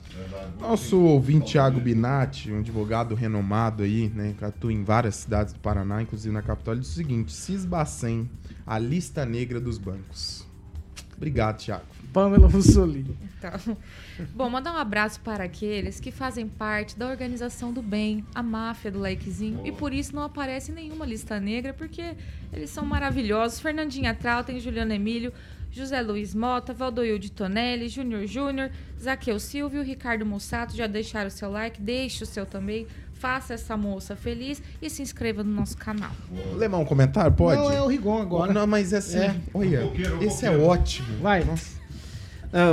Nosso 0.59 0.99
ouvinte 0.99 1.53
Thiago 1.53 1.79
Binatti, 1.79 2.51
um 2.51 2.59
advogado 2.59 3.15
renomado 3.15 3.83
aí, 3.83 4.11
né, 4.13 4.35
que 4.37 4.43
atua 4.43 4.73
em 4.73 4.83
várias 4.83 5.15
cidades 5.15 5.53
do 5.53 5.59
Paraná, 5.61 6.01
inclusive 6.01 6.33
na 6.33 6.41
capital, 6.41 6.73
ele 6.73 6.81
diz 6.81 6.91
o 6.91 6.95
seguinte: 6.95 7.31
Cisbacem, 7.31 8.29
a 8.67 8.77
lista 8.77 9.25
negra 9.25 9.61
dos 9.61 9.77
bancos. 9.77 10.45
Obrigado, 11.15 11.59
Thiago. 11.63 11.85
Pamela 12.15 12.47
Mussolini. 12.47 13.17
Então, 13.37 13.75
bom, 14.33 14.49
mandar 14.49 14.71
um 14.73 14.77
abraço 14.77 15.19
para 15.19 15.43
aqueles 15.43 15.99
que 15.99 16.11
fazem 16.11 16.47
parte 16.47 16.97
da 16.97 17.09
organização 17.09 17.73
do 17.73 17.81
bem, 17.81 18.23
a 18.33 18.41
máfia 18.41 18.89
do 18.89 18.99
likezinho, 18.99 19.67
e 19.67 19.71
por 19.73 19.93
isso 19.93 20.15
não 20.15 20.23
aparece 20.23 20.71
nenhuma 20.71 21.05
lista 21.05 21.41
negra, 21.41 21.73
porque 21.73 22.15
eles 22.53 22.69
são 22.69 22.85
maravilhosos. 22.85 23.59
Fernandinha 23.59 24.13
Trautem, 24.13 24.61
Juliano 24.61 24.93
Emílio, 24.93 25.33
José 25.69 26.01
Luiz 26.01 26.33
Mota, 26.33 26.73
Valdoilde 26.73 27.29
Tonelli, 27.33 27.89
Júnior 27.89 28.25
Júnior, 28.25 28.71
Zaqueu 28.97 29.37
Silvio, 29.37 29.83
Ricardo 29.83 30.25
Mussato, 30.25 30.73
já 30.73 30.87
deixaram 30.87 31.27
o 31.27 31.31
seu 31.31 31.51
like, 31.51 31.81
deixe 31.81 32.23
o 32.23 32.25
seu 32.25 32.45
também, 32.45 32.87
faça 33.11 33.55
essa 33.55 33.75
moça 33.75 34.15
feliz 34.15 34.63
e 34.81 34.89
se 34.89 35.01
inscreva 35.01 35.43
no 35.43 35.51
nosso 35.51 35.77
canal. 35.77 36.11
Ler 36.55 36.73
um 36.73 36.85
comentário, 36.85 37.33
pode? 37.33 37.59
Não, 37.59 37.69
é 37.69 37.81
o 37.81 37.87
Rigon 37.87 38.21
agora. 38.21 38.53
Não, 38.53 38.65
mas 38.65 38.93
assim, 38.93 39.17
É. 39.19 39.35
olha, 39.53 39.81
esse 40.21 40.45
é 40.45 40.57
ótimo. 40.57 41.17
Vai. 41.21 41.41
É, 41.41 41.45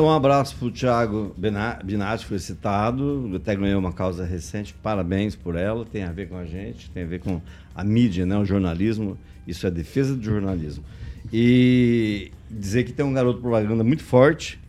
um 0.00 0.10
abraço 0.10 0.56
para 0.56 0.68
o 0.68 0.70
Thiago 0.70 1.34
Binatti, 1.36 2.24
foi 2.24 2.38
citado. 2.38 3.30
Até 3.34 3.56
ganhei 3.56 3.74
uma 3.74 3.92
causa 3.92 4.24
recente. 4.24 4.74
Parabéns 4.74 5.34
por 5.34 5.56
ela. 5.56 5.84
Tem 5.84 6.04
a 6.04 6.12
ver 6.12 6.28
com 6.28 6.36
a 6.36 6.44
gente, 6.44 6.90
tem 6.90 7.02
a 7.02 7.06
ver 7.06 7.20
com 7.20 7.40
a 7.74 7.84
mídia, 7.84 8.26
né? 8.26 8.36
o 8.36 8.44
jornalismo. 8.44 9.18
Isso 9.46 9.66
é 9.66 9.70
defesa 9.70 10.14
do 10.14 10.22
jornalismo. 10.22 10.84
E 11.32 12.30
dizer 12.50 12.84
que 12.84 12.92
tem 12.92 13.04
um 13.04 13.12
garoto 13.12 13.40
propaganda 13.40 13.82
muito 13.82 14.02
forte, 14.02 14.60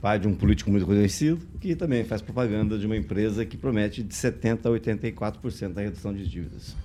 pai 0.00 0.18
de 0.18 0.28
um 0.28 0.34
político 0.34 0.70
muito 0.70 0.86
conhecido, 0.86 1.40
que 1.60 1.74
também 1.74 2.04
faz 2.04 2.22
propaganda 2.22 2.78
de 2.78 2.86
uma 2.86 2.96
empresa 2.96 3.44
que 3.44 3.56
promete 3.56 4.02
de 4.02 4.14
70% 4.14 4.66
a 4.66 4.70
84% 4.70 5.72
da 5.72 5.82
redução 5.82 6.12
de 6.12 6.28
dívidas. 6.28 6.76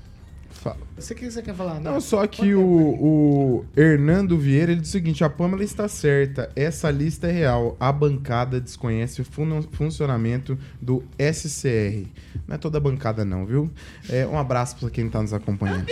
Fala. 0.52 0.78
Você 0.98 1.16
que 1.16 1.30
você 1.30 1.42
quer 1.42 1.54
falar? 1.56 1.80
Não, 1.80 2.02
só 2.02 2.26
que 2.28 2.54
o, 2.54 2.62
o 2.62 3.66
Hernando 3.78 4.38
Vieira 4.38 4.72
ele 4.72 4.82
diz 4.82 4.90
o 4.90 4.92
seguinte: 4.92 5.24
a 5.24 5.30
Pamela 5.30 5.64
está 5.64 5.88
certa, 5.88 6.52
essa 6.56 6.90
lista 6.92 7.28
é 7.28 7.32
real. 7.32 7.78
A 7.80 7.92
bancada 7.92 8.60
desconhece 8.60 9.22
o 9.22 9.26
fun- 9.26 9.62
funcionamento 9.72 10.58
do 10.82 11.04
SCR. 11.18 12.06
Não 12.48 12.56
é 12.56 12.58
toda 12.58 12.80
bancada, 12.80 13.24
não, 13.24 13.46
viu? 13.46 13.70
É, 14.10 14.26
um 14.28 14.38
abraço 14.38 14.76
para 14.78 14.90
quem 14.90 15.06
está 15.08 15.22
nos 15.22 15.34
acompanhando. 15.34 15.86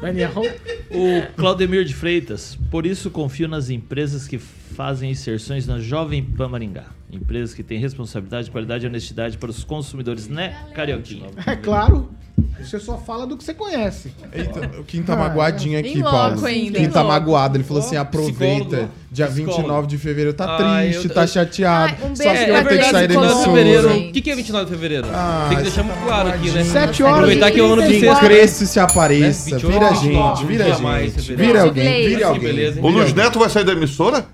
Daniel. 0.00 0.32
O 0.90 1.34
Claudemir 1.36 1.84
de 1.84 1.94
Freitas, 1.94 2.56
por 2.70 2.86
isso 2.86 3.10
confio 3.10 3.48
nas 3.48 3.68
empresas 3.70 4.28
que 4.28 4.38
fazem 4.38 5.10
inserções 5.10 5.66
na 5.66 5.80
Jovem 5.80 6.22
Pan 6.22 6.48
Maringá. 6.48 6.84
Empresas 7.14 7.54
que 7.54 7.62
têm 7.62 7.78
responsabilidade, 7.78 8.50
qualidade 8.50 8.84
e 8.84 8.88
honestidade 8.88 9.38
para 9.38 9.50
os 9.50 9.62
consumidores, 9.64 10.28
né, 10.28 10.54
Carioquinha? 10.74 11.28
É 11.46 11.54
claro. 11.56 12.10
Você 12.60 12.80
só 12.80 12.96
fala 12.98 13.26
do 13.26 13.36
que 13.36 13.44
você 13.44 13.52
conhece. 13.54 14.12
Eita, 14.32 14.70
o 14.80 14.84
Kim 14.84 15.02
tá 15.02 15.14
magoadinho 15.14 15.78
aqui, 15.78 15.98
Em 15.98 16.02
loco 16.02 16.10
Paulo. 16.16 16.46
ainda, 16.46 16.78
Kim 16.78 16.88
tá 16.88 17.04
magoado. 17.04 17.56
Ele 17.56 17.64
falou 17.64 17.82
assim: 17.82 17.96
aproveita. 17.96 18.64
Psicólogo. 18.64 18.90
Dia 19.10 19.26
Psicólogo. 19.26 19.56
29 19.62 19.86
de 19.86 19.98
fevereiro. 19.98 20.32
Tá 20.34 20.56
Ai, 20.60 20.88
triste, 20.88 21.08
eu- 21.08 21.14
tá 21.14 21.26
chateado. 21.26 21.94
Ai, 22.00 22.10
um 22.10 22.16
Só 22.16 22.24
beijo 22.24 22.44
pra 22.46 22.54
vai 22.54 22.64
ter 22.64 22.78
que 22.78 22.90
sair 22.90 23.08
da 23.08 23.14
emissora. 23.14 23.44
fevereiro. 23.44 23.88
O 24.08 24.12
que, 24.12 24.20
que 24.20 24.30
é 24.30 24.34
29 24.36 24.64
de 24.64 24.70
fevereiro? 24.72 25.06
Ah, 25.12 25.46
Tem 25.48 25.56
que 25.58 25.62
deixar 25.64 25.82
tá 25.82 25.88
muito 25.88 26.04
claro 26.04 26.28
aqui, 26.30 26.50
né? 26.50 26.64
Sete 26.64 27.02
horas 27.02 27.14
Aproveitar 27.16 27.50
que 27.52 27.60
é 27.60 27.62
o 27.62 27.72
ano 27.72 27.82
e 27.84 27.88
bissexto. 27.88 28.24
Cresça 28.24 28.64
e 28.64 28.66
se 28.66 28.80
apareça. 28.80 29.50
Né? 29.50 29.56
28, 29.58 29.72
Vira 29.72 29.90
29, 29.90 30.36
gente, 30.36 30.46
vira 30.46 30.64
gente. 30.64 31.34
Vira 31.36 31.62
alguém, 31.62 32.08
vira 32.08 32.26
alguém. 32.28 32.78
O 32.82 32.88
Luiz 32.88 33.12
Neto 33.14 33.38
vai 33.38 33.48
sair 33.50 33.64
da 33.64 33.72
emissora? 33.72 34.26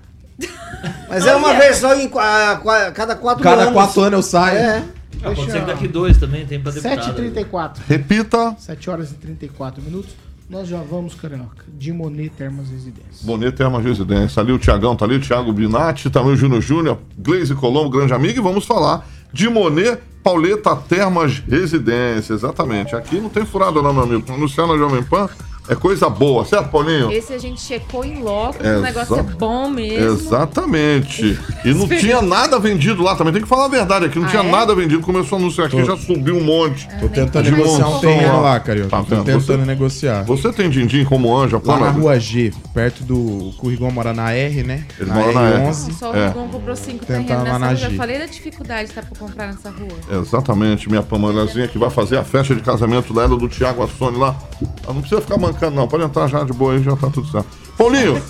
Mas 1.11 1.27
é 1.27 1.35
uma 1.35 1.53
vez 1.53 1.77
só 1.77 1.93
em 1.95 2.07
qua- 2.07 2.55
qua- 2.57 2.91
cada 2.91 3.15
quatro 3.15 3.43
Cada 3.43 3.61
anos. 3.63 3.73
quatro 3.73 4.01
anos 4.01 4.13
eu 4.13 4.23
saio. 4.23 4.57
É. 4.57 4.83
Ah, 5.23 5.31
pode 5.35 5.51
ser 5.51 5.59
que 5.59 5.65
daqui 5.67 5.87
dois 5.87 6.17
também, 6.17 6.45
tem 6.45 6.59
pra 6.59 6.71
deputado. 6.71 7.15
7h34. 7.15 7.81
Repita. 7.87 8.55
7 8.57 8.89
horas 8.89 9.11
e 9.11 9.15
34 9.15 9.81
minutos. 9.83 10.11
Nós 10.49 10.67
já 10.67 10.79
vamos, 10.81 11.13
Carioca. 11.13 11.63
De 11.67 11.93
Monet 11.93 12.29
Termas 12.29 12.69
Residência. 12.69 13.23
Bonito 13.23 13.53
Termas 13.55 13.83
Residência. 13.85 14.41
Ali 14.41 14.51
o 14.51 14.57
Tiagão, 14.59 14.95
tá 14.95 15.05
ali 15.05 15.15
o 15.15 15.21
Thiago 15.21 15.53
Binatti, 15.53 16.09
também 16.09 16.33
o 16.33 16.35
Júnior 16.35 16.61
Júnior, 16.61 16.97
Gleise 17.17 17.53
Colombo, 17.55 17.89
grande 17.89 18.13
amigo. 18.13 18.39
E 18.39 18.41
vamos 18.41 18.65
falar 18.65 19.07
de 19.31 19.47
Monet 19.47 19.97
Pauleta 20.23 20.75
Termas 20.75 21.41
Residência. 21.47 22.33
Exatamente. 22.33 22.95
Aqui 22.95 23.19
não 23.19 23.29
tem 23.29 23.45
furada 23.45 23.81
não, 23.81 23.93
meu 23.93 24.03
amigo. 24.03 24.33
Anunciar 24.33 24.67
na 24.67 24.75
Jovem 24.77 25.03
Pan 25.03 25.29
é 25.71 25.75
coisa 25.75 26.09
boa, 26.09 26.45
certo, 26.45 26.69
Paulinho? 26.69 27.11
Esse 27.11 27.33
a 27.33 27.37
gente 27.37 27.61
checou 27.61 28.03
em 28.03 28.21
loco, 28.21 28.57
Exa- 28.61 28.77
o 28.77 28.81
negócio 28.81 29.15
é 29.19 29.23
bom 29.23 29.69
mesmo. 29.69 30.11
Exatamente. 30.13 31.39
E 31.63 31.75
não 31.75 31.87
tinha 31.87 32.23
nada 32.23 32.57
vendido 32.57 33.03
lá 33.03 33.15
também. 33.15 33.31
Tem 33.33 33.41
que 33.43 33.47
falar 33.47 33.65
a 33.65 33.67
verdade 33.67 34.05
aqui. 34.05 34.17
Não 34.17 34.25
Ah, 34.25 34.31
tinha 34.31 34.41
é? 34.41 34.49
nada 34.51 34.73
vendido. 34.73 34.99
Começou 35.03 35.37
a 35.37 35.41
anunciar 35.41 35.67
aqui, 35.67 35.85
já 35.85 35.95
subiu 35.95 36.35
um 36.35 36.43
monte. 36.43 36.87
Tô 36.99 37.07
tentando 37.07 37.43
De 37.43 37.51
negociar 37.51 37.87
um 37.87 37.99
terreno 37.99 38.41
lá, 38.41 38.59
Carioca. 38.59 38.89
Tá 38.89 38.97
Tô 39.03 39.15
tentando 39.15 39.39
Você- 39.41 39.57
negociar. 39.57 40.23
Você 40.23 40.51
tem 40.51 40.69
din-din 40.71 41.05
como 41.05 41.35
anja, 41.37 41.61
Lá 41.63 41.77
na 41.79 41.91
rua 41.91 42.19
G, 42.19 42.51
perto 42.73 43.03
do. 43.03 43.15
O 43.61 43.67
Rigon 43.69 43.91
mora 43.91 44.11
na 44.11 44.31
R, 44.31 44.63
né? 44.63 44.83
Ele 44.99 45.11
mora 45.11 45.31
na 45.31 45.49
R. 45.49 45.57
R11. 45.67 45.93
Só 45.93 46.11
o 46.11 46.15
É. 46.15 46.27
Rigon 46.29 46.47
comprou 46.47 46.75
cinco 46.75 47.05
Tentar 47.05 47.23
terrenos 47.25 47.43
nessa 47.43 47.59
na 47.59 47.67
rua. 47.89 47.97
Falei 47.97 48.17
da 48.19 48.25
dificuldade 48.25 48.89
que 48.89 48.95
tá 48.95 49.01
pra 49.03 49.19
comprar 49.19 49.47
nessa 49.47 49.69
rua. 49.69 50.19
Exatamente, 50.21 50.89
minha 50.89 51.03
Pamelazinha 51.03 51.67
que 51.67 51.77
vai 51.77 51.91
fazer 51.91 52.17
a 52.17 52.23
festa 52.23 52.55
de 52.55 52.61
casamento 52.61 53.13
dela 53.13 53.37
do 53.37 53.47
Thiago 53.47 53.83
Assone 53.83 54.17
lá. 54.17 54.35
Ela 54.83 54.93
não 54.95 55.01
precisa 55.01 55.21
ficar 55.21 55.37
não. 55.69 55.87
Pode 55.87 56.03
entrar 56.03 56.27
já 56.27 56.43
de 56.43 56.53
boa 56.53 56.73
aí, 56.73 56.83
já 56.83 56.95
tá 56.95 57.09
tudo 57.09 57.27
certo. 57.29 57.47
Paulinho, 57.77 58.21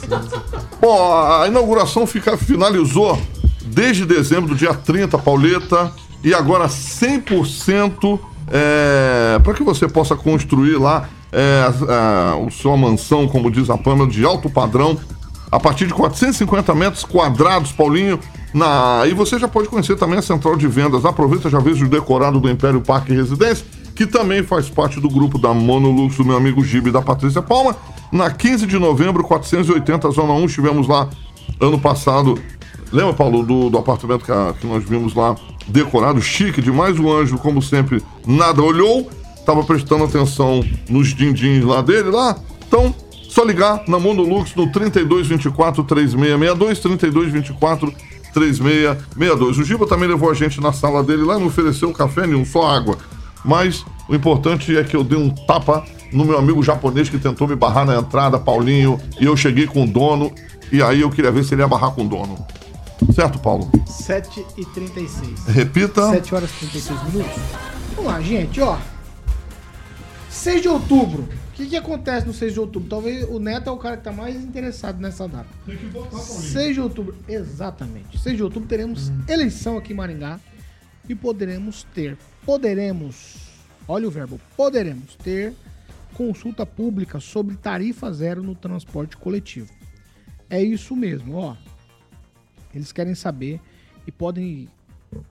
bom, 0.80 1.42
a 1.42 1.48
inauguração 1.48 2.08
fica, 2.08 2.38
finalizou 2.38 3.20
desde 3.64 4.06
dezembro, 4.06 4.50
do 4.50 4.56
dia 4.56 4.74
30, 4.74 5.18
Pauleta, 5.18 5.92
e 6.24 6.34
agora 6.34 6.68
100% 6.68 8.20
é, 8.48 9.40
para 9.44 9.54
que 9.54 9.64
você 9.64 9.88
possa 9.88 10.16
construir 10.16 10.78
lá 10.78 11.10
é, 11.32 11.66
a, 11.88 12.46
a, 12.46 12.52
sua 12.52 12.76
mansão, 12.76 13.28
como 13.28 13.50
diz 13.50 13.70
a 13.70 13.78
Pamela, 13.78 14.10
de 14.10 14.24
alto 14.26 14.50
padrão, 14.50 14.98
a 15.52 15.60
partir 15.60 15.88
de 15.88 15.94
450 15.94 16.74
metros 16.76 17.04
quadrados, 17.04 17.72
Paulinho. 17.72 18.20
Na... 18.54 19.04
E 19.08 19.14
você 19.14 19.40
já 19.40 19.48
pode 19.48 19.70
conhecer 19.70 19.96
também 19.96 20.20
a 20.20 20.22
central 20.22 20.58
de 20.58 20.68
vendas. 20.68 21.06
Aproveita, 21.06 21.50
já 21.50 21.60
veja 21.60 21.86
o 21.86 21.90
decorado 21.90 22.40
do 22.40 22.50
Império 22.50 22.82
Parque 22.82 23.14
Residência, 23.14 23.66
que 24.02 24.08
também 24.08 24.42
faz 24.42 24.68
parte 24.68 25.00
do 25.00 25.08
grupo 25.08 25.38
da 25.38 25.54
Monolux, 25.54 26.16
do 26.16 26.26
meu 26.26 26.36
amigo 26.36 26.64
Gibe 26.64 26.90
e 26.90 26.92
da 26.92 27.04
Patrícia 27.04 27.40
Palma. 27.40 27.76
Na 28.12 28.32
15 28.32 28.66
de 28.66 28.80
novembro, 28.80 29.24
480, 29.24 30.10
Zona 30.10 30.34
1, 30.34 30.46
estivemos 30.46 30.88
lá 30.88 31.08
ano 31.60 31.78
passado. 31.80 32.36
Lembra, 32.92 33.14
Paulo, 33.14 33.44
do, 33.44 33.70
do 33.70 33.78
apartamento 33.78 34.26
que, 34.26 34.32
a- 34.32 34.56
que 34.60 34.66
nós 34.66 34.84
vimos 34.84 35.14
lá, 35.14 35.36
decorado, 35.68 36.20
chique 36.20 36.64
demais. 36.64 36.98
O 37.00 37.12
anjo, 37.14 37.38
como 37.38 37.62
sempre, 37.62 38.02
nada 38.26 38.64
olhou, 38.64 39.08
estava 39.36 39.64
prestando 39.64 40.04
atenção 40.06 40.66
nos 40.90 41.10
din-dins 41.14 41.64
lá 41.64 41.84
dele, 41.84 42.10
lá. 42.10 42.36
Então, 42.68 42.96
só 43.30 43.44
ligar 43.44 43.84
na 43.88 44.00
Monolux 44.00 44.56
no 44.56 44.72
3224 44.72 45.84
3662, 45.84 46.80
3224 46.80 47.94
3662. 48.34 49.60
O 49.60 49.64
Giba 49.64 49.86
também 49.86 50.10
levou 50.10 50.32
a 50.32 50.34
gente 50.34 50.60
na 50.60 50.74
sala 50.74 51.04
dele 51.04 51.22
lá, 51.24 51.38
não 51.38 51.46
ofereceu 51.48 51.94
café 51.94 52.26
nenhum, 52.26 52.44
só 52.44 52.64
água. 52.68 52.98
Mas 53.44 53.84
o 54.12 54.16
importante 54.16 54.76
é 54.76 54.84
que 54.84 54.94
eu 54.94 55.06
dei 55.06 55.18
um 55.18 55.30
tapa 55.30 55.86
no 56.12 56.26
meu 56.26 56.38
amigo 56.38 56.62
japonês 56.62 57.08
que 57.08 57.18
tentou 57.18 57.48
me 57.48 57.56
barrar 57.56 57.86
na 57.86 57.96
entrada, 57.96 58.38
Paulinho, 58.38 59.00
e 59.18 59.24
eu 59.24 59.38
cheguei 59.38 59.66
com 59.66 59.86
o 59.86 59.88
dono. 59.88 60.34
E 60.70 60.84
aí 60.84 61.00
eu 61.00 61.10
queria 61.10 61.32
ver 61.32 61.46
se 61.46 61.54
ele 61.54 61.62
ia 61.62 61.68
barrar 61.68 61.92
com 61.92 62.04
o 62.04 62.10
dono. 62.10 62.46
Certo, 63.16 63.40
Paulo? 63.40 63.72
7h36. 63.88 65.48
Repita. 65.48 66.10
7 66.10 66.36
horas 66.36 66.50
e 66.50 66.60
36 66.68 67.04
minutos. 67.06 67.42
Vamos 67.96 68.12
lá, 68.12 68.20
gente, 68.20 68.60
ó. 68.60 68.78
6 70.30 70.62
de 70.62 70.68
outubro. 70.68 71.24
O 71.24 71.54
que, 71.54 71.68
que 71.68 71.78
acontece 71.78 72.28
no 72.28 72.34
6 72.34 72.52
de 72.52 72.60
outubro? 72.60 72.90
Talvez 72.90 73.24
o 73.30 73.40
Neto 73.40 73.70
é 73.70 73.72
o 73.72 73.78
cara 73.78 73.96
que 73.96 74.04
tá 74.04 74.12
mais 74.12 74.36
interessado 74.36 75.00
nessa 75.00 75.26
data. 75.26 75.48
Tem 75.66 75.78
que 75.78 75.86
votar, 75.86 76.20
6 76.20 76.74
de 76.74 76.82
outubro, 76.82 77.16
exatamente. 77.30 78.20
6 78.20 78.36
de 78.36 78.44
outubro 78.44 78.68
teremos 78.68 79.10
eleição 79.26 79.78
aqui 79.78 79.94
em 79.94 79.96
Maringá 79.96 80.38
e 81.08 81.16
poderemos 81.16 81.86
ter, 81.94 82.18
poderemos, 82.46 83.51
olha 83.92 84.08
o 84.08 84.12
verbo, 84.12 84.40
poderemos 84.56 85.16
ter 85.18 85.54
consulta 86.14 86.66
pública 86.66 87.20
sobre 87.20 87.58
tarifa 87.58 88.12
zero 88.14 88.42
no 88.42 88.56
transporte 88.56 89.18
coletivo. 89.18 89.70
É 90.50 90.62
isso 90.62 90.96
mesmo, 90.96 91.36
ó. 91.36 91.58
Eles 92.74 92.94
querem 92.94 93.14
saber 93.14 93.60
e 94.08 94.12
podem 94.12 94.70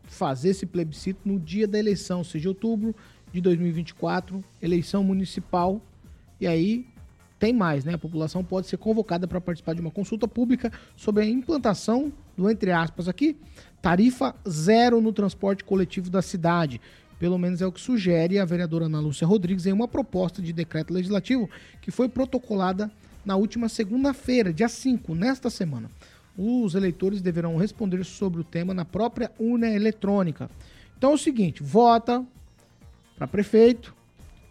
fazer 0.04 0.50
esse 0.50 0.66
plebiscito 0.66 1.20
no 1.24 1.40
dia 1.40 1.66
da 1.66 1.78
eleição, 1.78 2.22
6 2.22 2.42
de 2.42 2.48
outubro 2.48 2.94
de 3.32 3.40
2024, 3.40 4.44
eleição 4.60 5.02
municipal. 5.02 5.80
E 6.38 6.46
aí 6.46 6.86
tem 7.38 7.54
mais, 7.54 7.84
né? 7.86 7.94
A 7.94 7.98
população 7.98 8.44
pode 8.44 8.66
ser 8.66 8.76
convocada 8.76 9.26
para 9.26 9.40
participar 9.40 9.74
de 9.74 9.80
uma 9.80 9.90
consulta 9.90 10.28
pública 10.28 10.70
sobre 10.94 11.22
a 11.22 11.26
implantação 11.26 12.12
do, 12.36 12.50
entre 12.50 12.70
aspas, 12.70 13.08
aqui, 13.08 13.38
tarifa 13.80 14.34
zero 14.46 15.00
no 15.00 15.12
transporte 15.12 15.64
coletivo 15.64 16.10
da 16.10 16.20
cidade. 16.20 16.78
Pelo 17.20 17.36
menos 17.36 17.60
é 17.60 17.66
o 17.66 17.70
que 17.70 17.80
sugere 17.80 18.38
a 18.38 18.46
vereadora 18.46 18.86
Ana 18.86 18.98
Lúcia 18.98 19.26
Rodrigues 19.26 19.66
em 19.66 19.72
uma 19.72 19.86
proposta 19.86 20.40
de 20.40 20.54
decreto 20.54 20.94
legislativo 20.94 21.50
que 21.82 21.90
foi 21.90 22.08
protocolada 22.08 22.90
na 23.26 23.36
última 23.36 23.68
segunda-feira, 23.68 24.54
dia 24.54 24.70
5, 24.70 25.14
nesta 25.14 25.50
semana. 25.50 25.90
Os 26.34 26.74
eleitores 26.74 27.20
deverão 27.20 27.58
responder 27.58 28.02
sobre 28.04 28.40
o 28.40 28.44
tema 28.44 28.72
na 28.72 28.86
própria 28.86 29.30
urna 29.38 29.68
eletrônica. 29.68 30.50
Então 30.96 31.10
é 31.10 31.14
o 31.14 31.18
seguinte: 31.18 31.62
vota 31.62 32.24
para 33.16 33.28
prefeito, 33.28 33.94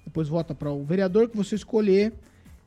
depois 0.06 0.28
vota 0.28 0.54
para 0.54 0.72
o 0.72 0.84
vereador 0.84 1.28
que 1.28 1.36
você 1.36 1.56
escolher, 1.56 2.14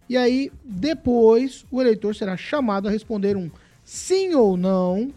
e 0.08 0.16
aí 0.16 0.50
depois 0.64 1.64
o 1.70 1.80
eleitor 1.80 2.16
será 2.16 2.36
chamado 2.36 2.88
a 2.88 2.90
responder 2.90 3.36
um 3.36 3.48
sim 3.84 4.34
ou 4.34 4.56
não 4.56 5.12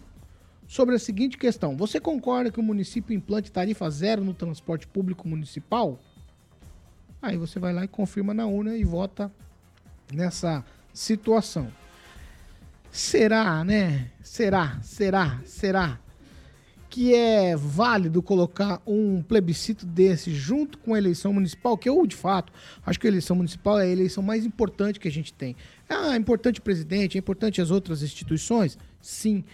sobre 0.66 0.94
a 0.94 0.98
seguinte 0.98 1.36
questão: 1.36 1.76
Você 1.76 2.00
concorda 2.00 2.50
que 2.50 2.60
o 2.60 2.62
município 2.62 3.14
implante 3.14 3.52
tarifa 3.52 3.88
zero 3.90 4.24
no 4.24 4.34
transporte 4.34 4.86
público 4.86 5.28
municipal? 5.28 5.98
Aí 7.20 7.36
você 7.36 7.58
vai 7.58 7.72
lá 7.72 7.84
e 7.84 7.88
confirma 7.88 8.34
na 8.34 8.46
urna 8.46 8.76
e 8.76 8.84
vota 8.84 9.32
nessa 10.12 10.64
situação. 10.92 11.68
Será, 12.90 13.64
né? 13.64 14.10
Será, 14.22 14.78
será, 14.82 15.40
será 15.44 15.98
que 16.88 17.14
é 17.14 17.54
válido 17.54 18.22
colocar 18.22 18.80
um 18.86 19.22
plebiscito 19.22 19.84
desse 19.84 20.32
junto 20.32 20.78
com 20.78 20.94
a 20.94 20.98
eleição 20.98 21.32
municipal? 21.32 21.76
Que 21.76 21.88
eu, 21.88 22.06
de 22.06 22.16
fato, 22.16 22.52
acho 22.86 22.98
que 22.98 23.06
a 23.06 23.10
eleição 23.10 23.36
municipal 23.36 23.78
é 23.78 23.84
a 23.84 23.88
eleição 23.88 24.22
mais 24.22 24.46
importante 24.46 24.98
que 24.98 25.08
a 25.08 25.12
gente 25.12 25.32
tem. 25.32 25.54
Ah, 25.88 26.14
é 26.14 26.16
importante 26.16 26.60
o 26.60 26.62
presidente, 26.62 27.18
é 27.18 27.20
importante 27.20 27.60
as 27.60 27.70
outras 27.70 28.02
instituições? 28.02 28.78
Sim. 29.00 29.44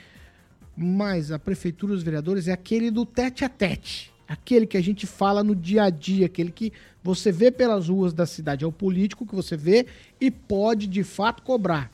Mas 0.76 1.30
a 1.30 1.38
prefeitura 1.38 1.92
os 1.92 2.02
vereadores 2.02 2.48
é 2.48 2.52
aquele 2.52 2.90
do 2.90 3.04
tete 3.04 3.44
a 3.44 3.48
tete. 3.48 4.10
Aquele 4.26 4.66
que 4.66 4.76
a 4.76 4.82
gente 4.82 5.06
fala 5.06 5.44
no 5.44 5.54
dia 5.54 5.84
a 5.84 5.90
dia, 5.90 6.26
aquele 6.26 6.50
que 6.50 6.72
você 7.02 7.30
vê 7.30 7.50
pelas 7.50 7.88
ruas 7.88 8.12
da 8.12 8.24
cidade. 8.24 8.64
É 8.64 8.66
o 8.66 8.72
político 8.72 9.26
que 9.26 9.34
você 9.34 9.56
vê 9.56 9.86
e 10.20 10.30
pode, 10.30 10.86
de 10.86 11.04
fato, 11.04 11.42
cobrar. 11.42 11.90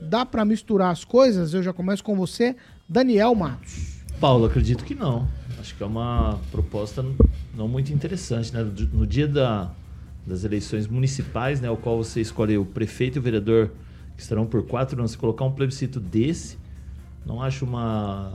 Dá 0.00 0.26
para 0.26 0.44
misturar 0.44 0.90
as 0.90 1.04
coisas? 1.04 1.54
Eu 1.54 1.62
já 1.62 1.72
começo 1.72 2.02
com 2.02 2.16
você, 2.16 2.56
Daniel 2.88 3.34
Matos. 3.34 4.02
Paulo, 4.18 4.46
acredito 4.46 4.84
que 4.84 4.94
não. 4.94 5.28
Acho 5.60 5.76
que 5.76 5.82
é 5.82 5.86
uma 5.86 6.40
proposta 6.50 7.04
não 7.54 7.68
muito 7.68 7.92
interessante, 7.92 8.52
né? 8.52 8.68
No 8.92 9.06
dia 9.06 9.28
da, 9.28 9.70
das 10.26 10.44
eleições 10.44 10.86
municipais, 10.86 11.60
né, 11.60 11.70
o 11.70 11.76
qual 11.76 11.96
você 11.96 12.20
escolhe 12.20 12.56
o 12.56 12.64
prefeito 12.64 13.16
e 13.16 13.20
o 13.20 13.22
vereador 13.22 13.70
que 14.16 14.22
estarão 14.22 14.46
por 14.46 14.64
quatro 14.64 14.98
anos, 14.98 15.16
colocar 15.16 15.44
um 15.44 15.52
plebiscito 15.52 15.98
desse, 15.98 16.58
não 17.24 17.42
acho 17.42 17.64
uma, 17.64 18.32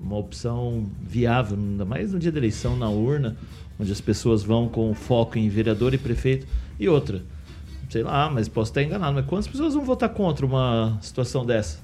uma 0.00 0.16
opção 0.16 0.86
viável, 1.02 1.56
ainda 1.56 1.84
mais 1.84 2.12
no 2.12 2.18
dia 2.18 2.32
da 2.32 2.38
eleição, 2.38 2.76
na 2.76 2.88
urna, 2.88 3.36
onde 3.78 3.92
as 3.92 4.00
pessoas 4.00 4.42
vão 4.42 4.68
com 4.68 4.92
foco 4.94 5.38
em 5.38 5.48
vereador 5.48 5.94
e 5.94 5.98
prefeito. 5.98 6.46
E 6.78 6.88
outra, 6.88 7.22
sei 7.88 8.02
lá, 8.02 8.30
mas 8.30 8.48
posso 8.48 8.70
estar 8.70 8.82
enganado, 8.82 9.14
mas 9.14 9.26
quantas 9.26 9.48
pessoas 9.48 9.74
vão 9.74 9.84
votar 9.84 10.08
contra 10.10 10.44
uma 10.44 10.98
situação 11.00 11.44
dessa? 11.44 11.78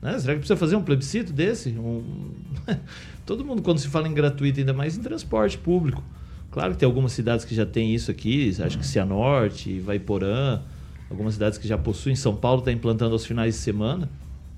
Né? 0.00 0.18
Será 0.18 0.34
que 0.34 0.40
precisa 0.40 0.56
fazer 0.56 0.76
um 0.76 0.82
plebiscito 0.82 1.32
desse? 1.32 1.70
Um... 1.70 2.30
Todo 3.24 3.44
mundo, 3.44 3.62
quando 3.62 3.78
se 3.78 3.88
fala 3.88 4.06
em 4.06 4.12
gratuito, 4.12 4.60
ainda 4.60 4.74
mais 4.74 4.96
em 4.98 5.00
transporte 5.00 5.56
público. 5.56 6.02
Claro 6.50 6.72
que 6.72 6.78
tem 6.78 6.86
algumas 6.86 7.12
cidades 7.12 7.44
que 7.44 7.54
já 7.54 7.66
tem 7.66 7.94
isso 7.94 8.10
aqui, 8.10 8.54
acho 8.60 8.78
que 8.78 8.86
Cianorte, 8.86 9.80
Vaiporã, 9.80 10.60
algumas 11.10 11.34
cidades 11.34 11.58
que 11.58 11.66
já 11.66 11.76
possuem. 11.76 12.14
São 12.14 12.36
Paulo 12.36 12.60
está 12.60 12.70
implantando 12.70 13.12
aos 13.12 13.24
finais 13.24 13.54
de 13.54 13.60
semana. 13.60 14.08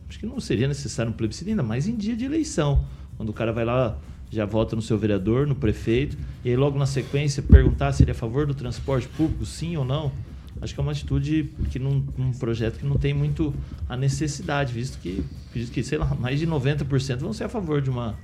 Acho 0.08 0.18
que 0.18 0.26
não 0.26 0.40
seria 0.40 0.68
necessário 0.68 1.10
um 1.10 1.14
plebiscito, 1.14 1.50
ainda 1.50 1.62
mais 1.62 1.88
em 1.88 1.96
dia 1.96 2.16
de 2.16 2.24
eleição, 2.24 2.84
quando 3.16 3.30
o 3.30 3.32
cara 3.32 3.52
vai 3.52 3.64
lá, 3.64 3.98
já 4.30 4.44
vota 4.44 4.76
no 4.76 4.82
seu 4.82 4.98
vereador, 4.98 5.46
no 5.46 5.54
prefeito, 5.54 6.16
e 6.44 6.50
aí 6.50 6.56
logo 6.56 6.78
na 6.78 6.86
sequência 6.86 7.42
perguntar 7.42 7.92
se 7.92 8.02
ele 8.02 8.10
é 8.10 8.12
a 8.12 8.16
favor 8.16 8.46
do 8.46 8.54
transporte 8.54 9.08
público, 9.08 9.44
sim 9.44 9.76
ou 9.76 9.84
não. 9.84 10.12
Acho 10.60 10.72
que 10.72 10.80
é 10.80 10.82
uma 10.82 10.92
atitude 10.92 11.52
que 11.70 11.78
num, 11.78 12.04
num 12.16 12.32
projeto 12.32 12.78
que 12.78 12.86
não 12.86 12.96
tem 12.96 13.12
muito 13.12 13.54
a 13.88 13.96
necessidade, 13.96 14.72
visto 14.72 14.98
que, 14.98 15.22
visto 15.52 15.72
que, 15.72 15.82
sei 15.82 15.98
lá, 15.98 16.14
mais 16.14 16.40
de 16.40 16.46
90% 16.46 17.18
vão 17.18 17.32
ser 17.32 17.44
a 17.44 17.48
favor 17.48 17.82
de 17.82 17.90
uma 17.90 18.18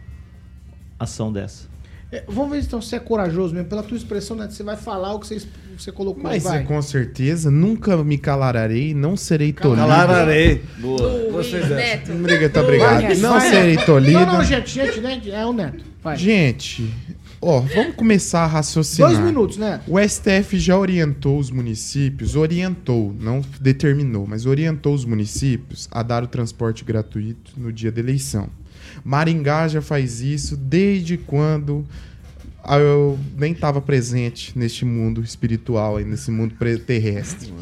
ação 0.99 1.33
dessa. 1.33 1.72
É, 2.13 2.23
vamos 2.29 2.51
ver 2.53 2.63
então 2.63 2.83
se 2.83 2.95
é 2.95 2.99
corajoso 2.99 3.55
mesmo. 3.55 3.71
Pela 3.71 3.83
tua 3.83 3.97
expressão, 3.97 4.37
né? 4.37 4.47
Você 4.49 4.63
vai 4.63 4.77
falar 4.77 5.15
o 5.15 5.19
que 5.19 5.27
você, 5.27 5.43
você 5.79 5.91
colocou. 5.91 6.23
Mas 6.23 6.43
vai. 6.43 6.59
é, 6.59 6.63
com 6.63 6.81
certeza, 6.83 7.51
nunca 7.51 7.97
me 8.05 8.19
calararei, 8.19 8.93
não 8.93 9.17
serei 9.17 9.51
tolhido. 9.51 9.89
Calararei. 9.89 10.63
Boa. 10.79 11.33
Gostei 11.33 11.61
dessa. 11.61 11.75
Neto. 11.75 12.13
Obrigado, 12.13 12.57
obrigado. 12.59 13.03
Vai, 13.03 13.17
Não 13.17 13.41
serei 13.41 13.77
Neto. 13.77 13.87
tolhido. 13.87 14.21
Não, 14.21 14.33
não, 14.35 14.45
gente, 14.45 14.71
gente, 14.71 15.01
né? 15.01 15.23
É 15.27 15.47
o 15.47 15.55
Neto. 15.55 15.83
Vai. 16.03 16.17
Gente, 16.19 16.93
ó, 17.41 17.61
vamos 17.61 17.95
começar 17.95 18.41
a 18.41 18.47
raciocinar. 18.47 19.11
Dois 19.11 19.25
minutos, 19.25 19.57
Neto. 19.57 19.85
O 19.91 19.99
STF 19.99 20.59
já 20.59 20.77
orientou 20.77 21.39
os 21.39 21.51
municípios, 21.51 22.37
orientou, 22.37 23.15
não 23.19 23.41
determinou, 23.59 24.27
mas 24.27 24.45
orientou 24.45 24.93
os 24.95 25.07
municípios 25.07 25.89
a 25.91 26.03
dar 26.03 26.23
o 26.23 26.27
transporte 26.27 26.85
gratuito 26.85 27.53
no 27.57 27.73
dia 27.73 27.91
da 27.91 28.01
eleição. 28.01 28.51
Maringá 29.05 29.69
já 29.69 29.83
faz 29.83 30.21
isso 30.21 30.57
desde 30.57 31.17
quando 31.17 31.87
ah, 32.65 32.79
eu 32.79 33.19
nem 33.37 33.53
estava 33.53 33.81
presente 33.81 34.57
neste 34.57 34.85
mundo 34.85 35.21
espiritual, 35.23 35.97
aí, 35.97 36.05
nesse 36.05 36.31
mundo 36.31 36.55
terrestre. 36.87 37.53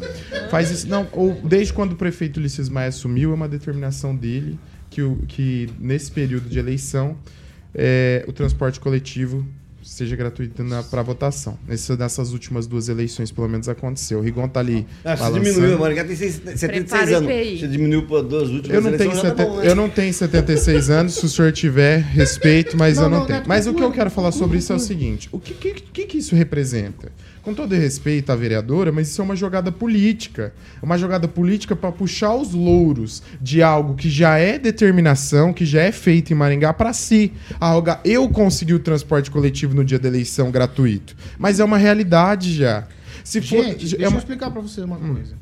Faz 0.51 0.69
isso, 0.69 0.87
não, 0.87 1.07
ou 1.11 1.33
desde 1.43 1.73
quando 1.73 1.93
o 1.93 1.95
prefeito 1.95 2.37
Ulisses 2.37 2.69
Maia 2.69 2.89
assumiu, 2.89 3.31
é 3.31 3.33
uma 3.33 3.47
determinação 3.47 4.15
dele 4.15 4.59
que, 4.89 5.01
que 5.27 5.69
nesse 5.79 6.11
período 6.11 6.47
de 6.47 6.59
eleição 6.59 7.17
é, 7.73 8.23
o 8.27 8.33
transporte 8.33 8.79
coletivo 8.79 9.45
seja 9.83 10.15
gratuito 10.15 10.63
para 10.89 11.01
votação. 11.01 11.57
Nesse, 11.67 11.95
nessas 11.97 12.31
últimas 12.33 12.67
duas 12.67 12.89
eleições, 12.89 13.31
pelo 13.31 13.47
menos, 13.49 13.67
aconteceu. 13.69 14.19
O 14.19 14.21
Rigon 14.21 14.47
tá 14.47 14.59
ali. 14.59 14.85
Ah, 15.03 15.15
você 15.15 15.39
diminuiu, 15.39 15.79
Maringá 15.79 16.03
tem 16.03 16.15
seis- 16.15 16.35
76 16.35 16.87
Prepara 16.87 17.11
o 17.11 17.17
anos. 17.17 17.59
Você 17.59 17.67
diminuiu 17.67 18.07
para 18.07 18.21
duas 18.21 18.49
últimas 18.49 18.75
Eu 18.75 18.81
não, 18.81 18.97
tenho 18.97 19.11
eleições, 19.11 19.21
já 19.23 19.31
tá 19.35 19.37
seten- 19.43 19.53
bom, 19.55 19.59
né? 19.61 19.69
eu 19.69 19.75
não 19.75 19.89
tenho 19.89 20.13
76 20.13 20.89
anos, 20.89 21.13
se 21.15 21.25
o 21.25 21.29
senhor 21.29 21.51
tiver, 21.51 21.99
respeito, 21.99 22.77
mas 22.77 22.97
Não, 22.97 23.03
eu 23.03 23.09
não, 23.09 23.19
não, 23.19 23.25
tenho. 23.25 23.39
Neto, 23.39 23.47
Mas 23.47 23.67
o 23.67 23.73
que 23.73 23.83
eu 23.83 23.91
quero 23.91 24.09
falar 24.09 24.31
sobre 24.31 24.43
conclui, 24.43 24.59
isso 24.59 24.73
é 24.73 24.75
o 24.75 24.79
seguinte: 24.79 25.29
o 25.31 25.39
que, 25.39 25.53
que, 25.53 25.73
que, 25.73 26.05
que 26.05 26.17
isso 26.17 26.35
representa? 26.35 27.11
Com 27.41 27.55
todo 27.55 27.73
respeito 27.73 28.31
à 28.31 28.35
vereadora, 28.35 28.91
mas 28.91 29.07
isso 29.09 29.19
é 29.19 29.23
uma 29.23 29.35
jogada 29.35 29.71
política. 29.71 30.53
É 30.81 30.85
uma 30.85 30.95
jogada 30.97 31.27
política 31.27 31.75
para 31.75 31.91
puxar 31.91 32.35
os 32.35 32.53
louros 32.53 33.23
de 33.41 33.63
algo 33.63 33.95
que 33.95 34.09
já 34.11 34.37
é 34.37 34.59
determinação, 34.59 35.51
que 35.51 35.65
já 35.65 35.81
é 35.81 35.91
feito 35.91 36.31
em 36.31 36.35
Maringá 36.35 36.71
para 36.71 36.93
si. 36.93 37.33
Arrogar, 37.59 37.99
eu 38.05 38.29
consegui 38.29 38.75
o 38.75 38.79
transporte 38.79 39.31
coletivo 39.31 39.73
no 39.73 39.83
dia 39.83 39.97
da 39.97 40.07
eleição 40.07 40.51
gratuito. 40.51 41.15
Mas 41.39 41.59
é 41.59 41.63
uma 41.63 41.77
realidade 41.79 42.53
já. 42.53 42.87
Se 43.23 43.41
for, 43.41 43.63
Gente, 43.63 43.71
é 43.71 43.75
deixa 43.77 43.95
eu 43.97 44.09
uma- 44.09 44.19
explicar 44.19 44.51
pra 44.51 44.61
vocês 44.61 44.85
uma 44.85 44.97
coisa. 44.97 45.35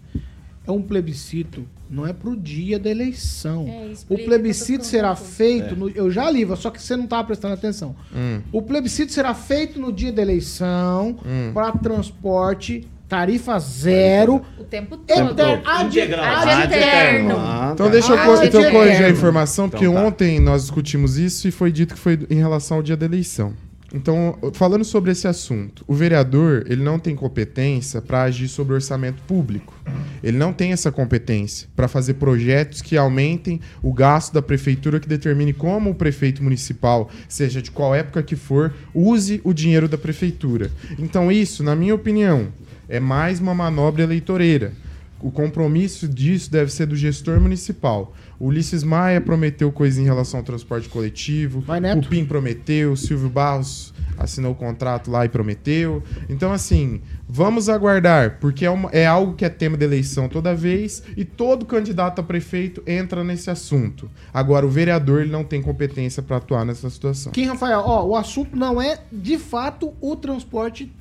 É 0.70 0.72
um 0.72 0.84
plebiscito, 0.84 1.65
não 1.89 2.05
é 2.05 2.13
pro 2.13 2.36
dia 2.38 2.78
da 2.78 2.91
eleição. 2.91 3.65
É, 3.67 3.91
o 4.07 4.17
plebiscito 4.24 4.86
será 4.86 5.15
feito, 5.15 5.76
no- 5.76 5.89
eu 5.89 6.11
já 6.11 6.30
li, 6.30 6.47
só 6.55 6.70
que 6.70 6.80
você 6.80 6.95
não 6.95 7.07
tava 7.07 7.24
prestando 7.24 7.55
atenção. 7.55 7.95
Hum. 8.15 8.39
O 8.51 8.61
plebiscito 8.61 9.11
será 9.11 9.34
feito 9.34 9.80
no 9.80 9.91
dia 9.91 10.11
da 10.11 10.22
eleição 10.22 11.17
Hum. 11.26 11.49
para 11.55 11.72
transporte, 11.72 12.88
tarifa 13.07 13.57
zero, 13.57 14.43
O 14.59 14.63
tempo 14.63 14.95
todo. 14.97 15.32
eter, 15.32 15.61
ad, 15.65 16.01
ad 16.01 16.13
Ad 16.13 16.74
eterno. 16.76 17.36
Ah, 17.39 17.72
Então 17.74 17.88
tá. 17.88 17.91
deixa 17.91 18.11
eu, 18.13 18.20
Ah, 18.20 18.43
é 18.43 18.45
então 18.45 18.70
corrigir 18.72 19.05
a 19.05 19.09
informação, 19.09 19.67
porque 19.67 19.86
Então 19.86 19.95
tá. 19.95 20.05
ontem 20.05 20.39
nós 20.39 20.61
discutimos 20.61 21.17
isso 21.17 21.47
e 21.47 21.51
foi 21.51 21.72
dito 21.72 21.95
que 21.95 21.99
foi 21.99 22.20
em 22.30 22.36
relação 22.36 22.78
ao 22.78 22.84
dia 22.84 22.95
da 22.95 23.07
eleição. 23.07 23.53
Então, 23.94 24.38
falando 24.54 24.86
sobre 24.86 25.12
esse 25.12 25.28
assunto, 25.28 25.84
o 25.88 25.96
vereador 25.96 26.64
ele 26.68 26.84
não 26.84 27.00
tem 27.00 27.16
competência 27.16 28.02
para 28.02 28.24
agir 28.24 28.48
sobre 28.48 28.76
orçamento 28.76 29.22
público. 29.24 29.74
Ele 30.22 30.38
não 30.38 30.54
tem 30.54 30.72
essa 30.72 30.92
competência 30.92 31.68
para 31.76 31.88
fazer 31.88 32.16
projetos 32.16 32.82
que 32.82 32.96
aumentem 32.96 33.60
o 33.82 33.92
gasto 33.92 34.34
da 34.34 34.42
prefeitura, 34.42 35.00
que 35.00 35.08
determine 35.08 35.54
como 35.54 35.90
o 35.90 35.96
prefeito 35.96 36.44
municipal, 36.44 37.10
seja 37.28 37.62
de 37.62 37.72
qual 37.72 37.96
época 37.96 38.22
que 38.22 38.36
for, 38.36 38.74
use 38.94 39.42
o 39.44 39.54
dinheiro 39.54 39.88
da 39.88 39.98
prefeitura. 39.98 40.70
Então, 41.00 41.32
isso, 41.32 41.64
na 41.64 41.76
minha 41.76 41.96
opinião, 41.96 42.50
é 42.88 43.00
mais 43.00 43.40
uma 43.40 43.56
manobra 43.56 44.04
eleitoreira. 44.04 44.74
O 45.22 45.32
compromisso 45.32 46.08
disso 46.08 46.50
deve 46.50 46.72
ser 46.72 46.86
do 46.86 46.96
gestor 46.96 47.42
municipal. 47.42 48.16
Ulisses 48.40 48.84
Maia 48.84 49.20
prometeu 49.20 49.72
coisa 49.72 50.00
em 50.02 50.06
relação 50.06 50.40
ao 50.40 50.46
transporte 50.46 50.88
coletivo. 50.88 51.62
o 52.06 52.10
PIM 52.10 52.26
prometeu, 52.26 52.94
o 52.94 52.98
Silvio 52.98 53.30
Barros 53.30 53.94
assinou 54.18 54.52
o 54.52 54.56
contrato 54.56 55.10
lá 55.10 55.26
e 55.26 55.30
prometeu. 55.30 56.04
Então, 56.30 56.52
assim, 56.52 57.02
vamos 57.28 57.70
aguardar, 57.70 58.38
porque 58.40 58.66
é, 58.66 58.70
uma- 58.70 58.90
é 58.92 59.06
algo 59.06 59.34
que 59.34 59.46
é 59.46 59.50
tema 59.50 59.78
de 59.78 59.86
eleição 59.86 60.28
toda 60.28 60.54
vez 60.56 61.02
e 61.16 61.24
todo 61.24 61.66
candidato 61.66 62.20
a 62.20 62.24
prefeito 62.24 62.84
entra 62.86 63.24
nesse 63.24 63.50
assunto. 63.50 64.10
Agora, 64.34 64.66
o 64.66 64.70
vereador 64.70 65.22
ele 65.22 65.32
não 65.32 65.44
tem 65.44 65.62
competência 65.62 66.22
para 66.22 66.38
atuar 66.38 66.66
nessa 66.66 66.90
situação. 66.90 67.32
Quem, 67.32 67.46
Rafael? 67.46 67.82
Ó, 67.86 68.08
o 68.08 68.16
assunto 68.16 68.56
não 68.58 68.82
é, 68.82 69.00
de 69.12 69.38
fato, 69.38 69.94
o 70.02 70.16
transporte 70.18 70.92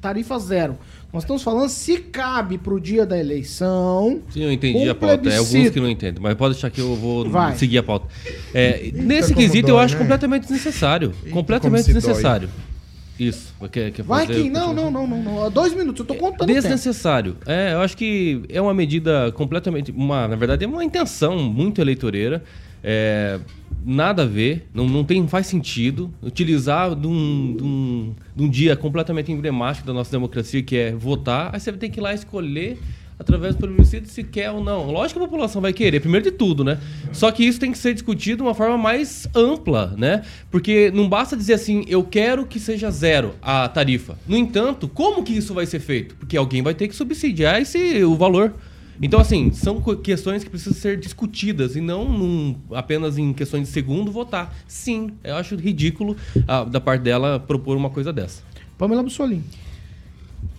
tarifa 0.00 0.36
zero. 0.38 0.76
Nós 1.12 1.22
estamos 1.22 1.42
falando 1.42 1.70
se 1.70 1.98
cabe 1.98 2.58
pro 2.58 2.78
dia 2.78 3.06
da 3.06 3.18
eleição. 3.18 4.20
Sim, 4.28 4.42
eu 4.42 4.52
entendi 4.52 4.86
um 4.86 4.90
a 4.90 4.94
pauta. 4.94 5.28
É 5.28 5.36
alguns 5.38 5.50
plebiscito. 5.50 5.72
que 5.72 5.80
não 5.80 5.88
entendem, 5.88 6.22
mas 6.22 6.34
pode 6.34 6.54
deixar 6.54 6.68
que 6.68 6.80
eu 6.80 6.94
vou 6.96 7.28
Vai. 7.30 7.56
seguir 7.56 7.78
a 7.78 7.82
pauta. 7.82 8.06
É, 8.52 8.90
nesse 8.92 9.32
como 9.32 9.40
quesito 9.40 9.68
eu 9.68 9.76
dói, 9.76 9.84
acho 9.84 9.94
né? 9.94 10.00
completamente 10.00 10.42
desnecessário. 10.42 11.14
completamente 11.30 11.62
como 11.62 11.78
se 11.78 11.92
desnecessário. 11.94 12.50
Isso. 13.18 13.54
Quer, 13.72 13.90
quer 13.90 14.02
Vai? 14.02 14.26
Kim. 14.26 14.50
Não, 14.50 14.72
não, 14.72 14.90
não, 14.90 15.06
não, 15.06 15.22
não. 15.22 15.50
Dois 15.50 15.74
minutos, 15.74 16.00
eu 16.00 16.06
tô 16.06 16.14
contando 16.14 16.42
o 16.42 16.46
tempo. 16.46 16.60
Desnecessário. 16.60 17.36
É, 17.46 17.72
eu 17.72 17.80
acho 17.80 17.96
que 17.96 18.42
é 18.48 18.60
uma 18.60 18.74
medida 18.74 19.32
completamente. 19.32 19.90
Uma, 19.90 20.28
na 20.28 20.36
verdade, 20.36 20.64
é 20.64 20.68
uma 20.68 20.84
intenção 20.84 21.38
muito 21.38 21.80
eleitoreira. 21.80 22.44
É, 22.84 23.40
nada 23.88 24.24
a 24.24 24.26
ver, 24.26 24.68
não, 24.74 24.86
não, 24.86 25.02
tem, 25.02 25.26
faz 25.26 25.46
sentido 25.46 26.12
utilizar 26.22 26.94
de 26.94 27.06
um, 27.06 27.56
de, 27.56 27.64
um, 27.64 28.14
de 28.36 28.42
um 28.42 28.50
dia 28.50 28.76
completamente 28.76 29.32
emblemático 29.32 29.86
da 29.86 29.94
nossa 29.94 30.10
democracia, 30.10 30.62
que 30.62 30.76
é 30.76 30.92
votar, 30.92 31.54
aí 31.54 31.58
você 31.58 31.72
ter 31.72 31.88
que 31.88 31.98
ir 31.98 32.02
lá 32.02 32.12
escolher 32.12 32.78
através 33.18 33.54
do 33.54 33.66
plebiscito 33.66 34.06
se 34.06 34.22
quer 34.22 34.50
ou 34.50 34.62
não. 34.62 34.90
Lógico 34.90 35.18
que 35.18 35.24
a 35.24 35.28
população 35.28 35.62
vai 35.62 35.72
querer, 35.72 36.00
primeiro 36.00 36.30
de 36.30 36.30
tudo, 36.30 36.62
né? 36.62 36.78
Só 37.12 37.30
que 37.32 37.42
isso 37.42 37.58
tem 37.58 37.72
que 37.72 37.78
ser 37.78 37.94
discutido 37.94 38.36
de 38.36 38.42
uma 38.42 38.54
forma 38.54 38.76
mais 38.76 39.26
ampla, 39.34 39.94
né? 39.96 40.22
Porque 40.50 40.90
não 40.94 41.08
basta 41.08 41.34
dizer 41.34 41.54
assim, 41.54 41.82
eu 41.88 42.04
quero 42.04 42.44
que 42.44 42.60
seja 42.60 42.90
zero 42.90 43.36
a 43.40 43.66
tarifa. 43.68 44.18
No 44.28 44.36
entanto, 44.36 44.86
como 44.86 45.24
que 45.24 45.32
isso 45.32 45.54
vai 45.54 45.64
ser 45.64 45.80
feito? 45.80 46.14
Porque 46.14 46.36
alguém 46.36 46.62
vai 46.62 46.74
ter 46.74 46.88
que 46.88 46.94
subsidiar 46.94 47.60
esse, 47.60 48.04
o 48.04 48.14
valor. 48.14 48.54
Então, 49.00 49.20
assim, 49.20 49.52
são 49.52 49.80
questões 50.02 50.42
que 50.42 50.50
precisam 50.50 50.74
ser 50.74 50.98
discutidas 50.98 51.76
e 51.76 51.80
não 51.80 52.04
num- 52.08 52.56
apenas 52.72 53.16
em 53.16 53.32
questões 53.32 53.68
de 53.68 53.72
segundo 53.72 54.10
votar. 54.10 54.52
Sim, 54.66 55.12
eu 55.22 55.36
acho 55.36 55.54
ridículo 55.54 56.16
ah, 56.48 56.64
da 56.64 56.80
parte 56.80 57.02
dela 57.02 57.38
propor 57.38 57.76
uma 57.76 57.90
coisa 57.90 58.12
dessa. 58.12 58.42
Pamela 58.76 59.02
Bussolini. 59.02 59.44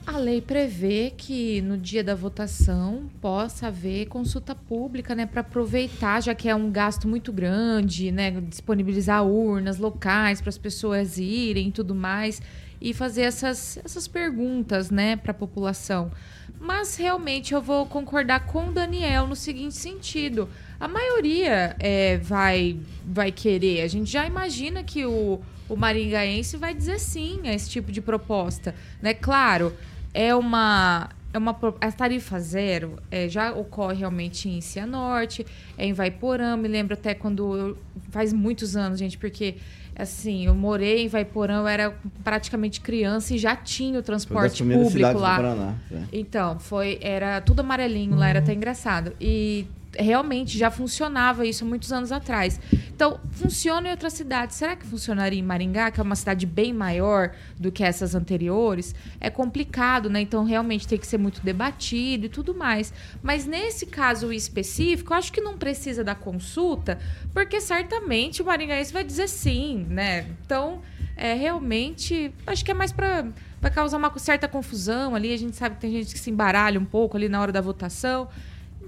A 0.05 0.17
lei 0.17 0.41
prevê 0.41 1.13
que 1.15 1.61
no 1.61 1.77
dia 1.77 2.03
da 2.03 2.15
votação 2.15 3.03
possa 3.21 3.67
haver 3.67 4.07
consulta 4.07 4.55
pública, 4.55 5.13
né, 5.13 5.25
para 5.27 5.41
aproveitar, 5.41 6.21
já 6.23 6.33
que 6.33 6.49
é 6.49 6.55
um 6.55 6.71
gasto 6.71 7.07
muito 7.07 7.31
grande, 7.31 8.11
né, 8.11 8.31
disponibilizar 8.41 9.23
urnas 9.23 9.77
locais 9.77 10.41
para 10.41 10.49
as 10.49 10.57
pessoas 10.57 11.19
irem 11.19 11.67
e 11.67 11.71
tudo 11.71 11.93
mais 11.93 12.41
e 12.81 12.93
fazer 12.93 13.23
essas, 13.23 13.77
essas 13.83 14.07
perguntas, 14.07 14.89
né, 14.89 15.15
para 15.15 15.31
a 15.31 15.33
população. 15.33 16.11
Mas 16.59 16.95
realmente 16.95 17.53
eu 17.53 17.61
vou 17.61 17.85
concordar 17.85 18.45
com 18.45 18.67
o 18.67 18.71
Daniel 18.71 19.27
no 19.27 19.35
seguinte 19.35 19.75
sentido: 19.75 20.49
a 20.79 20.87
maioria 20.87 21.75
é, 21.79 22.17
vai 22.17 22.77
vai 23.05 23.31
querer. 23.31 23.81
A 23.81 23.87
gente 23.87 24.11
já 24.11 24.25
imagina 24.25 24.83
que 24.83 25.05
o, 25.05 25.39
o 25.69 25.75
maringaense 25.75 26.57
vai 26.57 26.73
dizer 26.73 26.99
sim 26.99 27.41
a 27.45 27.53
esse 27.53 27.69
tipo 27.69 27.91
de 27.91 28.01
proposta, 28.01 28.75
né? 29.01 29.13
Claro, 29.13 29.73
é 30.13 30.35
uma 30.35 31.09
é 31.31 31.37
uma 31.37 31.57
a 31.79 31.91
tarifa 31.91 32.39
zero 32.39 32.97
é, 33.11 33.29
já 33.29 33.53
ocorre 33.53 33.97
realmente 33.97 34.49
em 34.49 34.59
Cianorte, 34.61 35.45
é 35.77 35.85
em 35.85 35.93
Vaiporã. 35.93 36.57
Me 36.57 36.67
lembro 36.67 36.95
até 36.95 37.13
quando 37.13 37.55
eu, 37.55 37.77
faz 38.09 38.33
muitos 38.33 38.75
anos, 38.75 38.99
gente, 38.99 39.17
porque 39.17 39.55
assim 39.99 40.45
eu 40.45 40.55
morei 40.55 41.03
em 41.03 41.07
Vaiporã, 41.07 41.57
eu 41.57 41.67
era 41.67 41.93
praticamente 42.23 42.81
criança 42.81 43.35
e 43.35 43.37
já 43.37 43.55
tinha 43.55 43.99
o 43.99 44.01
transporte 44.03 44.63
público 44.63 44.91
cidades 44.91 45.17
do 45.17 45.21
lá. 45.21 45.35
Paraná, 45.35 45.73
é. 45.91 46.01
Então, 46.13 46.59
foi 46.59 46.97
era 47.01 47.41
tudo 47.41 47.59
amarelinho 47.59 48.15
lá, 48.15 48.29
era 48.29 48.39
até 48.39 48.53
engraçado. 48.53 49.13
E 49.19 49.67
realmente 49.97 50.57
já 50.57 50.69
funcionava 50.69 51.45
isso 51.45 51.65
muitos 51.65 51.91
anos 51.91 52.11
atrás. 52.11 52.59
Então, 52.93 53.19
funciona 53.31 53.87
em 53.87 53.91
outras 53.91 54.13
cidades. 54.13 54.55
Será 54.55 54.75
que 54.75 54.85
funcionaria 54.85 55.39
em 55.39 55.43
Maringá, 55.43 55.89
que 55.91 55.99
é 55.99 56.03
uma 56.03 56.15
cidade 56.15 56.45
bem 56.45 56.73
maior 56.73 57.31
do 57.57 57.71
que 57.71 57.83
essas 57.83 58.13
anteriores? 58.13 58.93
É 59.19 59.29
complicado, 59.29 60.09
né? 60.09 60.21
Então, 60.21 60.43
realmente 60.43 60.87
tem 60.87 60.97
que 60.97 61.07
ser 61.07 61.17
muito 61.17 61.41
debatido 61.41 62.25
e 62.25 62.29
tudo 62.29 62.53
mais. 62.53 62.93
Mas 63.23 63.45
nesse 63.45 63.85
caso 63.85 64.31
específico, 64.31 65.13
eu 65.13 65.17
acho 65.17 65.31
que 65.31 65.41
não 65.41 65.57
precisa 65.57 66.03
da 66.03 66.15
consulta, 66.15 66.99
porque 67.33 67.61
certamente 67.61 68.41
o 68.41 68.45
maringaense 68.45 68.91
vai 68.91 69.03
dizer 69.03 69.27
sim, 69.27 69.85
né? 69.89 70.27
Então, 70.45 70.81
é 71.15 71.33
realmente, 71.33 72.33
acho 72.47 72.63
que 72.63 72.71
é 72.71 72.73
mais 72.73 72.91
para 72.91 73.27
vai 73.61 73.69
causar 73.69 73.97
uma 73.97 74.17
certa 74.17 74.47
confusão 74.47 75.15
ali. 75.15 75.33
A 75.33 75.37
gente 75.37 75.55
sabe 75.55 75.75
que 75.75 75.81
tem 75.81 75.91
gente 75.91 76.13
que 76.13 76.19
se 76.19 76.29
embaralha 76.29 76.79
um 76.79 76.85
pouco 76.85 77.17
ali 77.17 77.27
na 77.27 77.41
hora 77.41 77.51
da 77.51 77.61
votação. 77.61 78.29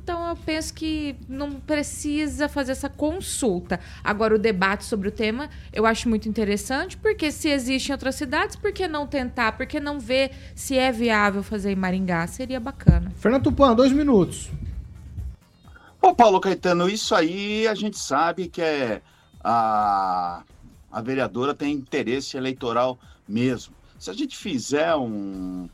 Então 0.03 0.29
eu 0.29 0.35
penso 0.35 0.73
que 0.73 1.15
não 1.29 1.51
precisa 1.51 2.49
fazer 2.49 2.71
essa 2.71 2.89
consulta. 2.89 3.79
Agora, 4.03 4.35
o 4.35 4.39
debate 4.39 4.83
sobre 4.83 5.07
o 5.07 5.11
tema 5.11 5.47
eu 5.71 5.85
acho 5.85 6.09
muito 6.09 6.27
interessante, 6.27 6.97
porque 6.97 7.31
se 7.31 7.49
existe 7.49 7.89
em 7.89 7.91
outras 7.91 8.15
cidades, 8.15 8.55
por 8.55 8.71
que 8.71 8.87
não 8.87 9.05
tentar? 9.05 9.51
Por 9.51 9.67
que 9.67 9.79
não 9.79 9.99
ver 9.99 10.31
se 10.55 10.75
é 10.77 10.91
viável 10.91 11.43
fazer 11.43 11.71
em 11.71 11.75
Maringá? 11.75 12.25
Seria 12.25 12.59
bacana. 12.59 13.11
Fernando 13.15 13.43
Tupan, 13.43 13.75
dois 13.75 13.91
minutos. 13.91 14.49
Ô, 16.01 16.15
Paulo 16.15 16.41
Caetano, 16.41 16.89
isso 16.89 17.13
aí 17.13 17.67
a 17.67 17.75
gente 17.75 17.99
sabe 17.99 18.47
que 18.47 18.61
é 18.61 19.03
a, 19.43 20.41
a 20.91 21.01
vereadora 21.01 21.53
tem 21.53 21.75
interesse 21.75 22.35
eleitoral 22.35 22.97
mesmo. 23.27 23.75
Se 23.99 24.09
a 24.09 24.13
gente 24.13 24.35
fizer 24.35 24.95
um 24.95 25.69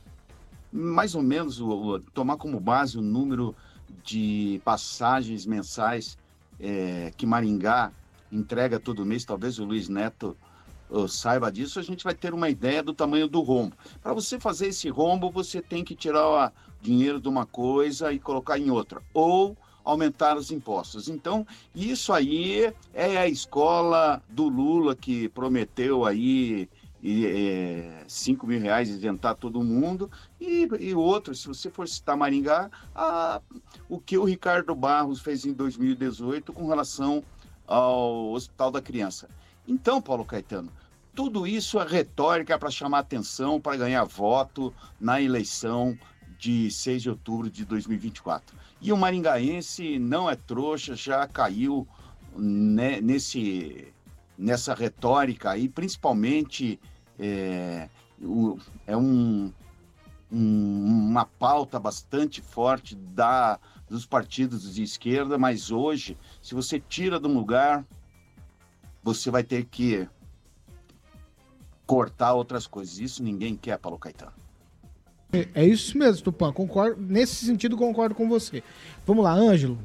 mais 0.69 1.15
ou 1.15 1.23
menos 1.23 1.61
o, 1.61 1.99
tomar 2.13 2.35
como 2.35 2.59
base 2.59 2.97
o 2.97 3.01
número 3.01 3.55
de 4.07 4.61
passagens 4.63 5.45
mensais 5.45 6.17
é, 6.59 7.11
que 7.17 7.25
Maringá 7.25 7.91
entrega 8.31 8.79
todo 8.79 9.05
mês, 9.05 9.25
talvez 9.25 9.59
o 9.59 9.65
Luiz 9.65 9.89
Neto 9.89 10.35
saiba 11.09 11.51
disso, 11.51 11.79
a 11.79 11.83
gente 11.83 12.05
vai 12.05 12.15
ter 12.15 12.33
uma 12.33 12.49
ideia 12.49 12.81
do 12.81 12.93
tamanho 12.93 13.27
do 13.27 13.41
rombo. 13.41 13.75
Para 14.01 14.13
você 14.13 14.39
fazer 14.39 14.67
esse 14.67 14.87
rombo, 14.87 15.29
você 15.29 15.61
tem 15.61 15.83
que 15.83 15.93
tirar 15.93 16.25
o 16.25 16.51
dinheiro 16.81 17.19
de 17.19 17.27
uma 17.27 17.45
coisa 17.45 18.13
e 18.13 18.19
colocar 18.19 18.57
em 18.57 18.69
outra, 18.69 19.01
ou 19.13 19.57
aumentar 19.83 20.37
os 20.37 20.49
impostos. 20.49 21.09
Então, 21.09 21.45
isso 21.75 22.13
aí 22.13 22.73
é 22.93 23.17
a 23.17 23.27
escola 23.27 24.23
do 24.29 24.47
Lula 24.47 24.95
que 24.95 25.27
prometeu 25.29 26.05
aí 26.05 26.69
e, 27.01 27.25
é, 27.25 28.03
5 28.07 28.47
mil 28.47 28.59
reais 28.59 28.89
isentar 28.89 29.35
todo 29.35 29.63
mundo, 29.63 30.09
e, 30.39 30.67
e 30.79 30.93
outro, 30.93 31.33
se 31.35 31.47
você 31.47 31.69
for 31.69 31.87
citar 31.87 32.15
Maringá, 32.15 32.69
a- 32.95 33.41
o 33.89 33.99
que 33.99 34.17
o 34.17 34.23
Ricardo 34.23 34.73
Barros 34.75 35.19
fez 35.21 35.45
em 35.45 35.53
2018 35.53 36.53
com 36.53 36.67
relação 36.67 37.23
ao 37.65 38.31
Hospital 38.31 38.71
da 38.71 38.81
Criança. 38.81 39.29
Então, 39.67 40.01
Paulo 40.01 40.23
Caetano, 40.23 40.71
tudo 41.13 41.47
isso 41.47 41.79
é 41.79 41.85
retórica 41.85 42.57
para 42.57 42.69
chamar 42.69 42.99
atenção, 42.99 43.59
para 43.59 43.75
ganhar 43.75 44.03
voto 44.03 44.73
na 44.99 45.19
eleição 45.21 45.97
de 46.37 46.69
6 46.69 47.01
de 47.01 47.09
outubro 47.09 47.49
de 47.49 47.65
2024. 47.65 48.55
E 48.79 48.93
o 48.93 48.97
maringaense 48.97 49.97
não 49.97 50.29
é 50.29 50.35
trouxa, 50.35 50.95
já 50.95 51.27
caiu 51.27 51.87
né, 52.35 53.01
nesse, 53.01 53.91
nessa 54.37 54.75
retórica 54.75 55.49
aí, 55.49 55.67
principalmente 55.67 56.79
é, 57.17 57.89
é 58.85 58.95
um, 58.95 59.51
um- 60.31 61.07
uma 61.09 61.25
pauta 61.25 61.79
bastante 61.79 62.41
forte 62.41 62.95
da, 62.95 63.59
dos 63.89 64.05
partidos 64.05 64.73
de 64.73 64.83
esquerda, 64.83 65.37
mas 65.37 65.71
hoje, 65.71 66.17
se 66.41 66.53
você 66.55 66.79
tira 66.79 67.19
de 67.19 67.27
um 67.27 67.33
lugar, 67.33 67.85
você 69.03 69.31
vai 69.31 69.43
ter 69.43 69.65
que 69.65 70.07
cortar 71.85 72.33
outras 72.33 72.67
coisas. 72.67 72.99
Isso 72.99 73.23
ninguém 73.23 73.55
quer, 73.55 73.77
Paulo 73.77 73.97
Caetano. 73.97 74.31
É- 75.31 75.47
É 75.53 75.65
isso 75.65 75.97
mesmo, 75.97 76.23
Tupã. 76.23 76.51
Concordo. 76.51 77.01
Nesse 77.01 77.45
sentido, 77.45 77.77
concordo 77.77 78.15
com 78.15 78.27
você. 78.27 78.63
Vamos 79.05 79.23
lá, 79.23 79.33
Ângelo. 79.33 79.77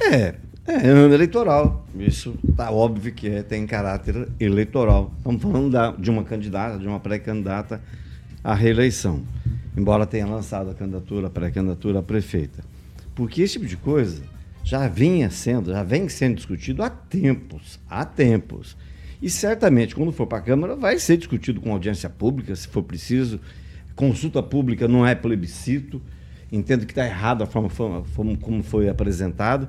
É, 0.00 0.34
É, 0.66 0.86
é 0.86 0.88
ano 0.90 1.14
eleitoral. 1.14 1.86
Isso 1.94 2.36
tá 2.54 2.70
óbvio 2.70 3.14
que 3.14 3.26
é, 3.26 3.42
tem 3.42 3.66
caráter 3.66 4.28
eleitoral. 4.38 5.10
Estamos 5.16 5.40
falando 5.40 5.70
da- 5.70 5.92
de 5.92 6.10
uma 6.10 6.22
candidata, 6.22 6.78
de 6.78 6.86
uma 6.86 7.00
pré-candidata 7.00 7.82
à 8.44 8.52
reeleição. 8.52 9.22
Embora 9.78 10.04
tenha 10.04 10.26
lançado 10.26 10.70
a 10.70 10.74
candidatura, 10.74 11.30
pré-candidatura 11.30 12.00
a 12.00 12.02
prefeita. 12.02 12.64
Porque 13.14 13.42
esse 13.42 13.52
tipo 13.52 13.66
de 13.66 13.76
coisa 13.76 14.24
já 14.64 14.88
vinha 14.88 15.30
sendo, 15.30 15.70
já 15.70 15.84
vem 15.84 16.08
sendo 16.08 16.34
discutido 16.34 16.82
há 16.82 16.90
tempos, 16.90 17.78
há 17.88 18.04
tempos. 18.04 18.76
E 19.22 19.30
certamente, 19.30 19.94
quando 19.94 20.10
for 20.10 20.26
para 20.26 20.38
a 20.38 20.42
Câmara, 20.42 20.74
vai 20.74 20.98
ser 20.98 21.16
discutido 21.16 21.60
com 21.60 21.72
audiência 21.72 22.10
pública, 22.10 22.56
se 22.56 22.66
for 22.66 22.82
preciso. 22.82 23.38
Consulta 23.94 24.42
pública 24.42 24.88
não 24.88 25.06
é 25.06 25.14
plebiscito. 25.14 26.02
Entendo 26.50 26.84
que 26.84 26.90
está 26.92 27.06
errado 27.06 27.42
a 27.42 27.46
forma, 27.46 27.68
forma- 27.68 28.36
como 28.36 28.64
foi 28.64 28.88
apresentado. 28.88 29.68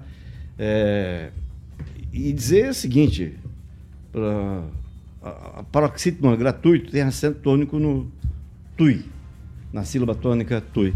É, 0.57 1.29
e 2.11 2.33
dizer 2.33 2.69
o 2.69 2.73
seguinte: 2.73 3.35
pra, 4.11 4.63
a, 5.21 5.59
a 5.59 5.63
paroxítono 5.71 6.35
gratuito 6.35 6.89
tem 6.89 7.01
acento 7.01 7.39
tônico 7.41 7.77
no 7.77 8.11
TUI, 8.75 9.05
na 9.71 9.83
sílaba 9.83 10.15
tônica 10.15 10.61
TUI. 10.61 10.93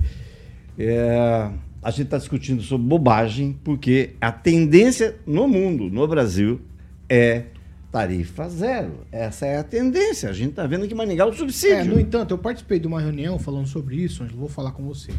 É, 0.77 1.49
a 1.81 1.91
gente 1.91 2.03
está 2.03 2.17
discutindo 2.17 2.61
sobre 2.61 2.87
bobagem, 2.87 3.57
porque 3.63 4.11
a 4.19 4.31
tendência 4.31 5.15
no 5.25 5.47
mundo, 5.47 5.89
no 5.89 6.07
Brasil, 6.07 6.61
é 7.09 7.45
tarifa 7.91 8.49
zero. 8.49 9.05
Essa 9.11 9.45
é 9.45 9.57
a 9.57 9.63
tendência. 9.63 10.29
A 10.29 10.33
gente 10.33 10.51
está 10.51 10.65
vendo 10.65 10.87
que 10.87 10.95
Maringá 10.95 11.25
é 11.25 11.27
o 11.27 11.33
subsídio. 11.33 11.75
É, 11.75 11.83
no 11.83 11.99
entanto, 11.99 12.31
eu 12.31 12.37
participei 12.37 12.79
de 12.79 12.87
uma 12.87 12.99
reunião 12.99 13.37
falando 13.37 13.67
sobre 13.67 13.97
isso, 13.97 14.23
Ângelo, 14.23 14.39
vou 14.39 14.49
falar 14.49 14.71
com 14.71 14.83
você. 14.83 15.11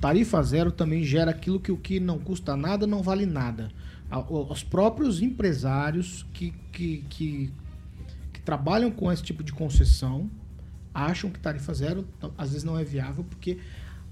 Tarifa 0.00 0.42
zero 0.42 0.70
também 0.70 1.02
gera 1.02 1.30
aquilo 1.30 1.58
que 1.58 1.72
o 1.72 1.76
que 1.76 1.98
não 1.98 2.18
custa 2.18 2.56
nada 2.56 2.86
não 2.86 3.02
vale 3.02 3.26
nada. 3.26 3.70
Os 4.28 4.62
próprios 4.62 5.22
empresários 5.22 6.24
que, 6.32 6.52
que, 6.70 7.04
que, 7.08 7.50
que 8.32 8.40
trabalham 8.42 8.90
com 8.90 9.10
esse 9.10 9.22
tipo 9.22 9.42
de 9.42 9.52
concessão 9.52 10.30
acham 10.94 11.28
que 11.28 11.38
tarifa 11.40 11.74
zero 11.74 12.02
t- 12.20 12.28
às 12.38 12.50
vezes 12.50 12.64
não 12.64 12.78
é 12.78 12.84
viável 12.84 13.24
porque 13.28 13.58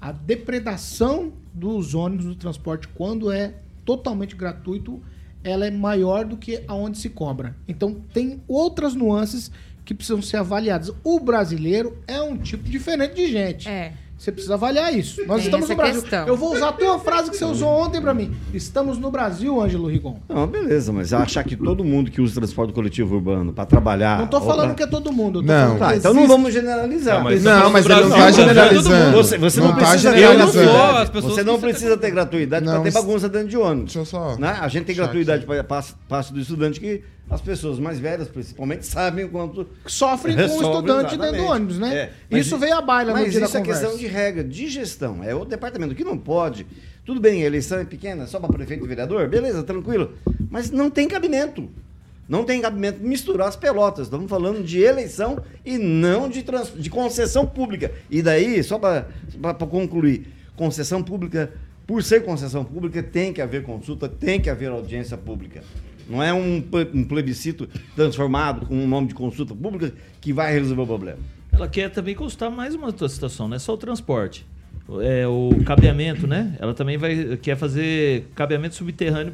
a 0.01 0.11
depredação 0.13 1.33
dos 1.55 1.95
ônibus 1.95 2.27
do 2.27 2.35
transporte 2.35 2.89
quando 2.89 3.31
é 3.31 3.55
totalmente 3.85 4.35
gratuito 4.35 5.01
ela 5.45 5.67
é 5.67 5.71
maior 5.71 6.25
do 6.25 6.37
que 6.37 6.63
aonde 6.69 6.99
se 6.99 7.09
cobra. 7.09 7.57
Então 7.67 7.95
tem 8.13 8.43
outras 8.47 8.95
nuances 8.95 9.51
que 9.85 9.93
precisam 9.95 10.23
ser 10.23 10.37
avaliadas. 10.37 10.93
O 11.03 11.19
brasileiro 11.19 11.99
é 12.07 12.21
um 12.23 12.37
tipo 12.37 12.69
diferente 12.69 13.15
de 13.17 13.27
gente. 13.31 13.69
É. 13.69 13.95
Você 14.23 14.31
precisa 14.31 14.55
avaliar 14.55 14.97
isso. 14.97 15.21
Nós 15.27 15.39
Tem 15.39 15.47
estamos 15.47 15.69
no 15.69 15.75
Brasil. 15.75 16.01
questão. 16.01 16.29
Eu 16.29 16.37
vou 16.37 16.55
usar 16.55 16.69
a 16.69 16.73
tua 16.73 16.97
frase 17.01 17.29
que 17.29 17.37
você 17.37 17.45
usou 17.45 17.69
ontem 17.69 18.01
pra 18.01 18.15
mim. 18.15 18.33
Estamos 18.55 18.97
no 18.97 19.11
Brasil, 19.11 19.61
Ângelo 19.61 19.89
Rigon. 19.89 20.21
Não, 20.29 20.47
beleza, 20.47 20.93
mas 20.93 21.13
achar 21.13 21.43
que 21.43 21.57
todo 21.57 21.83
mundo 21.83 22.09
que 22.09 22.21
usa 22.21 22.37
transporte 22.37 22.73
coletivo 22.73 23.17
urbano 23.17 23.53
para 23.53 23.67
trabalhar. 23.67 24.21
Não 24.21 24.29
tô 24.29 24.41
falando 24.41 24.67
pra- 24.67 24.75
que 24.77 24.83
é 24.85 24.87
todo 24.87 25.11
mundo. 25.13 25.41
eu 25.41 25.43
tô 25.45 25.53
Não, 25.53 25.77
tá, 25.77 25.97
então 25.97 26.15
não 26.15 26.29
vamos 26.29 26.53
generalizar. 26.53 27.17
Não, 27.17 27.25
mas 27.25 27.43
Não, 27.43 27.71
mas 27.73 27.85
ele 27.85 27.95
não 27.97 28.11
tá 28.11 28.31
generalizando. 28.31 29.17
Você, 29.17 29.39
você 29.39 29.59
não, 29.61 29.67
Não 29.67 29.75
tá 29.75 29.81
precisa 29.81 30.13
ter 30.13 30.19
generalizando. 30.21 30.53
gratuidade. 30.71 31.03
As 31.03 31.11
pessoas 31.11 31.35
Você 31.35 31.43
não 31.43 31.61
precisa 31.61 31.97
ter 31.97 32.11
gratuidade 32.13 32.65
para 32.65 32.81
ter 32.81 32.93
bagunça 32.93 33.29
dentro 33.29 33.49
de 33.49 33.57
ônibus. 33.57 33.85
Deixa 33.87 33.99
eu 33.99 34.05
só. 34.05 34.37
Né? 34.39 34.57
A 34.61 34.69
gente 34.69 34.85
tem 34.85 34.95
gratuidade 34.95 35.45
para 35.45 35.65
passe 36.09 36.33
do 36.33 36.39
estudante 36.39 36.79
que 36.79 37.03
as 37.31 37.41
pessoas 37.41 37.79
mais 37.79 37.99
velhas, 37.99 38.29
principalmente, 38.29 38.85
sabem 38.87 39.25
o 39.25 39.29
quanto. 39.31 39.67
Sofrem 39.87 40.37
com 40.37 40.43
o 40.43 40.45
estudante 40.47 40.87
dentro 40.87 41.17
do 41.19 41.25
exatamente. 41.25 41.51
ônibus, 41.51 41.79
né? 41.79 41.95
É, 41.97 42.13
mas 42.31 42.47
Isso 42.47 42.59
veio 42.59 42.77
à 42.77 42.83
baila 42.83 43.13
no 43.13 43.21
Mas 43.21 43.31
dia 43.33 43.41
da 43.41 43.47
isso 43.47 43.57
é 43.57 43.63
questão 43.63 43.97
de 43.97 44.07
regra, 44.07 44.45
de 44.45 44.69
gestão. 44.69 45.23
É 45.25 45.35
o 45.35 45.45
departamento 45.45 45.95
que 45.95 46.05
não 46.05 46.19
pode. 46.19 46.67
Tudo 47.05 47.21
bem, 47.21 47.43
a 47.43 47.47
eleição 47.47 47.79
é 47.79 47.85
pequena, 47.85 48.27
só 48.27 48.39
para 48.39 48.49
prefeito 48.53 48.85
e 48.85 48.89
vereador, 48.89 49.27
beleza, 49.29 49.63
tranquilo. 49.63 50.13
Mas 50.51 50.71
não 50.71 50.89
tem 50.91 51.09
cabimento. 51.09 51.69
Não 52.29 52.45
tem 52.45 52.61
cabimento 52.61 53.01
misturar 53.03 53.49
as 53.49 53.57
pelotas. 53.57 54.07
Estamos 54.07 54.31
falando 54.31 54.63
de 54.63 54.81
eleição 54.81 55.43
e 55.65 55.77
não 55.77 56.29
de, 56.29 56.43
trans- 56.43 56.73
de 56.75 56.89
concessão 56.89 57.45
pública. 57.45 57.91
E 58.09 58.23
daí, 58.23 58.63
só 58.63 58.79
para 58.79 59.07
concluir, 59.69 60.29
concessão 60.55 61.03
pública, 61.03 61.51
por 61.87 62.03
ser 62.03 62.23
concessão 62.25 62.65
pública, 62.65 63.03
tem 63.03 63.33
que 63.33 63.43
haver 63.43 63.65
consulta, 63.65 64.09
tem 64.09 64.41
que 64.41 64.49
haver 64.49 64.71
audiência 64.71 65.17
pública. 65.19 65.63
Não 66.09 66.23
é 66.23 66.33
um, 66.33 66.63
um 66.95 67.05
plebiscito 67.05 67.69
transformado 67.97 68.67
com 68.67 68.85
o 68.85 68.87
nome 68.87 69.09
de 69.09 69.15
consulta 69.15 69.55
pública 69.55 69.93
que 70.21 70.33
vai 70.33 70.53
resolver 70.53 70.83
o 70.83 70.87
problema. 70.87 71.19
Ela 71.53 71.69
quer 71.69 71.91
também 71.91 72.15
consultar 72.15 72.51
mais 72.51 72.75
uma 72.75 72.87
outra 72.87 73.09
situação, 73.09 73.49
não 73.49 73.57
é 73.57 73.59
só 73.59 73.75
o 73.75 73.77
transporte. 73.77 74.47
É 75.03 75.27
o 75.27 75.51
cabeamento, 75.65 76.27
né? 76.27 76.55
Ela 76.59 76.75
também 76.75 76.97
vai 76.99 77.39
quer 77.41 77.57
fazer 77.57 78.27
cabeamento 78.35 78.75
subterrâneo 78.75 79.33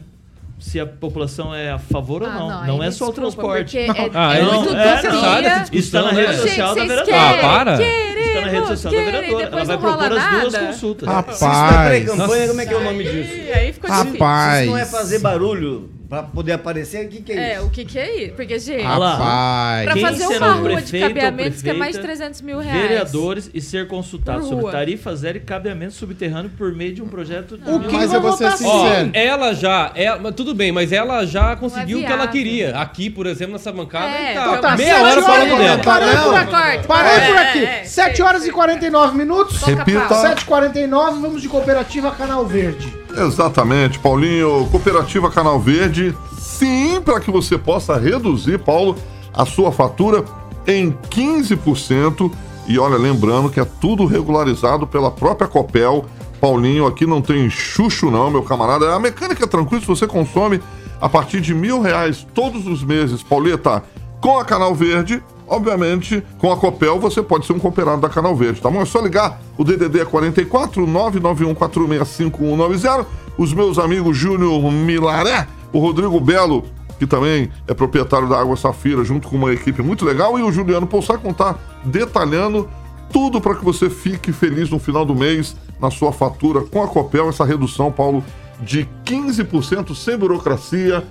se 0.58 0.78
a 0.80 0.84
população 0.86 1.54
é 1.54 1.70
a 1.70 1.78
favor 1.78 2.22
ou 2.22 2.28
Ah, 2.28 2.34
não. 2.34 2.48
não, 2.48 2.66
Não, 2.66 2.82
aí 2.82 2.88
é 2.88 2.90
só 2.90 3.08
o 3.08 3.12
transporte. 3.12 3.78
é- 3.78 3.86
Ah, 4.12 4.36
é 4.36 4.42
não, 4.42 4.62
muito 4.62 4.74
é, 4.74 5.02
não. 5.04 5.20
Sai 5.20 5.42
dessa 5.42 5.60
discussão, 5.60 6.00
Está 6.00 6.12
na 6.12 6.18
né? 6.20 6.26
rede 6.26 6.40
social 6.40 6.74
da 6.74 6.80
Gente, 6.80 6.88
vereadora. 6.88 7.16
Ah, 7.18 7.40
para. 7.40 7.82
Está 7.82 8.40
na 8.40 8.46
rede 8.48 8.66
social 8.66 8.92
da 8.92 8.98
vereadora. 9.00 9.30
Ela 9.32 9.44
depois 9.44 9.66
vai 9.68 9.76
não 9.76 9.82
propor 9.82 10.12
as 10.18 10.40
duas 10.40 10.58
consultas. 10.58 11.08
Rapaz. 11.08 11.36
Se 11.38 11.44
isso 11.44 11.54
não 11.54 11.64
é 11.80 11.88
pré-campanha, 11.88 12.26
Nossa. 12.26 12.48
como 12.48 12.60
é 12.60 12.66
que 12.66 12.74
é 12.74 12.76
o 12.76 12.84
nome 12.84 13.04
disso? 13.04 13.34
E 13.36 13.52
aí 13.52 13.72
ficou 13.72 13.90
difícil. 13.90 14.12
Rapaz. 14.12 14.56
Se 14.58 14.62
isso 14.64 14.70
não 14.72 14.78
é 14.78 14.84
fazer 14.84 15.18
barulho 15.20 15.90
para 16.08 16.22
poder 16.22 16.52
aparecer, 16.52 17.04
o 17.04 17.08
que, 17.10 17.20
que 17.20 17.32
é, 17.32 17.36
É, 17.52 17.56
isso? 17.56 17.66
o 17.66 17.70
que 17.70 17.84
que 17.84 17.98
é 17.98 18.24
isso? 18.24 18.34
Porque, 18.34 18.58
gente. 18.58 18.82
Rapaz. 18.82 19.84
pra 19.84 19.92
Quem 19.92 20.02
fazer 20.02 20.26
será 20.26 20.46
uma 20.46 20.54
rua 20.54 20.68
de 20.68 20.74
prefeito 20.76 21.02
ou 21.04 21.08
cabeamentos 21.08 21.62
que 21.62 21.68
é 21.68 21.72
mais 21.74 21.92
de 21.92 21.98
prefeita, 22.00 22.22
300 22.24 22.40
mil 22.40 22.58
reais. 22.60 22.80
Vereadores 22.82 23.50
e 23.52 23.60
ser 23.60 23.86
consultado 23.88 24.42
sobre 24.46 24.70
tarifa 24.72 25.14
zero 25.14 25.36
e 25.36 25.40
cabeamento 25.40 25.92
subterrâneo 25.92 26.50
por 26.56 26.72
meio 26.72 26.94
de 26.94 27.02
um 27.02 27.08
projeto 27.08 27.58
de 27.58 27.70
O 27.70 27.80
que 27.80 27.92
Mas 27.94 28.12
eu 28.12 28.22
vou 28.22 28.32
ser 28.32 28.48
votar 28.48 28.66
Ó, 28.66 28.88
sincero. 28.88 29.10
ela 29.12 29.52
já, 29.52 29.92
ela, 29.94 30.18
mas 30.18 30.34
tudo 30.34 30.54
bem, 30.54 30.72
mas 30.72 30.92
ela 30.92 31.26
já 31.26 31.54
conseguiu 31.56 31.98
o 31.98 32.04
que 32.04 32.12
ela 32.12 32.26
queria. 32.26 32.78
Aqui, 32.78 33.10
por 33.10 33.26
exemplo, 33.26 33.52
nessa 33.52 33.70
bancada, 33.70 34.06
É, 34.08 34.34
tá, 34.34 34.40
então 34.46 34.60
tá, 34.62 34.76
meia 34.76 34.94
sete 34.94 35.04
hora 35.04 35.22
falando 35.22 35.52
agora, 35.52 35.62
dela. 35.62 35.82
Parei 35.82 36.16
por 36.16 36.34
aqui. 36.34 36.86
Parei 36.86 37.26
por 37.26 37.36
aqui. 37.36 37.64
É, 37.66 37.80
é, 37.80 37.84
7 37.84 38.22
horas 38.22 38.46
e 38.46 38.50
49 38.50 39.16
minutos. 39.16 39.62
Repita. 39.62 40.08
7h49, 40.08 41.20
vamos 41.20 41.42
de 41.42 41.48
Cooperativa 41.48 42.10
Canal 42.12 42.46
Verde. 42.46 42.96
Exatamente, 43.18 43.98
Paulinho. 43.98 44.68
Cooperativa 44.70 45.30
Canal 45.30 45.58
Verde, 45.58 46.14
sim, 46.38 47.00
para 47.00 47.20
que 47.20 47.30
você 47.30 47.58
possa 47.58 47.96
reduzir, 47.98 48.58
Paulo, 48.58 48.96
a 49.34 49.44
sua 49.44 49.72
fatura 49.72 50.24
em 50.66 50.92
15%. 51.10 52.30
E 52.66 52.78
olha, 52.78 52.96
lembrando 52.96 53.50
que 53.50 53.58
é 53.58 53.64
tudo 53.64 54.04
regularizado 54.04 54.86
pela 54.86 55.10
própria 55.10 55.48
Copel. 55.48 56.04
Paulinho, 56.40 56.86
aqui 56.86 57.06
não 57.06 57.20
tem 57.20 57.50
chucho 57.50 58.10
não, 58.10 58.30
meu 58.30 58.42
camarada. 58.42 58.94
A 58.94 59.00
mecânica 59.00 59.44
é 59.44 59.46
tranquila, 59.46 59.80
se 59.80 59.86
você 59.86 60.06
consome 60.06 60.60
a 61.00 61.08
partir 61.08 61.40
de 61.40 61.54
mil 61.54 61.80
reais 61.80 62.26
todos 62.34 62.66
os 62.66 62.84
meses, 62.84 63.22
Pauleta, 63.22 63.82
com 64.20 64.38
a 64.38 64.44
Canal 64.44 64.74
Verde, 64.74 65.22
obviamente, 65.48 66.22
com 66.38 66.52
a 66.52 66.56
Copel 66.56 66.98
você 66.98 67.22
pode 67.22 67.46
ser 67.46 67.52
um 67.52 67.58
cooperado 67.58 68.00
da 68.00 68.08
Canal 68.08 68.34
Verde, 68.36 68.60
tá 68.60 68.70
bom? 68.70 68.82
É 68.82 68.84
só 68.84 69.00
ligar, 69.00 69.40
o 69.56 69.64
DDD 69.64 70.00
é 70.00 70.04
44 70.04 70.86
991465190. 70.86 73.06
Os 73.36 73.52
meus 73.52 73.78
amigos 73.78 74.16
Júnior 74.16 74.72
Milaré, 74.72 75.46
o 75.72 75.78
Rodrigo 75.78 76.18
Belo, 76.20 76.64
que 76.98 77.06
também 77.06 77.50
é 77.66 77.74
proprietário 77.74 78.28
da 78.28 78.40
Água 78.40 78.56
Safira, 78.56 79.04
junto 79.04 79.28
com 79.28 79.36
uma 79.36 79.52
equipe 79.52 79.82
muito 79.82 80.04
legal, 80.04 80.38
e 80.38 80.42
o 80.42 80.50
Juliano 80.50 80.86
Poussac 80.86 81.22
vão 81.22 81.30
estar 81.30 81.58
detalhando 81.84 82.68
tudo 83.12 83.40
para 83.40 83.54
que 83.54 83.64
você 83.64 83.88
fique 83.88 84.32
feliz 84.32 84.70
no 84.70 84.78
final 84.78 85.04
do 85.04 85.14
mês 85.14 85.56
na 85.80 85.90
sua 85.90 86.12
fatura 86.12 86.62
com 86.62 86.82
a 86.82 86.88
Copel, 86.88 87.28
essa 87.28 87.44
redução, 87.44 87.92
Paulo, 87.92 88.24
de 88.60 88.88
15% 89.04 89.94
sem 89.94 90.16
burocracia, 90.16 91.04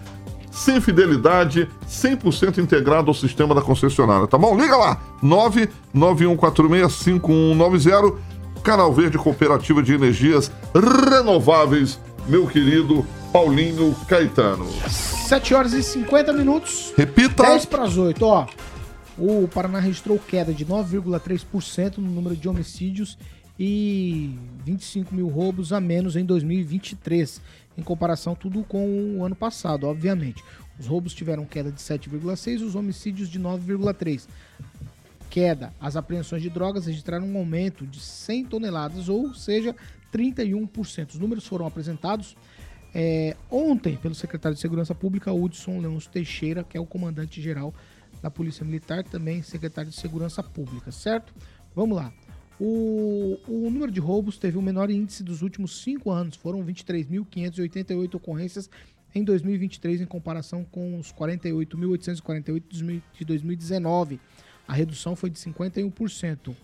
sem 0.57 0.81
fidelidade, 0.81 1.69
100% 1.87 2.57
integrado 2.57 3.09
ao 3.09 3.13
sistema 3.13 3.53
da 3.53 3.61
concessionária, 3.61 4.25
tá 4.25 4.39
bom? 4.39 4.57
Liga 4.57 4.75
lá, 4.75 4.99
991465190, 5.23 8.17
Canal 8.63 8.91
Verde 8.91 9.19
Cooperativa 9.19 9.83
de 9.83 9.93
Energias 9.93 10.51
Renováveis, 10.73 11.99
meu 12.27 12.47
querido 12.47 13.05
Paulinho 13.31 13.95
Caetano. 14.07 14.65
7 14.89 15.53
horas 15.53 15.73
e 15.73 15.83
50 15.83 16.33
minutos. 16.33 16.91
Repita. 16.97 17.43
10 17.43 17.65
para 17.65 17.83
as 17.83 17.95
8, 17.95 18.25
ó. 18.25 18.47
O 19.15 19.47
Paraná 19.47 19.79
registrou 19.79 20.19
queda 20.19 20.51
de 20.51 20.65
9,3% 20.65 21.97
no 21.97 22.09
número 22.09 22.35
de 22.35 22.49
homicídios 22.49 23.15
e 23.59 24.37
25 24.63 25.13
mil 25.13 25.27
roubos 25.27 25.73
a 25.73 25.79
menos 25.79 26.15
em 26.15 26.23
2023, 26.23 27.41
em 27.77 27.81
comparação 27.81 28.35
tudo 28.35 28.63
com 28.63 29.17
o 29.17 29.25
ano 29.25 29.35
passado, 29.35 29.87
obviamente. 29.87 30.43
Os 30.79 30.85
roubos 30.85 31.13
tiveram 31.13 31.45
queda 31.45 31.71
de 31.71 31.81
7,6%, 31.81 32.61
os 32.61 32.75
homicídios 32.75 33.29
de 33.29 33.39
9,3%. 33.39 34.27
Queda. 35.29 35.73
As 35.79 35.95
apreensões 35.95 36.41
de 36.41 36.49
drogas 36.49 36.85
registraram 36.85 37.27
um 37.27 37.37
aumento 37.37 37.85
de 37.85 37.99
100 37.99 38.45
toneladas, 38.45 39.09
ou 39.09 39.33
seja, 39.33 39.75
31%. 40.11 41.09
Os 41.09 41.19
números 41.19 41.45
foram 41.45 41.67
apresentados 41.67 42.35
é, 42.93 43.35
ontem 43.51 43.97
pelo 43.97 44.15
secretário 44.15 44.55
de 44.55 44.61
Segurança 44.61 44.95
Pública, 44.95 45.31
Hudson 45.33 45.79
Leôncio 45.79 46.09
Teixeira, 46.09 46.63
que 46.63 46.77
é 46.77 46.79
o 46.79 46.85
comandante-geral 46.85 47.73
da 48.21 48.31
Polícia 48.31 48.65
Militar, 48.65 49.03
também 49.03 49.41
secretário 49.41 49.91
de 49.91 49.97
Segurança 49.97 50.41
Pública, 50.41 50.91
certo? 50.91 51.33
Vamos 51.75 51.97
lá. 51.97 52.11
O, 52.59 53.39
o 53.47 53.69
número 53.69 53.91
de 53.91 53.99
roubos 53.99 54.37
teve 54.37 54.57
o 54.57 54.61
menor 54.61 54.89
índice 54.89 55.23
dos 55.23 55.41
últimos 55.41 55.81
cinco 55.81 56.09
anos, 56.09 56.35
foram 56.35 56.65
23.588 56.65 58.15
ocorrências 58.15 58.69
em 59.13 59.23
2023 59.23 60.01
em 60.01 60.05
comparação 60.05 60.63
com 60.63 60.97
os 60.97 61.11
48.848 61.11 63.01
de 63.13 63.25
2019. 63.25 64.19
A 64.67 64.73
redução 64.73 65.15
foi 65.15 65.29
de 65.29 65.39
51%, 65.39 66.55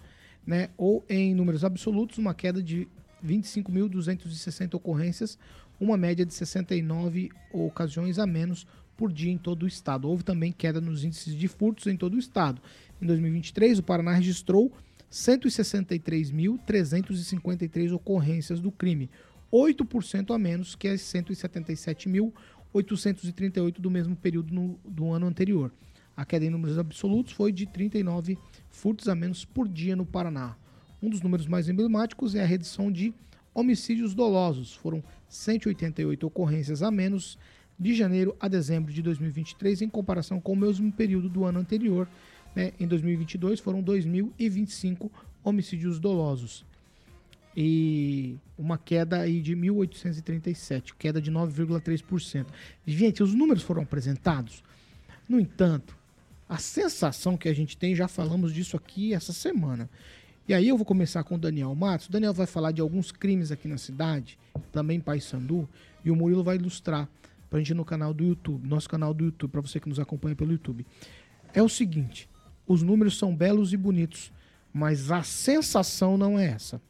né? 0.46 0.70
Ou 0.78 1.06
em 1.08 1.34
números 1.34 1.64
absolutos, 1.64 2.18
uma 2.18 2.34
queda 2.34 2.62
de 2.62 2.88
25.260 3.26 4.74
ocorrências, 4.76 5.38
uma 5.80 5.96
média 5.96 6.26
de 6.26 6.34
69 6.34 7.32
ocasiões 7.52 8.20
a 8.20 8.28
menos 8.28 8.68
por 8.98 9.12
dia 9.12 9.32
em 9.32 9.38
todo 9.38 9.64
o 9.64 9.68
estado. 9.68 10.10
Houve 10.10 10.24
também 10.24 10.52
queda 10.52 10.82
nos 10.82 11.04
índices 11.04 11.36
de 11.36 11.48
furtos 11.48 11.88
em 11.88 11.96
todo 11.96 12.16
o 12.16 12.20
estado. 12.20 12.62
Em 13.02 13.06
2023, 13.06 13.80
o 13.80 13.84
Paraná 13.84 14.14
registrou 14.14 14.72
163.353 15.14 17.93
ocorrências 17.93 18.59
do 18.59 18.72
crime, 18.72 19.11
8% 19.51 20.34
a 20.34 20.39
menos 20.39 20.74
que 20.74 20.88
as 20.88 21.01
177.838 21.01 23.80
do 23.80 23.91
mesmo 23.91 24.16
período 24.16 24.51
no, 24.51 24.80
do 24.84 25.11
ano 25.11 25.28
anterior. 25.28 25.72
A 26.18 26.26
queda 26.26 26.45
em 26.45 26.49
números 26.49 26.80
absolutos 26.80 27.34
foi 27.34 27.51
de 27.51 27.68
39 27.68 28.39
furtos 28.72 29.07
a 29.07 29.14
menos 29.14 29.45
por 29.45 29.68
dia 29.68 29.95
no 29.95 30.05
Paraná. 30.05 30.55
Um 30.99 31.09
dos 31.09 31.22
números 31.22 31.45
mais 31.45 31.70
emblemáticos 31.70 32.34
é 32.34 32.41
a 32.41 32.47
redução 32.47 32.91
de 32.91 33.14
homicídios 33.53 34.16
dolosos. 34.16 34.74
Foram 34.74 35.03
188 35.30 36.26
ocorrências 36.26 36.82
a 36.82 36.89
menos 36.89 37.38
de 37.78 37.93
janeiro 37.93 38.36
a 38.39 38.47
dezembro 38.47 38.91
de 38.91 39.03
2023 39.03 39.84
em 39.84 39.89
comparação 39.89 40.41
com 40.41 40.53
o 40.53 40.57
mesmo 40.57 40.91
período 40.91 41.30
do 41.30 41.45
ano 41.45 41.59
anterior. 41.59 42.09
Né? 42.56 42.72
Em 42.80 42.88
2022 42.88 43.60
foram 43.60 43.84
2.025 43.84 45.10
homicídios 45.43 45.99
dolosos 45.99 46.66
e 47.56 48.36
uma 48.58 48.78
queda 48.78 49.20
aí 49.20 49.41
de 49.41 49.56
1.837, 49.56 50.93
queda 50.97 51.22
de 51.22 51.32
9,3%. 51.32 52.47
Gente, 52.86 53.22
os 53.22 53.34
números 53.34 53.64
foram 53.64 53.84
apresentados. 53.84 54.64
No 55.30 55.39
entanto, 55.39 55.97
a 56.49 56.58
sensação 56.58 57.38
que 57.38 57.47
a 57.47 57.54
gente 57.54 57.78
tem, 57.78 57.95
já 57.95 58.08
falamos 58.08 58.54
disso 58.54 58.76
aqui 58.76 59.14
essa 59.14 59.32
semana. 59.32 59.89
E 60.47 60.54
aí 60.54 60.68
eu 60.68 60.76
vou 60.76 60.86
começar 60.86 61.24
com 61.24 61.36
o 61.36 61.38
Daniel 61.38 61.74
Matos. 61.74 62.08
O 62.08 62.12
Daniel 62.12 62.34
vai 62.34 62.45
falar 62.45 62.72
de 62.72 62.82
alguns 62.82 63.12
crimes 63.12 63.51
aqui 63.51 63.68
na 63.68 63.78
cidade, 63.78 64.38
também 64.72 64.97
em 64.97 65.01
Paysandu, 65.01 65.70
e 66.04 66.12
o 66.12 66.16
Murilo 66.16 66.43
vai 66.43 66.58
ilustrar 66.58 67.08
pra 67.49 67.60
gente 67.60 67.74
no 67.74 67.86
canal 67.86 68.14
do 68.14 68.24
YouTube, 68.24 68.68
nosso 68.68 68.89
canal 68.89 69.14
do 69.14 69.26
YouTube, 69.26 69.51
para 69.51 69.62
você 69.62 69.80
que 69.80 69.88
nos 69.88 69.99
acompanha 69.99 70.36
pelo 70.36 70.51
YouTube. 70.51 70.86
É 71.54 71.62
o 71.62 71.70
seguinte, 71.70 72.28
os 72.68 72.82
números 72.82 73.18
são 73.18 73.36
belos 73.36 73.74
e 73.74 73.78
bonitos, 73.78 74.32
mas 74.74 75.11
a 75.11 75.24
sensação 75.24 76.18
não 76.18 76.39
é 76.39 76.47
essa. 76.47 76.82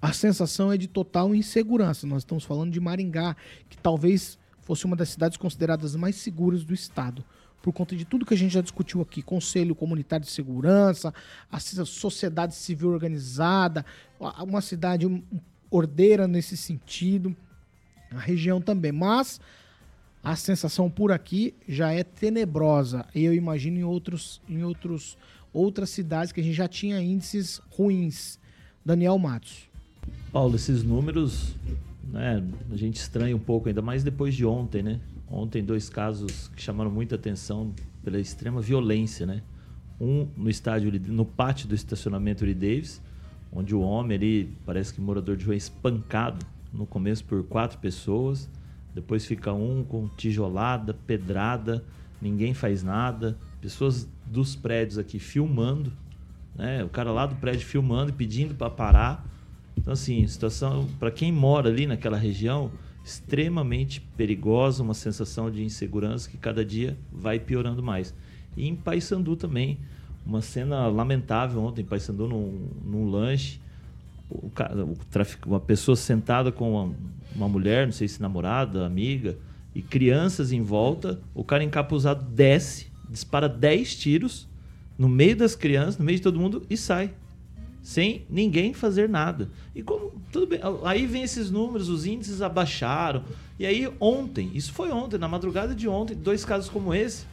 A 0.00 0.12
sensação 0.12 0.72
é 0.72 0.78
de 0.78 0.86
total 0.86 1.34
insegurança. 1.34 2.06
Nós 2.06 2.22
estamos 2.22 2.44
falando 2.44 2.72
de 2.72 2.80
Maringá, 2.80 3.36
que 3.68 3.76
talvez 3.76 4.38
fosse 4.62 4.86
uma 4.86 4.96
das 4.96 5.10
cidades 5.10 5.36
consideradas 5.36 5.94
mais 5.94 6.16
seguras 6.16 6.64
do 6.64 6.72
estado. 6.72 7.24
Por 7.60 7.72
conta 7.72 7.94
de 7.94 8.06
tudo 8.06 8.24
que 8.24 8.32
a 8.32 8.36
gente 8.36 8.54
já 8.54 8.62
discutiu 8.62 9.02
aqui, 9.02 9.20
Conselho 9.20 9.74
Comunitário 9.74 10.24
de 10.24 10.32
Segurança, 10.32 11.12
a 11.52 11.60
sociedade 11.60 12.54
civil 12.54 12.88
organizada, 12.88 13.84
uma 14.18 14.62
cidade 14.62 15.06
ordeira 15.70 16.26
nesse 16.26 16.56
sentido, 16.56 17.36
a 18.10 18.18
região 18.18 18.60
também. 18.60 18.92
Mas 18.92 19.38
a 20.22 20.36
sensação 20.36 20.90
por 20.90 21.10
aqui 21.12 21.54
já 21.66 21.92
é 21.92 22.04
tenebrosa. 22.04 23.06
E 23.14 23.24
eu 23.24 23.34
imagino 23.34 23.78
em 23.78 23.84
outros, 23.84 24.40
em 24.48 24.62
outros, 24.62 25.16
outras 25.52 25.90
cidades 25.90 26.32
que 26.32 26.40
a 26.40 26.44
gente 26.44 26.54
já 26.54 26.68
tinha 26.68 27.00
índices 27.00 27.60
ruins. 27.70 28.38
Daniel 28.84 29.18
Matos. 29.18 29.68
Paulo, 30.32 30.56
esses 30.56 30.82
números, 30.82 31.54
né, 32.04 32.42
a 32.70 32.76
gente 32.76 32.96
estranha 32.96 33.34
um 33.34 33.40
pouco, 33.40 33.68
ainda 33.68 33.82
mais 33.82 34.02
depois 34.02 34.34
de 34.34 34.44
ontem, 34.44 34.82
né? 34.82 35.00
Ontem, 35.28 35.62
dois 35.62 35.88
casos 35.88 36.48
que 36.56 36.62
chamaram 36.62 36.90
muita 36.90 37.14
atenção 37.14 37.72
pela 38.02 38.18
extrema 38.18 38.60
violência, 38.60 39.26
né? 39.26 39.42
Um 40.00 40.26
no 40.36 40.48
estádio, 40.48 40.92
no 41.08 41.24
pátio 41.24 41.68
do 41.68 41.74
estacionamento 41.74 42.42
Uri 42.42 42.54
Davis, 42.54 43.00
onde 43.52 43.74
o 43.74 43.80
homem 43.80 44.16
ali, 44.16 44.56
parece 44.64 44.94
que 44.94 45.00
morador 45.00 45.36
de 45.36 45.44
rua, 45.44 45.54
é 45.54 45.58
espancado 45.58 46.44
no 46.72 46.86
começo 46.86 47.24
por 47.24 47.44
quatro 47.44 47.78
pessoas, 47.78 48.48
depois 48.94 49.24
fica 49.24 49.52
um 49.52 49.84
com 49.84 50.08
tijolada, 50.16 50.94
pedrada, 51.06 51.84
ninguém 52.20 52.54
faz 52.54 52.82
nada, 52.82 53.38
pessoas 53.60 54.08
dos 54.26 54.54
prédios 54.56 54.98
aqui 54.98 55.18
filmando, 55.18 55.92
né? 56.54 56.84
O 56.84 56.88
cara 56.88 57.12
lá 57.12 57.26
do 57.26 57.36
prédio 57.36 57.66
filmando 57.66 58.10
e 58.10 58.12
pedindo 58.12 58.54
para 58.54 58.70
parar 58.70 59.30
então, 59.80 59.94
assim, 59.94 60.26
situação 60.26 60.86
para 60.98 61.10
quem 61.10 61.32
mora 61.32 61.70
ali 61.70 61.86
naquela 61.86 62.18
região, 62.18 62.70
extremamente 63.02 64.00
perigosa, 64.14 64.82
uma 64.82 64.92
sensação 64.92 65.50
de 65.50 65.64
insegurança 65.64 66.28
que 66.28 66.36
cada 66.36 66.62
dia 66.62 66.98
vai 67.10 67.40
piorando 67.40 67.82
mais. 67.82 68.14
E 68.56 68.68
em 68.68 68.76
Paysandu 68.76 69.36
também, 69.36 69.78
uma 70.26 70.42
cena 70.42 70.86
lamentável 70.86 71.62
ontem 71.62 71.80
em 71.80 71.84
Paysandu 71.84 72.28
num, 72.28 72.68
num 72.84 73.10
lanche, 73.10 73.58
o, 74.30 74.46
o 74.46 74.96
tráfico, 75.10 75.48
uma 75.48 75.60
pessoa 75.60 75.96
sentada 75.96 76.52
com 76.52 76.72
uma, 76.72 76.94
uma 77.34 77.48
mulher, 77.48 77.86
não 77.86 77.92
sei 77.92 78.08
se 78.08 78.20
namorada, 78.22 78.86
amiga, 78.86 79.36
e 79.74 79.82
crianças 79.82 80.52
em 80.52 80.62
volta, 80.62 81.20
o 81.34 81.44
cara 81.44 81.62
encapuzado 81.62 82.24
desce, 82.24 82.88
dispara 83.08 83.48
10 83.48 83.96
tiros 83.96 84.48
no 84.98 85.08
meio 85.08 85.36
das 85.36 85.54
crianças, 85.54 85.98
no 85.98 86.04
meio 86.04 86.18
de 86.18 86.22
todo 86.22 86.38
mundo 86.38 86.66
e 86.68 86.76
sai 86.76 87.12
sem 87.82 88.26
ninguém 88.28 88.74
fazer 88.74 89.08
nada. 89.08 89.50
E 89.74 89.82
como 89.82 90.12
tudo 90.30 90.46
bem, 90.46 90.60
aí 90.84 91.06
vem 91.06 91.22
esses 91.22 91.50
números, 91.50 91.88
os 91.88 92.04
índices 92.04 92.42
abaixaram. 92.42 93.24
E 93.58 93.66
aí 93.66 93.90
ontem, 93.98 94.50
isso 94.54 94.72
foi 94.72 94.90
ontem, 94.90 95.18
na 95.18 95.28
madrugada 95.28 95.74
de 95.74 95.88
ontem, 95.88 96.14
dois 96.14 96.44
casos 96.44 96.68
como 96.68 96.94
esse, 96.94 97.24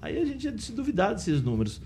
aí 0.00 0.18
a 0.18 0.24
gente 0.24 0.44
ia 0.44 0.58
se 0.58 0.72
duvidar 0.72 1.14
desses 1.14 1.42
números. 1.42 1.80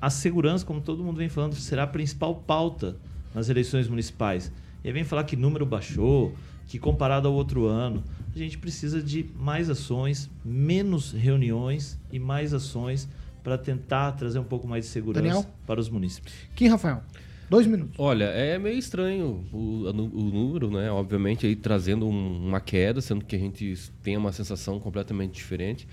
A 0.00 0.10
segurança, 0.10 0.64
como 0.64 0.80
todo 0.80 1.04
mundo 1.04 1.18
vem 1.18 1.28
falando, 1.28 1.54
será 1.54 1.84
a 1.84 1.86
principal 1.86 2.34
pauta 2.34 2.96
nas 3.34 3.48
eleições 3.48 3.88
municipais. 3.88 4.52
E 4.82 4.88
aí 4.88 4.92
vem 4.92 5.04
falar 5.04 5.24
que 5.24 5.36
número 5.36 5.66
baixou, 5.66 6.34
que 6.66 6.78
comparado 6.78 7.28
ao 7.28 7.34
outro 7.34 7.66
ano, 7.66 8.02
a 8.34 8.38
gente 8.38 8.56
precisa 8.58 9.02
de 9.02 9.26
mais 9.36 9.68
ações, 9.68 10.30
menos 10.44 11.12
reuniões 11.12 11.98
e 12.12 12.18
mais 12.18 12.54
ações 12.54 13.08
para 13.42 13.58
tentar 13.58 14.12
trazer 14.12 14.38
um 14.38 14.44
pouco 14.44 14.68
mais 14.68 14.84
de 14.84 14.90
segurança 14.90 15.22
Daniel? 15.22 15.46
para 15.66 15.80
os 15.80 15.88
municípios. 15.88 16.34
Quem, 16.54 16.68
Rafael? 16.68 17.02
Dois 17.48 17.66
minutos. 17.66 17.96
Olha, 17.98 18.26
é 18.26 18.56
meio 18.58 18.78
estranho 18.78 19.44
o, 19.52 19.84
o 19.88 19.92
número, 19.92 20.70
né? 20.70 20.88
Obviamente 20.90 21.46
aí 21.46 21.56
trazendo 21.56 22.06
um, 22.06 22.46
uma 22.46 22.60
queda, 22.60 23.00
sendo 23.00 23.24
que 23.24 23.34
a 23.34 23.38
gente 23.38 23.74
tem 24.02 24.16
uma 24.16 24.30
sensação 24.30 24.78
completamente 24.78 25.32
diferente 25.32 25.88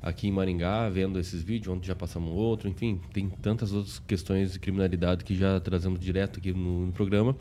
aqui 0.00 0.28
em 0.28 0.32
Maringá, 0.32 0.88
vendo 0.88 1.18
esses 1.18 1.42
vídeos, 1.42 1.76
onde 1.76 1.86
já 1.86 1.94
passamos 1.94 2.32
outro, 2.32 2.68
enfim, 2.68 3.00
tem 3.12 3.28
tantas 3.28 3.72
outras 3.72 3.98
questões 4.00 4.52
de 4.52 4.58
criminalidade 4.58 5.24
que 5.24 5.34
já 5.34 5.58
trazemos 5.60 6.00
direto 6.00 6.38
aqui 6.38 6.52
no, 6.52 6.86
no 6.86 6.92
programa. 6.92 7.36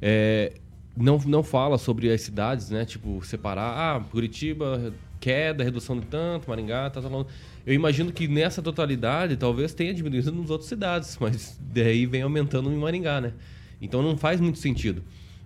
É, 0.00 0.54
não, 0.96 1.18
não 1.18 1.42
fala 1.42 1.78
sobre 1.78 2.10
as 2.12 2.20
cidades, 2.22 2.70
né? 2.70 2.84
Tipo, 2.84 3.24
separar, 3.24 3.96
ah, 3.96 4.00
Curitiba, 4.00 4.92
queda, 5.20 5.62
redução 5.62 5.98
de 5.98 6.06
tanto, 6.06 6.48
Maringá, 6.50 6.90
tá 6.90 7.00
falando. 7.00 7.26
Eu 7.64 7.72
imagino 7.74 8.12
que 8.12 8.26
nessa 8.26 8.60
totalidade 8.60 9.36
talvez 9.36 9.72
tenha 9.72 9.94
diminuído 9.94 10.32
nas 10.32 10.50
outras 10.50 10.68
cidades, 10.68 11.16
mas 11.20 11.58
daí 11.60 12.06
vem 12.06 12.22
aumentando 12.22 12.72
em 12.72 12.76
Maringá, 12.76 13.20
né? 13.20 13.32
Então 13.80 14.02
não 14.02 14.16
faz 14.16 14.40
muito 14.40 14.58
sentido. 14.58 15.02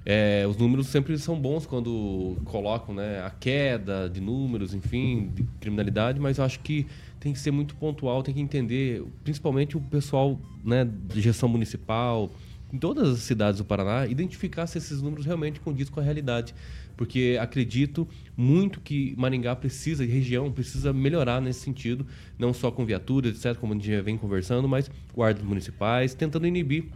É, 0.09 0.47
os 0.49 0.57
números 0.57 0.87
sempre 0.87 1.19
são 1.19 1.37
bons 1.37 1.67
quando 1.67 2.37
colocam 2.45 2.95
né, 2.95 3.21
a 3.25 3.31
queda 3.31 4.09
de 4.09 4.21
números, 4.21 4.73
enfim, 4.73 5.33
de 5.35 5.43
criminalidade, 5.61 6.21
mas 6.21 6.39
eu 6.39 6.45
acho 6.45 6.61
que 6.61 6.87
tem 7.19 7.33
que 7.33 7.41
ser 7.41 7.51
muito 7.51 7.75
pontual, 7.75 8.23
tem 8.23 8.33
que 8.33 8.41
entender, 8.41 9.03
principalmente 9.25 9.77
o 9.77 9.81
pessoal 9.81 10.41
né, 10.65 10.89
de 11.13 11.21
gestão 11.21 11.49
municipal, 11.49 12.31
em 12.73 12.79
todas 12.79 13.09
as 13.09 13.19
cidades 13.19 13.59
do 13.59 13.65
Paraná, 13.65 14.07
identificar 14.07 14.69
se 14.69 14.79
esses 14.79 15.03
números 15.03 15.27
realmente 15.27 15.59
condizem 15.59 15.93
com 15.93 15.99
a 15.99 16.03
realidade 16.05 16.55
porque 16.97 17.37
acredito 17.41 18.09
muito 18.37 18.81
que 18.81 19.15
Maringá 19.17 19.55
precisa, 19.55 20.05
e 20.05 20.07
região 20.07 20.51
precisa 20.51 20.93
melhorar 20.93 21.41
nesse 21.41 21.61
sentido, 21.61 22.07
não 22.39 22.53
só 22.53 22.71
com 22.71 22.85
viaturas, 22.85 23.37
etc., 23.37 23.59
como 23.59 23.73
a 23.73 23.77
gente 23.77 23.91
já 23.91 24.01
vem 24.01 24.17
conversando, 24.17 24.67
mas 24.67 24.91
guardas 25.15 25.45
municipais, 25.45 26.15
tentando 26.15 26.47
inibir 26.47 26.87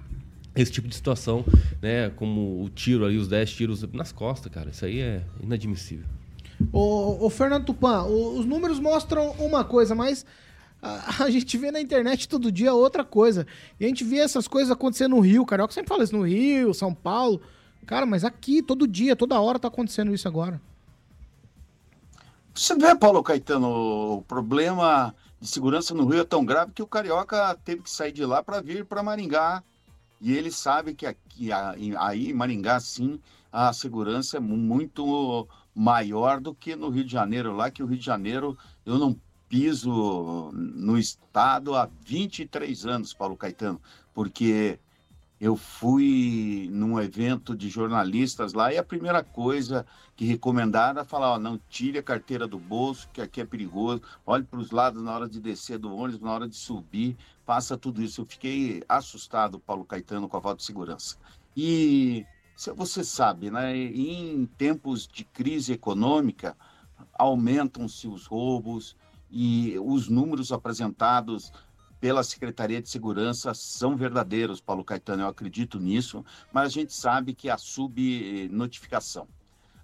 esse 0.60 0.72
tipo 0.72 0.88
de 0.88 0.94
situação, 0.94 1.44
né? 1.80 2.10
Como 2.10 2.62
o 2.62 2.68
tiro 2.68 3.04
ali, 3.04 3.16
os 3.16 3.28
10 3.28 3.52
tiros 3.52 3.82
nas 3.92 4.12
costas, 4.12 4.52
cara. 4.52 4.70
Isso 4.70 4.84
aí 4.84 5.00
é 5.00 5.22
inadmissível. 5.42 6.06
O, 6.72 7.26
o 7.26 7.30
Fernando 7.30 7.64
Tupan, 7.64 8.04
os 8.04 8.44
números 8.44 8.78
mostram 8.78 9.30
uma 9.38 9.64
coisa, 9.64 9.94
mas 9.94 10.26
a, 10.82 11.24
a, 11.24 11.30
gente 11.30 11.56
vê 11.56 11.70
na 11.70 11.80
internet 11.80 12.28
todo 12.28 12.52
dia 12.52 12.74
outra 12.74 13.04
coisa. 13.04 13.46
E 13.78 13.84
a 13.84 13.88
gente 13.88 14.04
vê 14.04 14.18
essas 14.18 14.46
coisas 14.46 14.70
acontecendo 14.70 15.16
no 15.16 15.20
Rio, 15.20 15.46
Carioca 15.46 15.72
sempre 15.72 15.88
fala 15.88 16.04
isso 16.04 16.16
no 16.16 16.26
Rio, 16.26 16.74
São 16.74 16.94
Paulo. 16.94 17.40
Cara, 17.86 18.04
mas 18.04 18.24
aqui, 18.24 18.62
todo 18.62 18.86
dia, 18.86 19.16
toda 19.16 19.40
hora 19.40 19.58
tá 19.58 19.68
acontecendo 19.68 20.14
isso 20.14 20.28
agora. 20.28 20.60
Você 22.54 22.74
vê, 22.76 22.94
Paulo 22.94 23.22
Caetano, 23.22 23.68
o 24.18 24.22
problema 24.22 25.14
de 25.40 25.48
segurança 25.48 25.94
no 25.94 26.06
Rio 26.06 26.20
é 26.20 26.24
tão 26.24 26.44
grave 26.44 26.72
que 26.72 26.82
o 26.82 26.86
Carioca 26.86 27.56
teve 27.64 27.82
que 27.82 27.90
sair 27.90 28.12
de 28.12 28.24
lá 28.24 28.42
para 28.42 28.60
vir 28.60 28.84
para 28.84 29.02
Maringá. 29.02 29.62
E 30.20 30.32
ele 30.34 30.50
sabe 30.50 30.94
que 30.94 31.06
aqui, 31.06 31.50
aí 31.52 32.30
em 32.30 32.34
Maringá, 32.34 32.78
sim, 32.78 33.18
a 33.50 33.72
segurança 33.72 34.36
é 34.36 34.40
muito 34.40 35.48
maior 35.74 36.40
do 36.40 36.54
que 36.54 36.76
no 36.76 36.90
Rio 36.90 37.04
de 37.04 37.12
Janeiro, 37.12 37.56
lá 37.56 37.70
que 37.70 37.82
o 37.82 37.86
Rio 37.86 37.98
de 37.98 38.04
Janeiro 38.04 38.56
eu 38.84 38.98
não 38.98 39.18
piso 39.48 40.50
no 40.52 40.98
estado 40.98 41.74
há 41.74 41.88
23 42.04 42.86
anos, 42.86 43.14
Paulo 43.14 43.36
Caetano, 43.36 43.80
porque 44.14 44.78
eu 45.40 45.56
fui 45.56 46.68
num 46.70 47.00
evento 47.00 47.56
de 47.56 47.70
jornalistas 47.70 48.52
lá 48.52 48.74
e 48.74 48.76
a 48.76 48.84
primeira 48.84 49.24
coisa 49.24 49.86
que 50.14 50.26
recomendaram 50.26 51.00
é 51.00 51.04
falar, 51.04 51.32
ó, 51.32 51.38
não 51.38 51.58
tire 51.70 51.98
a 51.98 52.02
carteira 52.02 52.46
do 52.46 52.58
bolso, 52.58 53.08
que 53.10 53.22
aqui 53.22 53.40
é 53.40 53.46
perigoso, 53.46 54.02
olhe 54.26 54.44
para 54.44 54.60
os 54.60 54.70
lados 54.70 55.02
na 55.02 55.14
hora 55.14 55.26
de 55.26 55.40
descer 55.40 55.78
do 55.78 55.96
ônibus, 55.96 56.20
na 56.20 56.30
hora 56.30 56.46
de 56.46 56.56
subir, 56.56 57.16
faça 57.46 57.78
tudo 57.78 58.02
isso. 58.02 58.20
Eu 58.20 58.26
fiquei 58.26 58.82
assustado, 58.86 59.58
Paulo 59.58 59.86
Caetano, 59.86 60.28
com 60.28 60.36
a 60.36 60.42
falta 60.42 60.58
de 60.58 60.64
segurança. 60.64 61.16
E 61.56 62.26
você 62.76 63.02
sabe, 63.02 63.50
né, 63.50 63.74
em 63.74 64.44
tempos 64.58 65.08
de 65.08 65.24
crise 65.24 65.72
econômica, 65.72 66.54
aumentam-se 67.18 68.06
os 68.06 68.26
roubos 68.26 68.94
e 69.30 69.78
os 69.78 70.06
números 70.08 70.52
apresentados 70.52 71.50
pela 72.00 72.24
Secretaria 72.24 72.80
de 72.80 72.88
Segurança 72.88 73.52
são 73.52 73.94
verdadeiros, 73.94 74.60
Paulo 74.60 74.82
Caetano, 74.82 75.22
eu 75.22 75.28
acredito 75.28 75.78
nisso, 75.78 76.24
mas 76.50 76.64
a 76.64 76.68
gente 76.68 76.94
sabe 76.94 77.34
que 77.34 77.50
há 77.50 77.58
subnotificação. 77.58 79.28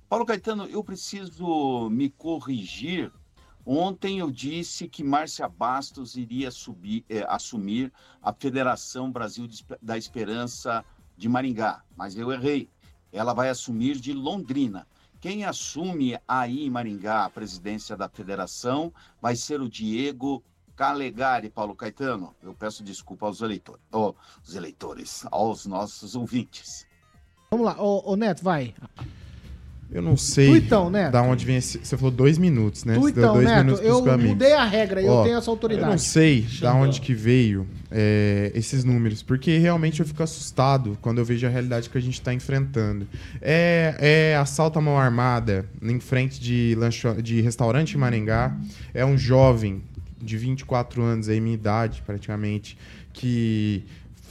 Paulo 0.09 0.25
Caetano, 0.25 0.65
eu 0.67 0.83
preciso 0.83 1.91
me 1.91 2.09
corrigir. 2.09 3.13
Ontem 3.67 4.21
eu 4.21 4.31
disse 4.31 4.89
que 4.89 5.05
Márcia 5.05 5.49
Bastos 5.49 6.17
iria 6.17 6.51
subir, 6.51 7.05
eh, 7.09 7.27
assumir 7.29 7.93
a 8.23 8.33
Federação 8.33 9.11
Brasil 9.11 9.49
da 9.83 9.99
Esperança 9.99 10.85
de 11.17 11.29
Maringá, 11.29 11.83
mas 11.97 12.17
eu 12.17 12.33
errei. 12.33 12.71
Ela 13.13 13.35
vai 13.35 13.49
assumir 13.49 13.97
de 13.97 14.13
Londrina. 14.13 14.87
Quem 15.21 15.45
assume 15.45 16.17
aí 16.29 16.65
em 16.65 16.71
Maringá 16.71 17.25
a 17.25 17.31
presidência 17.31 17.97
da 17.97 18.09
federação 18.09 18.93
vai 19.21 19.35
ser 19.35 19.61
o 19.61 19.69
Diego 19.69 20.45
Calegari, 20.77 21.49
Paulo 21.49 21.75
Caetano. 21.75 22.35
Eu 22.43 22.53
peço 22.55 22.85
desculpa 22.85 23.27
aos 23.27 23.41
eleitores, 23.41 23.81
aos 23.91 24.55
eleitores, 24.55 25.25
aos 25.31 25.67
nossos 25.67 26.15
ouvintes. 26.15 26.87
Vamos 27.51 27.67
lá, 27.67 27.83
ô, 27.83 28.13
ô 28.13 28.17
Neto, 28.17 28.45
vai. 28.45 28.75
Eu 29.91 30.03
não 30.03 30.17
sei 30.17 30.49
Tuitão, 30.49 30.91
Neto. 30.91 31.13
da 31.13 31.23
onde 31.23 31.47
vem 31.47 31.57
esse. 31.57 31.79
Você 31.79 31.97
falou 31.97 32.11
dois 32.11 32.39
minutos, 32.39 32.85
né? 32.85 32.95
Você 32.95 33.13
deu 33.13 33.13
Tuitão, 33.13 33.35
dois 33.35 33.47
Neto, 33.47 33.65
minutos 33.65 33.85
eu 33.85 34.11
amigos. 34.11 34.33
mudei 34.33 34.53
a 34.53 34.65
regra 34.65 35.01
e 35.01 35.07
eu 35.07 35.13
Ó, 35.13 35.23
tenho 35.23 35.39
essa 35.39 35.49
autoridade. 35.51 35.87
Eu 35.87 35.91
não 35.93 35.99
sei 35.99 36.43
da 36.43 36.49
Xandão. 36.49 36.81
onde 36.81 37.01
que 37.01 37.15
veio 37.15 37.69
é, 37.91 38.51
esses 38.53 38.83
números, 38.83 39.23
porque 39.23 39.59
realmente 39.59 40.01
eu 40.01 40.07
fico 40.07 40.23
assustado 40.23 40.99
quando 41.01 41.19
eu 41.19 41.25
vejo 41.25 41.47
a 41.47 41.51
realidade 41.51 41.89
que 41.89 41.97
a 41.97 42.01
gente 42.01 42.15
está 42.15 42.35
enfrentando. 42.35 43.07
É, 43.41 44.33
é 44.33 44.37
assalto 44.37 44.77
à 44.79 44.83
mão 44.83 44.99
armada 44.99 45.65
em 45.81 46.01
frente 46.01 46.41
de, 46.41 46.75
lancho, 46.77 47.23
de 47.23 47.41
restaurante 47.41 47.95
em 47.95 47.99
Maringá. 47.99 48.57
É 48.93 49.07
um 49.07 49.17
jovem 49.17 49.85
de 50.27 50.37
24 50.37 51.03
anos, 51.03 51.29
aí, 51.29 51.41
minha 51.41 51.55
idade 51.55 52.03
praticamente, 52.05 52.77
que 53.13 53.85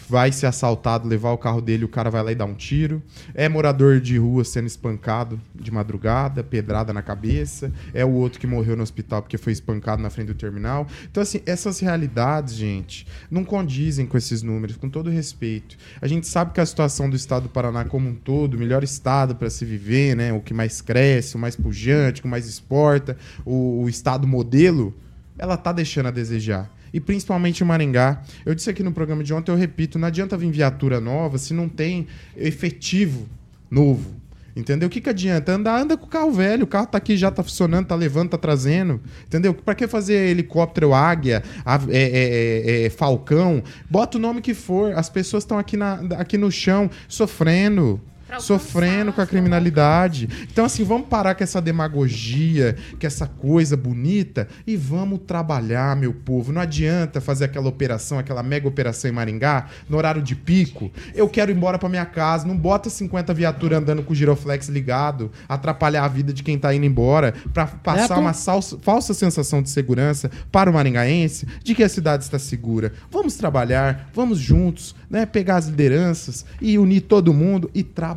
vai 0.07 0.31
ser 0.31 0.45
assaltado, 0.45 1.07
levar 1.07 1.31
o 1.31 1.37
carro 1.37 1.61
dele, 1.61 1.85
o 1.85 1.89
cara 1.89 2.09
vai 2.09 2.23
lá 2.23 2.31
e 2.31 2.35
dá 2.35 2.45
um 2.45 2.53
tiro. 2.53 3.01
É 3.33 3.49
morador 3.49 3.99
de 3.99 4.17
rua 4.17 4.43
sendo 4.43 4.67
espancado 4.67 5.39
de 5.53 5.71
madrugada, 5.71 6.43
pedrada 6.43 6.93
na 6.93 7.01
cabeça. 7.01 7.71
É 7.93 8.05
o 8.05 8.11
outro 8.11 8.39
que 8.39 8.47
morreu 8.47 8.75
no 8.75 8.83
hospital 8.83 9.21
porque 9.21 9.37
foi 9.37 9.53
espancado 9.53 10.01
na 10.01 10.09
frente 10.09 10.27
do 10.27 10.35
terminal. 10.35 10.87
Então, 11.09 11.21
assim, 11.21 11.41
essas 11.45 11.79
realidades, 11.79 12.53
gente, 12.53 13.07
não 13.29 13.43
condizem 13.43 14.05
com 14.05 14.17
esses 14.17 14.41
números, 14.41 14.77
com 14.77 14.89
todo 14.89 15.09
respeito. 15.09 15.77
A 16.01 16.07
gente 16.07 16.27
sabe 16.27 16.53
que 16.53 16.61
a 16.61 16.65
situação 16.65 17.09
do 17.09 17.15
estado 17.15 17.43
do 17.43 17.49
Paraná 17.49 17.85
como 17.85 18.09
um 18.09 18.15
todo, 18.15 18.55
o 18.55 18.59
melhor 18.59 18.83
estado 18.83 19.35
para 19.35 19.49
se 19.49 19.65
viver, 19.65 20.15
né? 20.15 20.31
O 20.33 20.39
que 20.39 20.53
mais 20.53 20.81
cresce, 20.81 21.35
o 21.35 21.39
mais 21.39 21.55
pujante, 21.55 22.19
o 22.19 22.23
que 22.23 22.29
mais 22.29 22.47
exporta, 22.47 23.17
o, 23.45 23.83
o 23.83 23.89
estado 23.89 24.27
modelo, 24.27 24.93
ela 25.37 25.57
tá 25.57 25.71
deixando 25.71 26.07
a 26.07 26.11
desejar 26.11 26.69
e 26.93 26.99
principalmente 26.99 27.61
em 27.61 27.67
Maringá. 27.67 28.21
Eu 28.45 28.55
disse 28.55 28.69
aqui 28.69 28.81
no 28.81 28.91
programa 28.91 29.23
de 29.23 29.33
ontem, 29.33 29.51
eu 29.51 29.55
repito, 29.57 29.99
não 29.99 30.07
adianta 30.07 30.37
vir 30.37 30.49
viatura 30.51 31.01
nova 31.01 31.37
se 31.37 31.53
não 31.53 31.67
tem 31.67 32.07
efetivo 32.37 33.27
novo. 33.69 34.15
Entendeu? 34.55 34.87
O 34.87 34.89
que, 34.89 35.01
que 35.01 35.09
adianta? 35.09 35.51
Anda, 35.51 35.75
anda 35.77 35.97
com 35.97 36.05
o 36.05 36.09
carro 36.09 36.31
velho, 36.31 36.63
o 36.63 36.67
carro 36.67 36.87
tá 36.87 36.97
aqui, 36.97 37.17
já 37.17 37.29
tá 37.29 37.43
funcionando, 37.43 37.87
tá 37.87 37.95
levando, 37.95 38.29
tá 38.29 38.37
trazendo. 38.37 39.01
Entendeu? 39.27 39.53
Pra 39.53 39.75
que 39.75 39.85
fazer 39.85 40.29
helicóptero 40.29 40.93
águia, 40.93 41.43
ave- 41.65 41.91
é, 41.91 41.97
é, 42.03 42.83
é, 42.83 42.85
é, 42.85 42.89
falcão? 42.89 43.61
Bota 43.89 44.17
o 44.17 44.21
nome 44.21 44.39
que 44.39 44.53
for. 44.53 44.93
As 44.93 45.09
pessoas 45.09 45.43
estão 45.43 45.59
aqui, 45.59 45.75
na, 45.75 45.95
aqui 46.17 46.37
no 46.37 46.49
chão 46.49 46.89
sofrendo. 47.09 47.99
Sofrendo 48.39 49.13
com 49.13 49.21
a 49.21 49.25
criminalidade. 49.27 50.27
Então, 50.51 50.65
assim, 50.65 50.83
vamos 50.83 51.07
parar 51.07 51.35
com 51.35 51.43
essa 51.43 51.61
demagogia, 51.61 52.75
com 52.99 53.05
essa 53.07 53.27
coisa 53.27 53.77
bonita 53.77 54.47
e 54.65 54.75
vamos 54.75 55.19
trabalhar, 55.25 55.95
meu 55.95 56.13
povo. 56.13 56.51
Não 56.51 56.61
adianta 56.61 57.21
fazer 57.21 57.45
aquela 57.45 57.67
operação, 57.67 58.17
aquela 58.19 58.43
mega 58.43 58.67
operação 58.67 59.09
em 59.09 59.13
Maringá, 59.13 59.67
no 59.89 59.97
horário 59.97 60.21
de 60.21 60.35
pico. 60.35 60.91
Eu 61.13 61.29
quero 61.29 61.51
ir 61.51 61.55
embora 61.55 61.77
pra 61.77 61.87
minha 61.89 62.05
casa. 62.05 62.47
Não 62.47 62.57
bota 62.57 62.89
50 62.89 63.33
viaturas 63.33 63.79
andando 63.79 64.03
com 64.03 64.13
o 64.13 64.15
giroflex 64.15 64.67
ligado, 64.69 65.31
atrapalhar 65.47 66.03
a 66.03 66.07
vida 66.07 66.33
de 66.33 66.43
quem 66.43 66.57
tá 66.57 66.73
indo 66.73 66.85
embora, 66.85 67.33
pra 67.53 67.65
passar 67.67 68.09
Neto? 68.09 68.19
uma 68.21 68.33
salsa- 68.33 68.77
falsa 68.81 69.13
sensação 69.13 69.61
de 69.61 69.69
segurança 69.69 70.29
para 70.51 70.69
o 70.69 70.73
maringaense 70.73 71.47
de 71.63 71.73
que 71.75 71.83
a 71.83 71.89
cidade 71.89 72.23
está 72.23 72.39
segura. 72.39 72.91
Vamos 73.11 73.35
trabalhar, 73.35 74.09
vamos 74.13 74.39
juntos, 74.39 74.95
né? 75.09 75.25
Pegar 75.25 75.57
as 75.57 75.67
lideranças 75.67 76.45
e 76.61 76.77
unir 76.77 77.01
todo 77.01 77.33
mundo 77.33 77.69
e 77.73 77.83
trabalhar. 77.83 78.14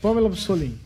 Pamela 0.00 0.28
Bussolini. 0.28 0.78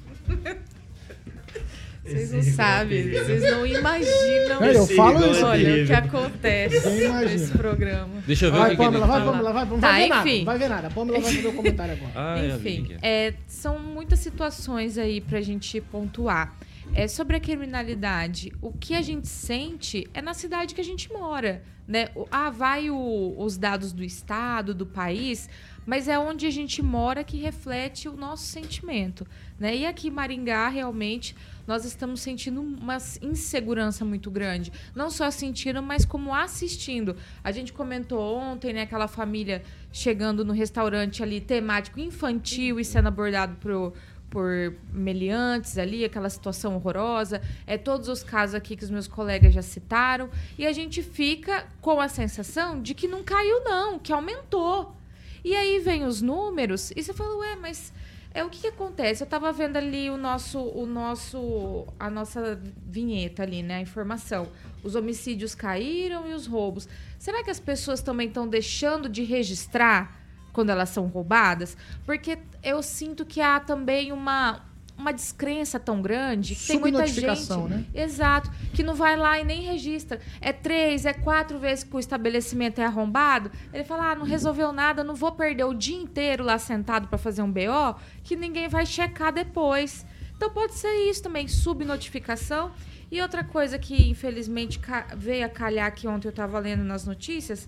Vocês 2.04 2.32
não 2.32 2.42
sabem, 2.42 3.10
vocês 3.10 3.42
não 3.50 3.66
imaginam 3.66 4.62
É, 4.62 4.74
eu 4.76 4.86
falo 4.86 5.30
isso. 5.30 5.44
olha, 5.44 5.82
o 5.82 5.86
que 5.86 5.92
acontece 5.92 6.88
nesse 7.26 7.52
programa. 7.52 8.22
Deixa 8.26 8.46
eu 8.46 8.52
ver 8.52 8.58
Vai, 8.58 8.68
o 8.68 8.70
que, 8.70 8.76
Pamela, 8.78 9.06
vai, 9.06 9.18
fala. 9.20 9.30
Pamela, 9.32 9.52
vai, 9.52 9.64
não 9.66 9.78
Tá, 9.78 9.88
vai 9.90 10.00
ver 10.02 10.08
nada, 10.08 10.28
enfim. 10.28 10.38
não 10.38 10.44
vai 10.46 10.58
ver 10.58 10.68
nada. 10.68 10.86
A 10.86 10.90
Pamela 10.90 11.20
vai 11.20 11.32
fazer 11.34 11.48
o 11.48 11.52
comentário 11.52 11.92
agora. 11.94 12.12
Ah, 12.14 12.46
Enfim, 12.46 12.96
é. 13.02 13.34
são 13.46 13.78
muitas 13.78 14.20
situações 14.20 14.96
aí 14.96 15.20
pra 15.20 15.42
gente 15.42 15.80
pontuar. 15.82 16.54
É, 16.94 17.06
sobre 17.06 17.36
a 17.36 17.40
criminalidade, 17.40 18.50
o 18.62 18.72
que 18.72 18.94
a 18.94 19.02
gente 19.02 19.28
sente 19.28 20.08
é 20.14 20.22
na 20.22 20.32
cidade 20.32 20.74
que 20.74 20.80
a 20.80 20.84
gente 20.84 21.12
mora. 21.12 21.62
Né? 21.86 22.08
Ah, 22.30 22.48
vai 22.50 22.88
o- 22.90 23.34
os 23.38 23.58
dados 23.58 23.92
do 23.92 24.02
estado, 24.02 24.74
do 24.74 24.86
país, 24.86 25.48
mas 25.88 26.06
é 26.06 26.18
onde 26.18 26.44
a 26.44 26.50
gente 26.50 26.82
mora 26.82 27.24
que 27.24 27.38
reflete 27.38 28.10
o 28.10 28.12
nosso 28.12 28.44
sentimento. 28.44 29.26
Né? 29.58 29.74
E 29.74 29.86
aqui 29.86 30.08
em 30.08 30.10
Maringá, 30.10 30.68
realmente, 30.68 31.34
nós 31.66 31.86
estamos 31.86 32.20
sentindo 32.20 32.60
uma 32.60 32.98
insegurança 33.22 34.04
muito 34.04 34.30
grande. 34.30 34.70
Não 34.94 35.08
só 35.08 35.30
sentindo, 35.30 35.82
mas 35.82 36.04
como 36.04 36.34
assistindo. 36.34 37.16
A 37.42 37.50
gente 37.50 37.72
comentou 37.72 38.20
ontem, 38.20 38.74
né, 38.74 38.82
aquela 38.82 39.08
família 39.08 39.62
chegando 39.90 40.44
no 40.44 40.52
restaurante 40.52 41.22
ali 41.22 41.40
temático 41.40 41.98
infantil 41.98 42.78
e 42.78 42.84
sendo 42.84 43.08
abordado 43.08 43.56
por, 43.56 43.94
por 44.28 44.74
meliantes 44.92 45.78
ali, 45.78 46.04
aquela 46.04 46.28
situação 46.28 46.76
horrorosa. 46.76 47.40
É 47.66 47.78
todos 47.78 48.08
os 48.08 48.22
casos 48.22 48.54
aqui 48.54 48.76
que 48.76 48.84
os 48.84 48.90
meus 48.90 49.08
colegas 49.08 49.54
já 49.54 49.62
citaram. 49.62 50.28
E 50.58 50.66
a 50.66 50.72
gente 50.74 51.02
fica 51.02 51.66
com 51.80 51.98
a 51.98 52.08
sensação 52.08 52.82
de 52.82 52.92
que 52.92 53.08
não 53.08 53.22
caiu, 53.24 53.64
não, 53.64 53.98
que 53.98 54.12
aumentou. 54.12 54.97
E 55.44 55.54
aí 55.54 55.78
vem 55.78 56.04
os 56.04 56.20
números 56.20 56.90
e 56.96 57.02
você 57.02 57.12
fala, 57.12 57.36
ué, 57.38 57.56
mas 57.56 57.92
é 58.32 58.44
o 58.44 58.50
que, 58.50 58.60
que 58.60 58.66
acontece? 58.66 59.22
Eu 59.22 59.26
tava 59.26 59.52
vendo 59.52 59.76
ali 59.76 60.10
o 60.10 60.16
nosso, 60.16 60.60
o 60.60 60.86
nosso, 60.86 61.86
a 61.98 62.10
nossa 62.10 62.60
vinheta 62.86 63.42
ali, 63.42 63.62
né, 63.62 63.76
a 63.76 63.80
informação. 63.80 64.48
Os 64.82 64.94
homicídios 64.94 65.54
caíram 65.54 66.28
e 66.28 66.34
os 66.34 66.46
roubos. 66.46 66.88
Será 67.18 67.42
que 67.42 67.50
as 67.50 67.58
pessoas 67.58 68.02
também 68.02 68.28
estão 68.28 68.46
deixando 68.46 69.08
de 69.08 69.24
registrar 69.24 70.20
quando 70.52 70.70
elas 70.70 70.90
são 70.90 71.06
roubadas? 71.06 71.76
Porque 72.04 72.38
eu 72.62 72.82
sinto 72.82 73.24
que 73.24 73.40
há 73.40 73.58
também 73.58 74.12
uma 74.12 74.67
uma 74.98 75.12
descrença 75.12 75.78
tão 75.78 76.02
grande 76.02 76.54
que 76.56 76.66
tem 76.66 76.80
muita 76.80 77.06
gente 77.06 77.52
né? 77.68 77.84
Exato. 77.94 78.50
Que 78.74 78.82
não 78.82 78.94
vai 78.94 79.16
lá 79.16 79.38
e 79.38 79.44
nem 79.44 79.62
registra. 79.62 80.20
É 80.40 80.52
três, 80.52 81.06
é 81.06 81.12
quatro 81.12 81.58
vezes 81.58 81.84
que 81.84 81.94
o 81.94 82.00
estabelecimento 82.00 82.80
é 82.80 82.84
arrombado. 82.84 83.50
Ele 83.72 83.84
fala: 83.84 84.10
ah, 84.10 84.14
não 84.16 84.24
resolveu 84.24 84.72
nada, 84.72 85.04
não 85.04 85.14
vou 85.14 85.32
perder 85.32 85.64
o 85.64 85.72
dia 85.72 85.96
inteiro 85.96 86.42
lá 86.42 86.58
sentado 86.58 87.06
para 87.06 87.16
fazer 87.16 87.42
um 87.42 87.50
BO, 87.50 87.96
que 88.24 88.34
ninguém 88.34 88.68
vai 88.68 88.84
checar 88.84 89.32
depois. 89.32 90.04
Então 90.36 90.50
pode 90.50 90.74
ser 90.74 90.92
isso 91.08 91.22
também, 91.22 91.46
subnotificação. 91.46 92.72
E 93.10 93.22
outra 93.22 93.42
coisa 93.42 93.78
que 93.78 94.10
infelizmente 94.10 94.78
veio 95.16 95.46
a 95.46 95.48
calhar 95.48 95.92
que 95.94 96.06
ontem 96.06 96.28
eu 96.28 96.30
estava 96.30 96.58
lendo 96.58 96.84
nas 96.84 97.06
notícias, 97.06 97.66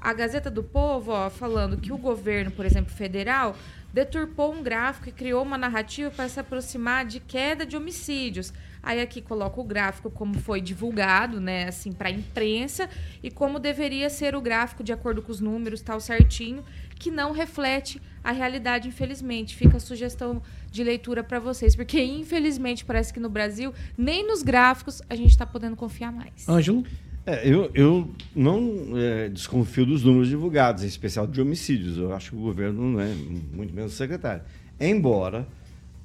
a 0.00 0.12
Gazeta 0.12 0.50
do 0.50 0.62
Povo, 0.62 1.12
ó, 1.12 1.30
falando 1.30 1.76
que 1.76 1.92
o 1.92 1.96
governo, 1.96 2.50
por 2.50 2.66
exemplo, 2.66 2.92
federal, 2.92 3.56
deturpou 3.92 4.52
um 4.52 4.62
gráfico 4.62 5.08
e 5.08 5.12
criou 5.12 5.42
uma 5.42 5.58
narrativa 5.58 6.10
para 6.10 6.28
se 6.28 6.40
aproximar 6.40 7.04
de 7.04 7.20
queda 7.20 7.66
de 7.66 7.76
homicídios. 7.76 8.52
Aí 8.82 9.00
aqui 9.00 9.20
coloca 9.20 9.60
o 9.60 9.64
gráfico 9.64 10.10
como 10.10 10.34
foi 10.34 10.60
divulgado, 10.60 11.40
né, 11.40 11.68
assim, 11.68 11.92
para 11.92 12.08
a 12.08 12.12
imprensa 12.12 12.88
e 13.22 13.30
como 13.30 13.60
deveria 13.60 14.10
ser 14.10 14.34
o 14.34 14.40
gráfico 14.40 14.82
de 14.82 14.92
acordo 14.92 15.22
com 15.22 15.30
os 15.30 15.40
números, 15.40 15.80
tal 15.82 16.00
certinho, 16.00 16.64
que 16.98 17.10
não 17.10 17.30
reflete 17.30 18.02
a 18.24 18.32
realidade, 18.32 18.88
infelizmente. 18.88 19.54
Fica 19.54 19.76
a 19.76 19.80
sugestão 19.80 20.42
de 20.70 20.82
leitura 20.82 21.22
para 21.22 21.38
vocês, 21.38 21.76
porque 21.76 22.02
infelizmente 22.02 22.84
parece 22.84 23.12
que 23.12 23.20
no 23.20 23.28
Brasil 23.28 23.72
nem 23.96 24.26
nos 24.26 24.42
gráficos 24.42 25.00
a 25.08 25.14
gente 25.14 25.30
está 25.30 25.46
podendo 25.46 25.76
confiar 25.76 26.10
mais. 26.10 26.48
Ângelo? 26.48 26.84
É, 27.24 27.48
eu, 27.48 27.70
eu 27.72 28.10
não 28.34 28.94
é, 28.96 29.28
desconfio 29.28 29.86
dos 29.86 30.02
números 30.02 30.28
divulgados, 30.28 30.82
em 30.82 30.88
especial 30.88 31.26
de 31.26 31.40
homicídios. 31.40 31.96
Eu 31.96 32.12
acho 32.12 32.30
que 32.30 32.36
o 32.36 32.40
governo 32.40 33.00
é, 33.00 33.14
muito 33.52 33.72
menos 33.72 33.92
o 33.92 33.96
secretário. 33.96 34.42
Embora 34.80 35.46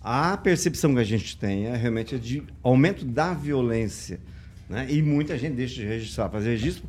a 0.03 0.37
percepção 0.37 0.93
que 0.93 0.99
a 0.99 1.03
gente 1.03 1.35
tem 1.35 1.65
é 1.65 1.75
realmente 1.75 2.13
é 2.13 2.17
de 2.19 2.43
aumento 2.61 3.03
da 3.03 3.33
violência. 3.33 4.19
Né? 4.69 4.85
E 4.89 5.01
muita 5.01 5.37
gente 5.37 5.55
deixa 5.55 5.75
de 5.75 5.85
registrar. 5.85 6.29
Fazer 6.29 6.51
registro, 6.51 6.87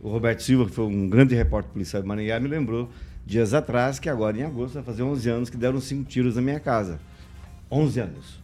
o 0.00 0.08
Roberto 0.08 0.42
Silva, 0.42 0.66
que 0.66 0.72
foi 0.72 0.84
um 0.84 1.08
grande 1.08 1.34
repórter 1.34 1.72
policial 1.72 2.00
de 2.00 2.06
Maringá, 2.06 2.38
me 2.38 2.48
lembrou 2.48 2.88
dias 3.26 3.54
atrás 3.54 3.98
que 3.98 4.08
agora 4.08 4.38
em 4.38 4.44
agosto 4.44 4.74
vai 4.74 4.84
fazer 4.84 5.02
11 5.02 5.28
anos 5.28 5.50
que 5.50 5.56
deram 5.56 5.80
cinco 5.80 6.04
tiros 6.04 6.36
na 6.36 6.42
minha 6.42 6.60
casa. 6.60 7.00
11 7.68 8.00
anos. 8.00 8.40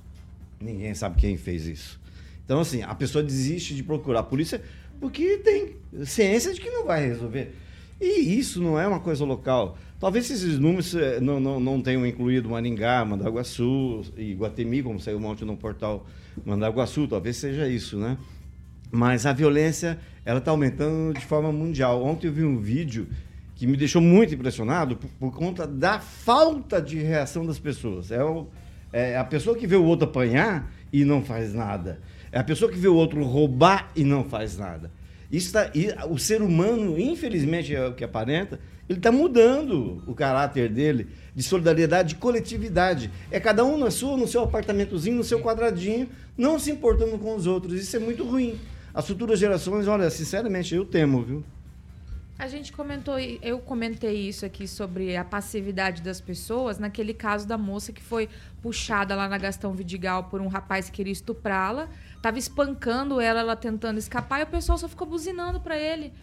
Ninguém 0.60 0.92
sabe 0.92 1.20
quem 1.20 1.36
fez 1.36 1.66
isso. 1.66 2.00
Então, 2.44 2.60
assim, 2.60 2.82
a 2.82 2.94
pessoa 2.96 3.22
desiste 3.22 3.76
de 3.76 3.82
procurar 3.84 4.20
a 4.20 4.24
polícia 4.24 4.60
porque 5.00 5.38
tem 5.38 5.76
ciência 6.04 6.52
de 6.52 6.60
que 6.60 6.70
não 6.70 6.84
vai 6.84 7.06
resolver. 7.06 7.54
E 8.00 8.38
isso 8.38 8.62
não 8.62 8.78
é 8.78 8.86
uma 8.86 9.00
coisa 9.00 9.24
local. 9.24 9.76
Talvez 9.98 10.30
esses 10.30 10.58
números 10.58 10.94
eh, 10.94 11.20
não, 11.20 11.38
não, 11.38 11.60
não 11.60 11.82
tenham 11.82 12.06
incluído 12.06 12.48
Maringá, 12.48 13.04
Mandaguaçu 13.04 14.02
e 14.16 14.34
Guatemi, 14.34 14.82
como 14.82 14.98
saiu 14.98 15.22
ontem 15.22 15.44
no 15.44 15.56
portal 15.56 16.06
Mandaguaçu, 16.44 17.06
talvez 17.06 17.36
seja 17.36 17.68
isso, 17.68 17.98
né? 17.98 18.16
Mas 18.90 19.26
a 19.26 19.32
violência, 19.32 19.98
ela 20.24 20.38
está 20.38 20.50
aumentando 20.50 21.12
de 21.12 21.24
forma 21.24 21.52
mundial. 21.52 22.02
Ontem 22.02 22.28
eu 22.28 22.32
vi 22.32 22.44
um 22.44 22.58
vídeo 22.58 23.06
que 23.54 23.66
me 23.66 23.76
deixou 23.76 24.00
muito 24.00 24.34
impressionado 24.34 24.96
por, 24.96 25.10
por 25.10 25.32
conta 25.32 25.66
da 25.66 26.00
falta 26.00 26.80
de 26.80 26.98
reação 26.98 27.44
das 27.44 27.58
pessoas. 27.58 28.10
É, 28.10 28.24
o, 28.24 28.46
é 28.90 29.18
a 29.18 29.24
pessoa 29.24 29.54
que 29.56 29.66
vê 29.66 29.76
o 29.76 29.84
outro 29.84 30.08
apanhar 30.08 30.72
e 30.90 31.04
não 31.04 31.22
faz 31.22 31.52
nada. 31.52 32.00
É 32.32 32.38
a 32.38 32.44
pessoa 32.44 32.70
que 32.70 32.78
vê 32.78 32.88
o 32.88 32.94
outro 32.94 33.22
roubar 33.24 33.90
e 33.96 34.04
não 34.04 34.24
faz 34.24 34.56
nada. 34.56 34.90
Isso 35.30 35.52
tá, 35.52 35.70
e 35.74 35.88
o 36.08 36.18
ser 36.18 36.42
humano, 36.42 36.98
infelizmente, 36.98 37.74
é 37.74 37.86
o 37.86 37.94
que 37.94 38.02
aparenta, 38.02 38.58
ele 38.88 38.98
está 38.98 39.12
mudando 39.12 40.02
o 40.06 40.14
caráter 40.14 40.68
dele 40.68 41.06
de 41.34 41.42
solidariedade, 41.44 42.10
de 42.10 42.14
coletividade. 42.16 43.10
É 43.30 43.38
cada 43.38 43.64
um 43.64 43.78
na 43.78 43.90
sua, 43.90 44.16
no 44.16 44.26
seu 44.26 44.42
apartamentozinho, 44.42 45.16
no 45.16 45.22
seu 45.22 45.40
quadradinho, 45.40 46.08
não 46.36 46.58
se 46.58 46.72
importando 46.72 47.16
com 47.16 47.36
os 47.36 47.46
outros. 47.46 47.80
Isso 47.80 47.94
é 47.96 48.00
muito 48.00 48.24
ruim. 48.24 48.58
As 48.92 49.06
futuras 49.06 49.38
gerações, 49.38 49.86
olha, 49.86 50.10
sinceramente, 50.10 50.74
eu 50.74 50.84
temo, 50.84 51.22
viu? 51.22 51.44
A 52.40 52.48
gente 52.48 52.72
comentou, 52.72 53.18
eu 53.18 53.58
comentei 53.58 54.16
isso 54.26 54.46
aqui 54.46 54.66
sobre 54.66 55.14
a 55.14 55.22
passividade 55.22 56.00
das 56.00 56.22
pessoas, 56.22 56.78
naquele 56.78 57.12
caso 57.12 57.46
da 57.46 57.58
moça 57.58 57.92
que 57.92 58.02
foi 58.02 58.30
puxada 58.62 59.14
lá 59.14 59.28
na 59.28 59.36
Gastão 59.36 59.74
Vidigal 59.74 60.24
por 60.24 60.40
um 60.40 60.48
rapaz 60.48 60.86
que 60.86 60.96
queria 60.96 61.12
estuprá-la, 61.12 61.86
tava 62.22 62.38
espancando 62.38 63.20
ela, 63.20 63.40
ela 63.40 63.54
tentando 63.54 63.98
escapar, 63.98 64.40
e 64.40 64.44
o 64.44 64.46
pessoal 64.46 64.78
só 64.78 64.88
ficou 64.88 65.06
buzinando 65.06 65.60
para 65.60 65.76
ele. 65.76 66.14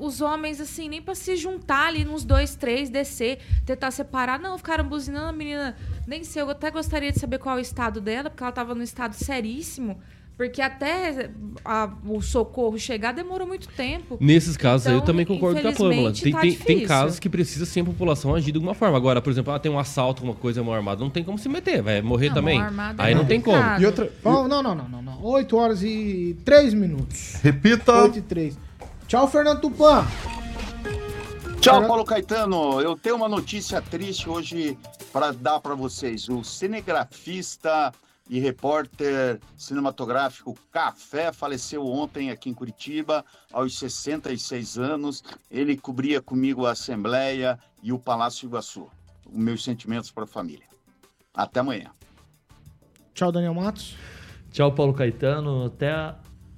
Os 0.00 0.22
homens, 0.22 0.62
assim, 0.62 0.88
nem 0.88 1.02
para 1.02 1.14
se 1.14 1.36
juntar 1.36 1.88
ali 1.88 2.06
nos 2.06 2.24
dois, 2.24 2.56
três, 2.56 2.88
descer, 2.88 3.38
tentar 3.66 3.90
separar. 3.90 4.38
Não, 4.40 4.56
ficaram 4.56 4.88
buzinando 4.88 5.26
a 5.26 5.32
menina. 5.32 5.76
Nem 6.06 6.24
sei, 6.24 6.40
eu 6.40 6.48
até 6.48 6.70
gostaria 6.70 7.12
de 7.12 7.20
saber 7.20 7.38
qual 7.38 7.58
é 7.58 7.60
o 7.60 7.62
estado 7.62 8.00
dela, 8.00 8.30
porque 8.30 8.42
ela 8.42 8.50
tava 8.50 8.74
num 8.74 8.82
estado 8.82 9.12
seríssimo. 9.12 10.00
Porque 10.36 10.60
até 10.60 11.30
a, 11.64 11.88
o 12.04 12.20
socorro 12.20 12.76
chegar 12.76 13.12
demorou 13.12 13.46
muito 13.46 13.68
tempo. 13.68 14.18
Nesses 14.20 14.56
casos 14.56 14.86
então, 14.86 14.94
aí 14.94 15.00
eu 15.00 15.04
também 15.04 15.24
concordo 15.24 15.62
com 15.62 15.68
a 15.68 15.72
Pâmela. 15.72 16.12
Tem, 16.12 16.32
tá 16.32 16.40
tem, 16.40 16.54
tem 16.54 16.86
casos 16.86 17.20
que 17.20 17.28
precisa 17.28 17.64
sim 17.64 17.82
a 17.82 17.84
população 17.84 18.34
agir 18.34 18.50
de 18.50 18.58
alguma 18.58 18.74
forma. 18.74 18.96
Agora, 18.96 19.22
por 19.22 19.30
exemplo, 19.30 19.52
ah, 19.52 19.60
tem 19.60 19.70
um 19.70 19.78
assalto, 19.78 20.24
uma 20.24 20.34
coisa, 20.34 20.60
mão 20.62 20.74
armada. 20.74 21.00
Não 21.00 21.10
tem 21.10 21.22
como 21.22 21.38
se 21.38 21.48
meter, 21.48 21.82
vai 21.82 22.02
morrer 22.02 22.28
Não, 22.28 22.34
também. 22.34 22.58
mão 22.58 22.66
armada 22.66 23.02
Aí 23.02 23.12
é 23.12 23.14
não 23.14 23.24
tem 23.24 23.40
como. 23.40 23.62
E 23.80 23.86
outra. 23.86 24.10
Oh, 24.24 24.48
não, 24.48 24.60
não, 24.60 24.74
não, 24.74 24.88
não, 24.88 25.02
não. 25.02 25.24
8 25.24 25.56
horas 25.56 25.82
e 25.84 26.36
3 26.44 26.74
minutos. 26.74 27.34
Repita. 27.40 28.02
8 28.02 28.18
e 28.18 28.22
3. 28.22 28.58
Tchau, 29.06 29.28
Fernando 29.28 29.60
Tupan. 29.60 30.04
Tchau, 31.60 31.86
Paulo 31.86 32.04
Caetano. 32.04 32.80
Eu 32.80 32.96
tenho 32.96 33.14
uma 33.14 33.28
notícia 33.28 33.80
triste 33.80 34.28
hoje 34.28 34.76
para 35.12 35.32
dar 35.32 35.60
para 35.60 35.76
vocês. 35.76 36.28
O 36.28 36.42
cinegrafista 36.42 37.92
e 38.28 38.38
repórter 38.38 39.38
cinematográfico 39.56 40.56
Café 40.72 41.32
faleceu 41.32 41.86
ontem 41.86 42.30
aqui 42.30 42.48
em 42.48 42.54
Curitiba, 42.54 43.24
aos 43.52 43.78
66 43.78 44.78
anos. 44.78 45.22
Ele 45.50 45.76
cobria 45.76 46.22
comigo 46.22 46.66
a 46.66 46.72
Assembleia 46.72 47.58
e 47.82 47.92
o 47.92 47.98
Palácio 47.98 48.46
Iguaçu. 48.46 48.88
Os 49.26 49.36
meus 49.36 49.62
sentimentos 49.62 50.10
para 50.10 50.24
a 50.24 50.26
família. 50.26 50.66
Até 51.34 51.60
amanhã. 51.60 51.90
Tchau, 53.12 53.30
Daniel 53.30 53.54
Matos. 53.54 53.96
Tchau, 54.50 54.74
Paulo 54.74 54.94
Caetano. 54.94 55.66
Até 55.66 56.14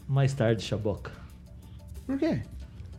mais 0.06 0.32
tarde, 0.34 0.62
Chaboca. 0.62 1.12
Por 2.06 2.18
quê? 2.18 2.42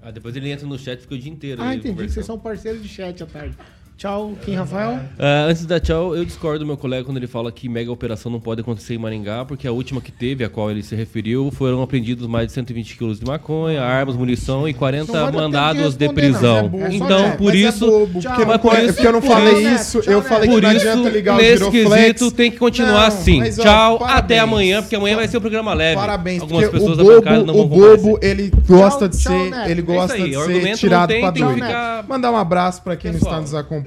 Ah, 0.01 0.11
depois 0.11 0.35
ele 0.35 0.51
entra 0.51 0.67
no 0.67 0.77
chat 0.77 0.99
e 0.99 1.01
fica 1.01 1.15
o 1.15 1.17
dia 1.17 1.31
inteiro. 1.31 1.61
Ah, 1.61 1.73
entendi 1.73 2.09
vocês 2.09 2.25
são 2.25 2.37
parceiros 2.37 2.81
de 2.81 2.87
chat 2.87 3.23
à 3.23 3.25
tarde. 3.25 3.57
Tchau, 3.97 4.33
Kim 4.45 4.53
Rafael. 4.53 4.99
Ah, 5.17 5.45
antes 5.49 5.65
da 5.65 5.79
tchau, 5.79 6.15
eu 6.15 6.23
discordo 6.23 6.59
do 6.59 6.67
meu 6.67 6.77
colega 6.77 7.03
quando 7.03 7.17
ele 7.17 7.25
fala 7.25 7.51
que 7.51 7.67
mega 7.67 7.91
operação 7.91 8.31
não 8.31 8.39
pode 8.39 8.61
acontecer 8.61 8.93
em 8.93 8.99
Maringá, 8.99 9.43
porque 9.43 9.67
a 9.67 9.71
última 9.71 9.99
que 9.99 10.11
teve, 10.11 10.43
a 10.43 10.49
qual 10.49 10.69
ele 10.69 10.83
se 10.83 10.95
referiu, 10.95 11.49
foram 11.49 11.81
apreendidos 11.81 12.27
mais 12.27 12.45
de 12.45 12.53
120 12.53 12.95
quilos 12.95 13.19
de 13.19 13.25
maconha, 13.25 13.81
armas, 13.81 14.15
munição 14.15 14.69
e 14.69 14.73
40 14.73 15.05
Não 15.11 15.13
vai 15.13 15.19
dar 15.23 15.25
tempo 15.25 15.37
de 15.37 15.41
mandados 15.43 15.95
de, 15.97 16.05
não. 16.05 16.13
prisão. 16.13 16.55
Mas 16.55 16.63
é 16.63 16.69
bobo. 16.69 16.83
É 16.83 16.93
então, 16.95 17.21
neto, 17.23 17.37
por 17.39 17.53
é 17.55 17.57
isso. 17.57 17.85
bobo. 17.89 18.19
Tchau. 18.19 18.45
mas 18.45 18.61
por 18.61 18.75
é 18.75 18.83
isso, 18.83 18.93
porque 18.93 19.07
eu 19.07 19.11
não 19.13 19.21
falei 19.23 19.53
isso- 19.73 19.99
isso, 19.99 20.09
eu 20.11 20.21
falei 20.21 20.47
que 20.47 20.53
por 20.53 20.61
não 20.61 20.71
isso, 20.73 20.87
adianta 20.89 21.09
ligar 21.09 21.33
o 21.33 21.37
nesse 21.37 21.57
Giroflex. 21.57 21.89
quesito 22.19 22.31
tem 22.31 22.51
que 22.51 22.57
continuar 22.57 22.91
Não, 22.91 23.07
assim. 23.07 23.39
mas, 23.39 23.57
ó, 23.57 23.63
Tchau, 23.63 23.97
parabéns. 23.97 24.19
até 24.23 24.39
amanhã, 24.39 24.81
porque 24.83 24.95
amanhã 24.95 25.15
vai 25.15 25.27
ser 25.27 25.37
um 25.39 25.41
programa 25.41 25.73
leve. 25.73 25.95
Parabéns, 25.99 26.41
Algumas 26.43 26.69
pessoas 26.69 26.91
o 26.91 26.95
da 26.97 27.03
bancada 27.03 27.37
não 27.43 27.53
bobo, 27.55 27.75
vão 27.79 27.93
o 27.93 27.97
bobo, 27.97 28.19
ele 28.21 28.51
gosta 28.67 29.09
de 29.09 29.17
tchau, 29.17 29.33
ser, 29.33 29.49
Neto. 29.49 29.69
ele 29.71 29.81
É 29.81 29.83
gosta 29.83 30.15
de 30.17 30.37
o 30.37 30.45
ser 30.45 30.61
não 30.63 30.73
tirado 30.75 31.13
pra 31.19 31.31
que 31.31 31.39
doido. 31.39 31.55
ficar- 31.55 32.05
Mandar 32.07 32.31
um 32.31 32.37
abraço 32.37 32.83
pra 32.83 32.95
quem 32.95 33.11
Pessoal. 33.11 33.31
está 33.31 33.41
nos 33.41 33.55
acompanhando. 33.55 33.86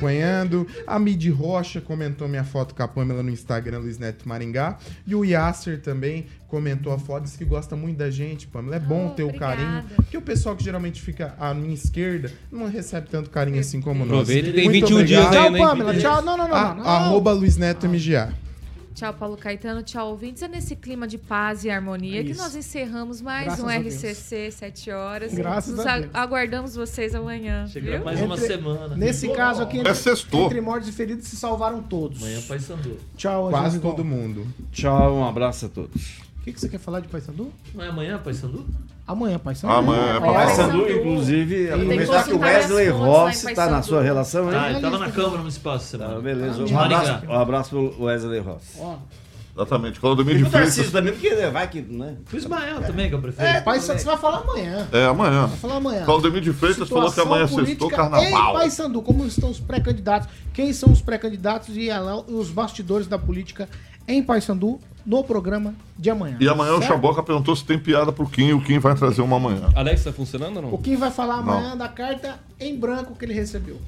A 0.86 0.98
Midi 0.98 1.30
Rocha 1.30 1.80
comentou 1.80 2.28
minha 2.28 2.44
foto 2.44 2.74
com 2.74 2.82
a 2.82 2.88
Pamela 2.88 3.22
no 3.22 3.30
Instagram, 3.30 3.78
Luiz 3.78 3.98
Neto 3.98 4.28
Maringá. 4.28 4.76
E 5.06 5.14
o 5.14 5.24
Yasser 5.24 5.80
também 5.80 6.26
comentou 6.48 6.92
a 6.92 6.98
foto, 6.98 7.24
disse 7.24 7.38
que 7.38 7.44
gosta 7.44 7.76
muito 7.76 7.96
da 7.98 8.10
gente, 8.10 8.46
Pamela. 8.46 8.76
É 8.76 8.80
bom 8.80 9.08
Oh, 9.08 9.14
ter 9.14 9.22
o 9.22 9.26
obrigada. 9.28 9.56
carinho. 9.56 9.84
Porque 9.96 10.16
o 10.16 10.22
pessoal 10.22 10.56
que 10.56 10.64
geralmente 10.64 11.00
fica 11.00 11.34
à 11.38 11.54
minha 11.54 11.74
esquerda 11.74 12.30
não 12.50 12.68
recebe 12.68 13.08
tanto 13.08 13.30
carinho 13.30 13.60
assim 13.60 13.80
como 13.80 14.00
nós. 14.04 14.20
Aproveita, 14.20 14.52
tem 14.52 14.64
Muito 14.64 14.86
21 14.86 15.04
dias 15.04 15.24
obrigado. 15.26 15.44
ainda, 15.46 15.58
Tchau? 15.58 15.68
Pamela. 15.68 15.94
Tchau. 15.96 16.22
Não, 16.22 16.36
não, 16.36 16.48
não. 16.48 16.56
A- 16.56 16.74
não. 16.74 16.84
Arroba 16.84 17.32
Luiz 17.32 17.56
Neto 17.56 17.86
MGA. 17.88 18.32
Tchau, 19.00 19.14
Paulo 19.14 19.34
Caetano. 19.34 19.82
Tchau, 19.82 20.10
ouvintes. 20.10 20.42
É 20.42 20.48
nesse 20.48 20.76
clima 20.76 21.08
de 21.08 21.16
paz 21.16 21.64
e 21.64 21.70
harmonia 21.70 22.22
que 22.22 22.32
Isso. 22.32 22.42
nós 22.42 22.54
encerramos 22.54 23.22
mais 23.22 23.46
Graças 23.46 23.64
um. 23.64 23.68
RCC 23.70 24.50
7 24.50 24.90
horas. 24.90 25.32
Graças 25.32 25.74
Nos 25.74 25.86
a 25.86 26.00
Deus. 26.00 26.10
aguardamos 26.12 26.74
vocês 26.74 27.14
amanhã. 27.14 27.66
Chegando 27.66 27.94
viu? 27.96 28.04
mais 28.04 28.20
uma 28.20 28.34
Entre- 28.34 28.46
semana. 28.46 28.94
Nesse 28.96 29.26
caso 29.30 29.62
aqui, 29.62 29.80
É 29.80 29.94
sextou. 29.94 30.44
entre 30.44 30.60
mortos 30.60 30.86
e 30.90 30.92
feridos, 30.92 31.26
se 31.28 31.36
salvaram 31.36 31.82
todos. 31.82 32.18
Amanhã, 32.22 32.42
Paysandu. 32.46 32.98
Tchau, 33.16 33.46
Ângelo 33.46 33.50
Quase 33.62 33.80
todo 33.80 34.04
mundo. 34.04 34.46
Tchau, 34.70 35.14
um 35.16 35.24
abraço 35.24 35.64
a 35.64 35.68
todos. 35.70 36.20
O 36.40 36.42
que, 36.42 36.52
que 36.52 36.60
você 36.60 36.68
quer 36.68 36.78
falar 36.78 37.00
de 37.00 37.08
Paysandu? 37.08 37.52
Não 37.74 37.84
é 37.84 37.88
amanhã, 37.88 38.18
Paysandu? 38.18 38.64
Amanhã, 39.06 39.38
Paysandu. 39.38 39.74
Amanhã 39.74 40.16
é 40.16 40.20
Paysandu. 40.20 40.90
Inclusive, 40.90 41.70
aproveitar 41.70 42.24
que 42.24 42.30
o 42.30 42.38
consultar 42.38 42.54
Wesley 42.54 42.88
Rossi 42.88 43.46
está 43.50 43.70
na 43.70 43.82
sua 43.82 44.02
relação, 44.02 44.50
hein? 44.50 44.58
Ah, 44.58 44.70
ele 44.70 44.80
tava 44.80 44.98
na 44.98 45.10
Câmara 45.10 45.38
Municipal 45.38 45.76
essa 45.76 45.84
semana. 45.84 46.14
Tá, 46.14 46.20
beleza. 46.20 46.64
Um 46.64 46.78
abraço, 46.78 47.26
um 47.26 47.34
abraço 47.34 47.70
pro 47.70 48.04
Wesley 48.04 48.40
Rossi. 48.40 48.78
Ó, 48.78 48.96
Exatamente. 49.54 50.00
Claudemir 50.00 50.36
E 50.36 50.44
de 50.44 50.48
Tarcísio 50.50 50.84
Freitas. 50.84 50.92
também, 50.92 51.12
porque 51.12 51.34
né, 51.34 51.50
vai 51.50 51.68
que, 51.68 51.82
né? 51.82 52.16
Fui 52.24 52.38
Ismael 52.38 52.80
também, 52.82 53.08
que 53.08 53.14
é 53.14 53.18
o 53.18 53.20
prefeito. 53.20 53.46
é, 53.48 53.60
Paysandu, 53.60 53.98
você 53.98 54.06
vai 54.06 54.16
falar 54.16 54.38
amanhã. 54.38 54.88
É, 54.92 55.04
amanhã. 55.06 55.46
Vai 55.48 55.56
falar 55.58 55.76
amanhã. 55.76 56.04
Claudemir 56.04 56.40
de 56.40 56.52
Freitas 56.52 56.88
falou 56.88 57.12
que 57.12 57.20
amanhã 57.20 57.44
é 57.44 57.48
sextou 57.48 57.90
carnaval. 57.90 58.22
Em 58.24 58.58
Paysandu, 58.60 59.02
como 59.02 59.26
estão 59.26 59.50
os 59.50 59.60
pré-candidatos? 59.60 60.28
Quem 60.54 60.72
são 60.72 60.90
os 60.92 61.02
pré-candidatos 61.02 61.76
e 61.76 61.90
ela- 61.90 62.24
os 62.26 62.48
bastidores 62.50 63.06
da 63.08 63.18
política 63.18 63.68
em 64.08 64.22
Paysandu 64.22 64.80
no 65.04 65.22
programa 65.24 65.74
de 65.98 66.10
amanhã? 66.10 66.36
E 66.40 66.48
amanhã 66.48 66.72
o 66.72 66.78
Certo? 66.78 66.88
Chaboca 66.88 67.22
perguntou 67.22 67.54
se 67.56 67.64
tem 67.64 67.78
piada 67.78 68.12
pro 68.12 68.26
Kim 68.26 68.48
e 68.48 68.52
o 68.54 68.60
Kim 68.60 68.78
vai 68.78 68.94
trazer 68.94 69.22
uma 69.22 69.36
amanhã. 69.36 69.68
Alex, 69.74 70.04
tá 70.04 70.12
funcionando 70.12 70.56
ou 70.56 70.62
não? 70.62 70.74
O 70.74 70.78
Kim 70.78 70.96
vai 70.96 71.10
falar 71.10 71.38
Não. 71.42 71.52
amanhã 71.54 71.76
da 71.76 71.88
carta 71.88 72.38
em 72.58 72.78
branco 72.78 73.14
que 73.14 73.24
ele 73.24 73.34
recebeu. 73.34 73.78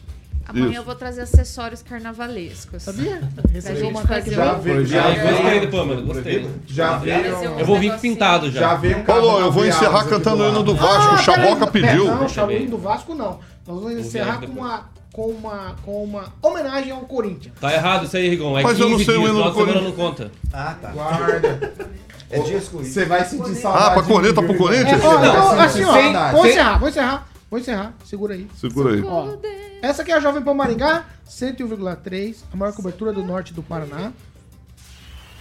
Amanhã 0.45 0.71
Isso. 0.71 0.79
eu 0.79 0.83
vou 0.85 0.95
trazer 0.97 1.21
acessos 1.23 1.83
carnavalescos. 1.83 2.83
Sabia? 2.83 3.21
Recebeu 3.53 3.89
uma 3.89 4.03
carta 4.03 4.29
Já 4.29 4.55
veio, 4.55 4.85
Já 4.85 5.15
já 5.15 5.23
Ah, 5.23 5.33
gostei 5.33 5.61
do 5.61 5.69
Pâmela, 5.69 6.01
gostei. 6.01 6.51
já 6.67 6.97
veio, 6.99 7.27
Eu 7.61 7.65
vou 7.65 7.79
vir 7.79 7.97
pintado 8.01 8.51
já. 8.51 8.61
já 8.61 8.75
veio 8.75 8.99
um 8.99 9.05
Paulo, 9.05 9.39
eu 9.39 9.53
vou 9.53 9.65
encerrar 9.65 10.05
cantando 10.05 10.43
o 10.43 10.49
hino 10.49 10.63
do 10.65 10.73
lado. 10.73 10.83
Vasco. 10.83 11.13
o 11.13 11.15
Ah, 11.15 11.19
Chaboca 11.19 11.67
pediu. 11.69 12.07
Não, 12.07 12.27
o 12.27 12.51
hino 12.53 12.71
do 12.73 12.79
Vasco 12.79 13.15
não. 13.15 13.39
Nós 13.65 13.81
vamos 13.81 13.93
encerrar 13.93 14.41
com 14.41 14.47
uma 14.47 14.91
com 15.13 15.27
uma, 15.27 15.77
com 15.85 16.03
uma 16.05 16.33
homenagem 16.41 16.91
ao 16.91 17.01
Corinthians. 17.03 17.55
Tá 17.61 17.73
errado 17.73 18.07
isso 18.07 18.17
aí, 18.17 18.29
Rigon. 18.31 18.59
É 18.59 18.63
Mas 18.63 18.81
eu 18.81 18.89
não 18.89 18.97
15 18.97 19.05
sei 19.05 19.17
o 19.17 19.21
dias, 19.21 19.31
hino 19.31 19.39
final 19.39 19.51
do 19.51 19.57
Corinthians. 19.57 19.85
não 19.85 19.93
conta. 19.93 20.33
Ah, 20.53 20.77
tá. 20.81 20.91
Guarda. 20.91 21.73
É 22.31 22.39
disco. 22.41 22.79
Você 22.79 23.05
vai 23.05 23.25
sentir 23.27 23.55
saudade. 23.57 23.85
Ah, 23.87 23.91
pra 23.91 24.03
corneta 24.03 24.43
pro 24.43 24.53
mim, 24.53 24.59
Corinthians? 24.59 25.03
É, 25.03 25.07
ó, 25.07 25.55
vai 25.55 25.67
assim, 25.67 25.85
ó, 25.85 25.93
vou 26.33 26.47
encerrar, 26.47 26.79
vou 26.79 26.89
encerrar, 26.89 27.29
vou 27.51 27.61
encerrar, 27.61 27.95
segura 28.07 28.35
aí. 28.35 28.49
Segura 28.57 28.95
aí. 28.95 29.03
Ó, 29.05 29.37
essa 29.83 30.01
aqui 30.01 30.13
é 30.13 30.15
a 30.17 30.21
Jovem 30.21 30.43
Pan 30.43 30.55
Maringá, 30.55 31.05
101,3, 31.29 32.37
a 32.51 32.57
maior 32.57 32.73
cobertura 32.73 33.13
do 33.13 33.23
norte 33.23 33.53
do 33.53 33.63
Paraná. 33.63 34.13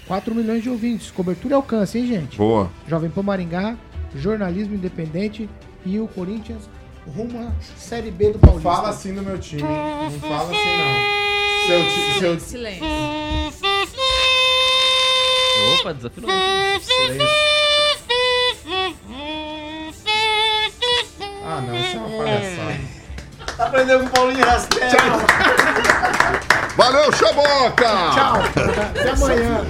4 0.06 0.36
milhões 0.36 0.62
de 0.62 0.70
ouvintes, 0.70 1.10
cobertura 1.12 1.54
e 1.54 1.56
alcance, 1.56 1.98
hein, 1.98 2.06
gente? 2.08 2.38
Boa. 2.38 2.70
Jovem 2.86 3.10
Pan 3.10 3.24
Maringá, 3.24 3.78
jornalismo 4.14 4.76
independente 4.76 5.50
e 5.86 5.98
o 5.98 6.08
Corinthians 6.10 6.70
rumo 7.08 7.48
à 7.48 7.52
Série 7.80 8.12
B 8.12 8.28
do 8.32 8.34
Não 8.34 8.40
Paulista. 8.40 8.70
fala 8.70 8.90
assim 8.90 9.14
do 9.14 9.22
meu 9.22 9.38
time. 9.40 9.64
Não 9.64 10.12
fala 10.20 10.44
assim, 10.44 10.78
não. 10.78 11.22
Seu, 11.68 11.84
ti- 11.90 12.20
seu, 12.20 12.40
Silêncio. 12.40 12.86
Opa, 15.80 15.94
desafinou. 15.94 16.30
Ah, 21.44 21.62
não, 21.62 21.76
isso 21.76 21.98
é 21.98 22.00
uma 22.00 22.18
palhaçada. 22.18 22.80
Aprendeu 23.60 24.00
com 24.00 24.06
o 24.06 24.10
Paulinho 24.10 24.46
Rastelli. 24.46 24.92
Valeu, 26.76 27.12
Chaboca! 27.12 27.84
Tchau, 28.14 28.42
até 28.90 29.10
amanhã. 29.10 29.66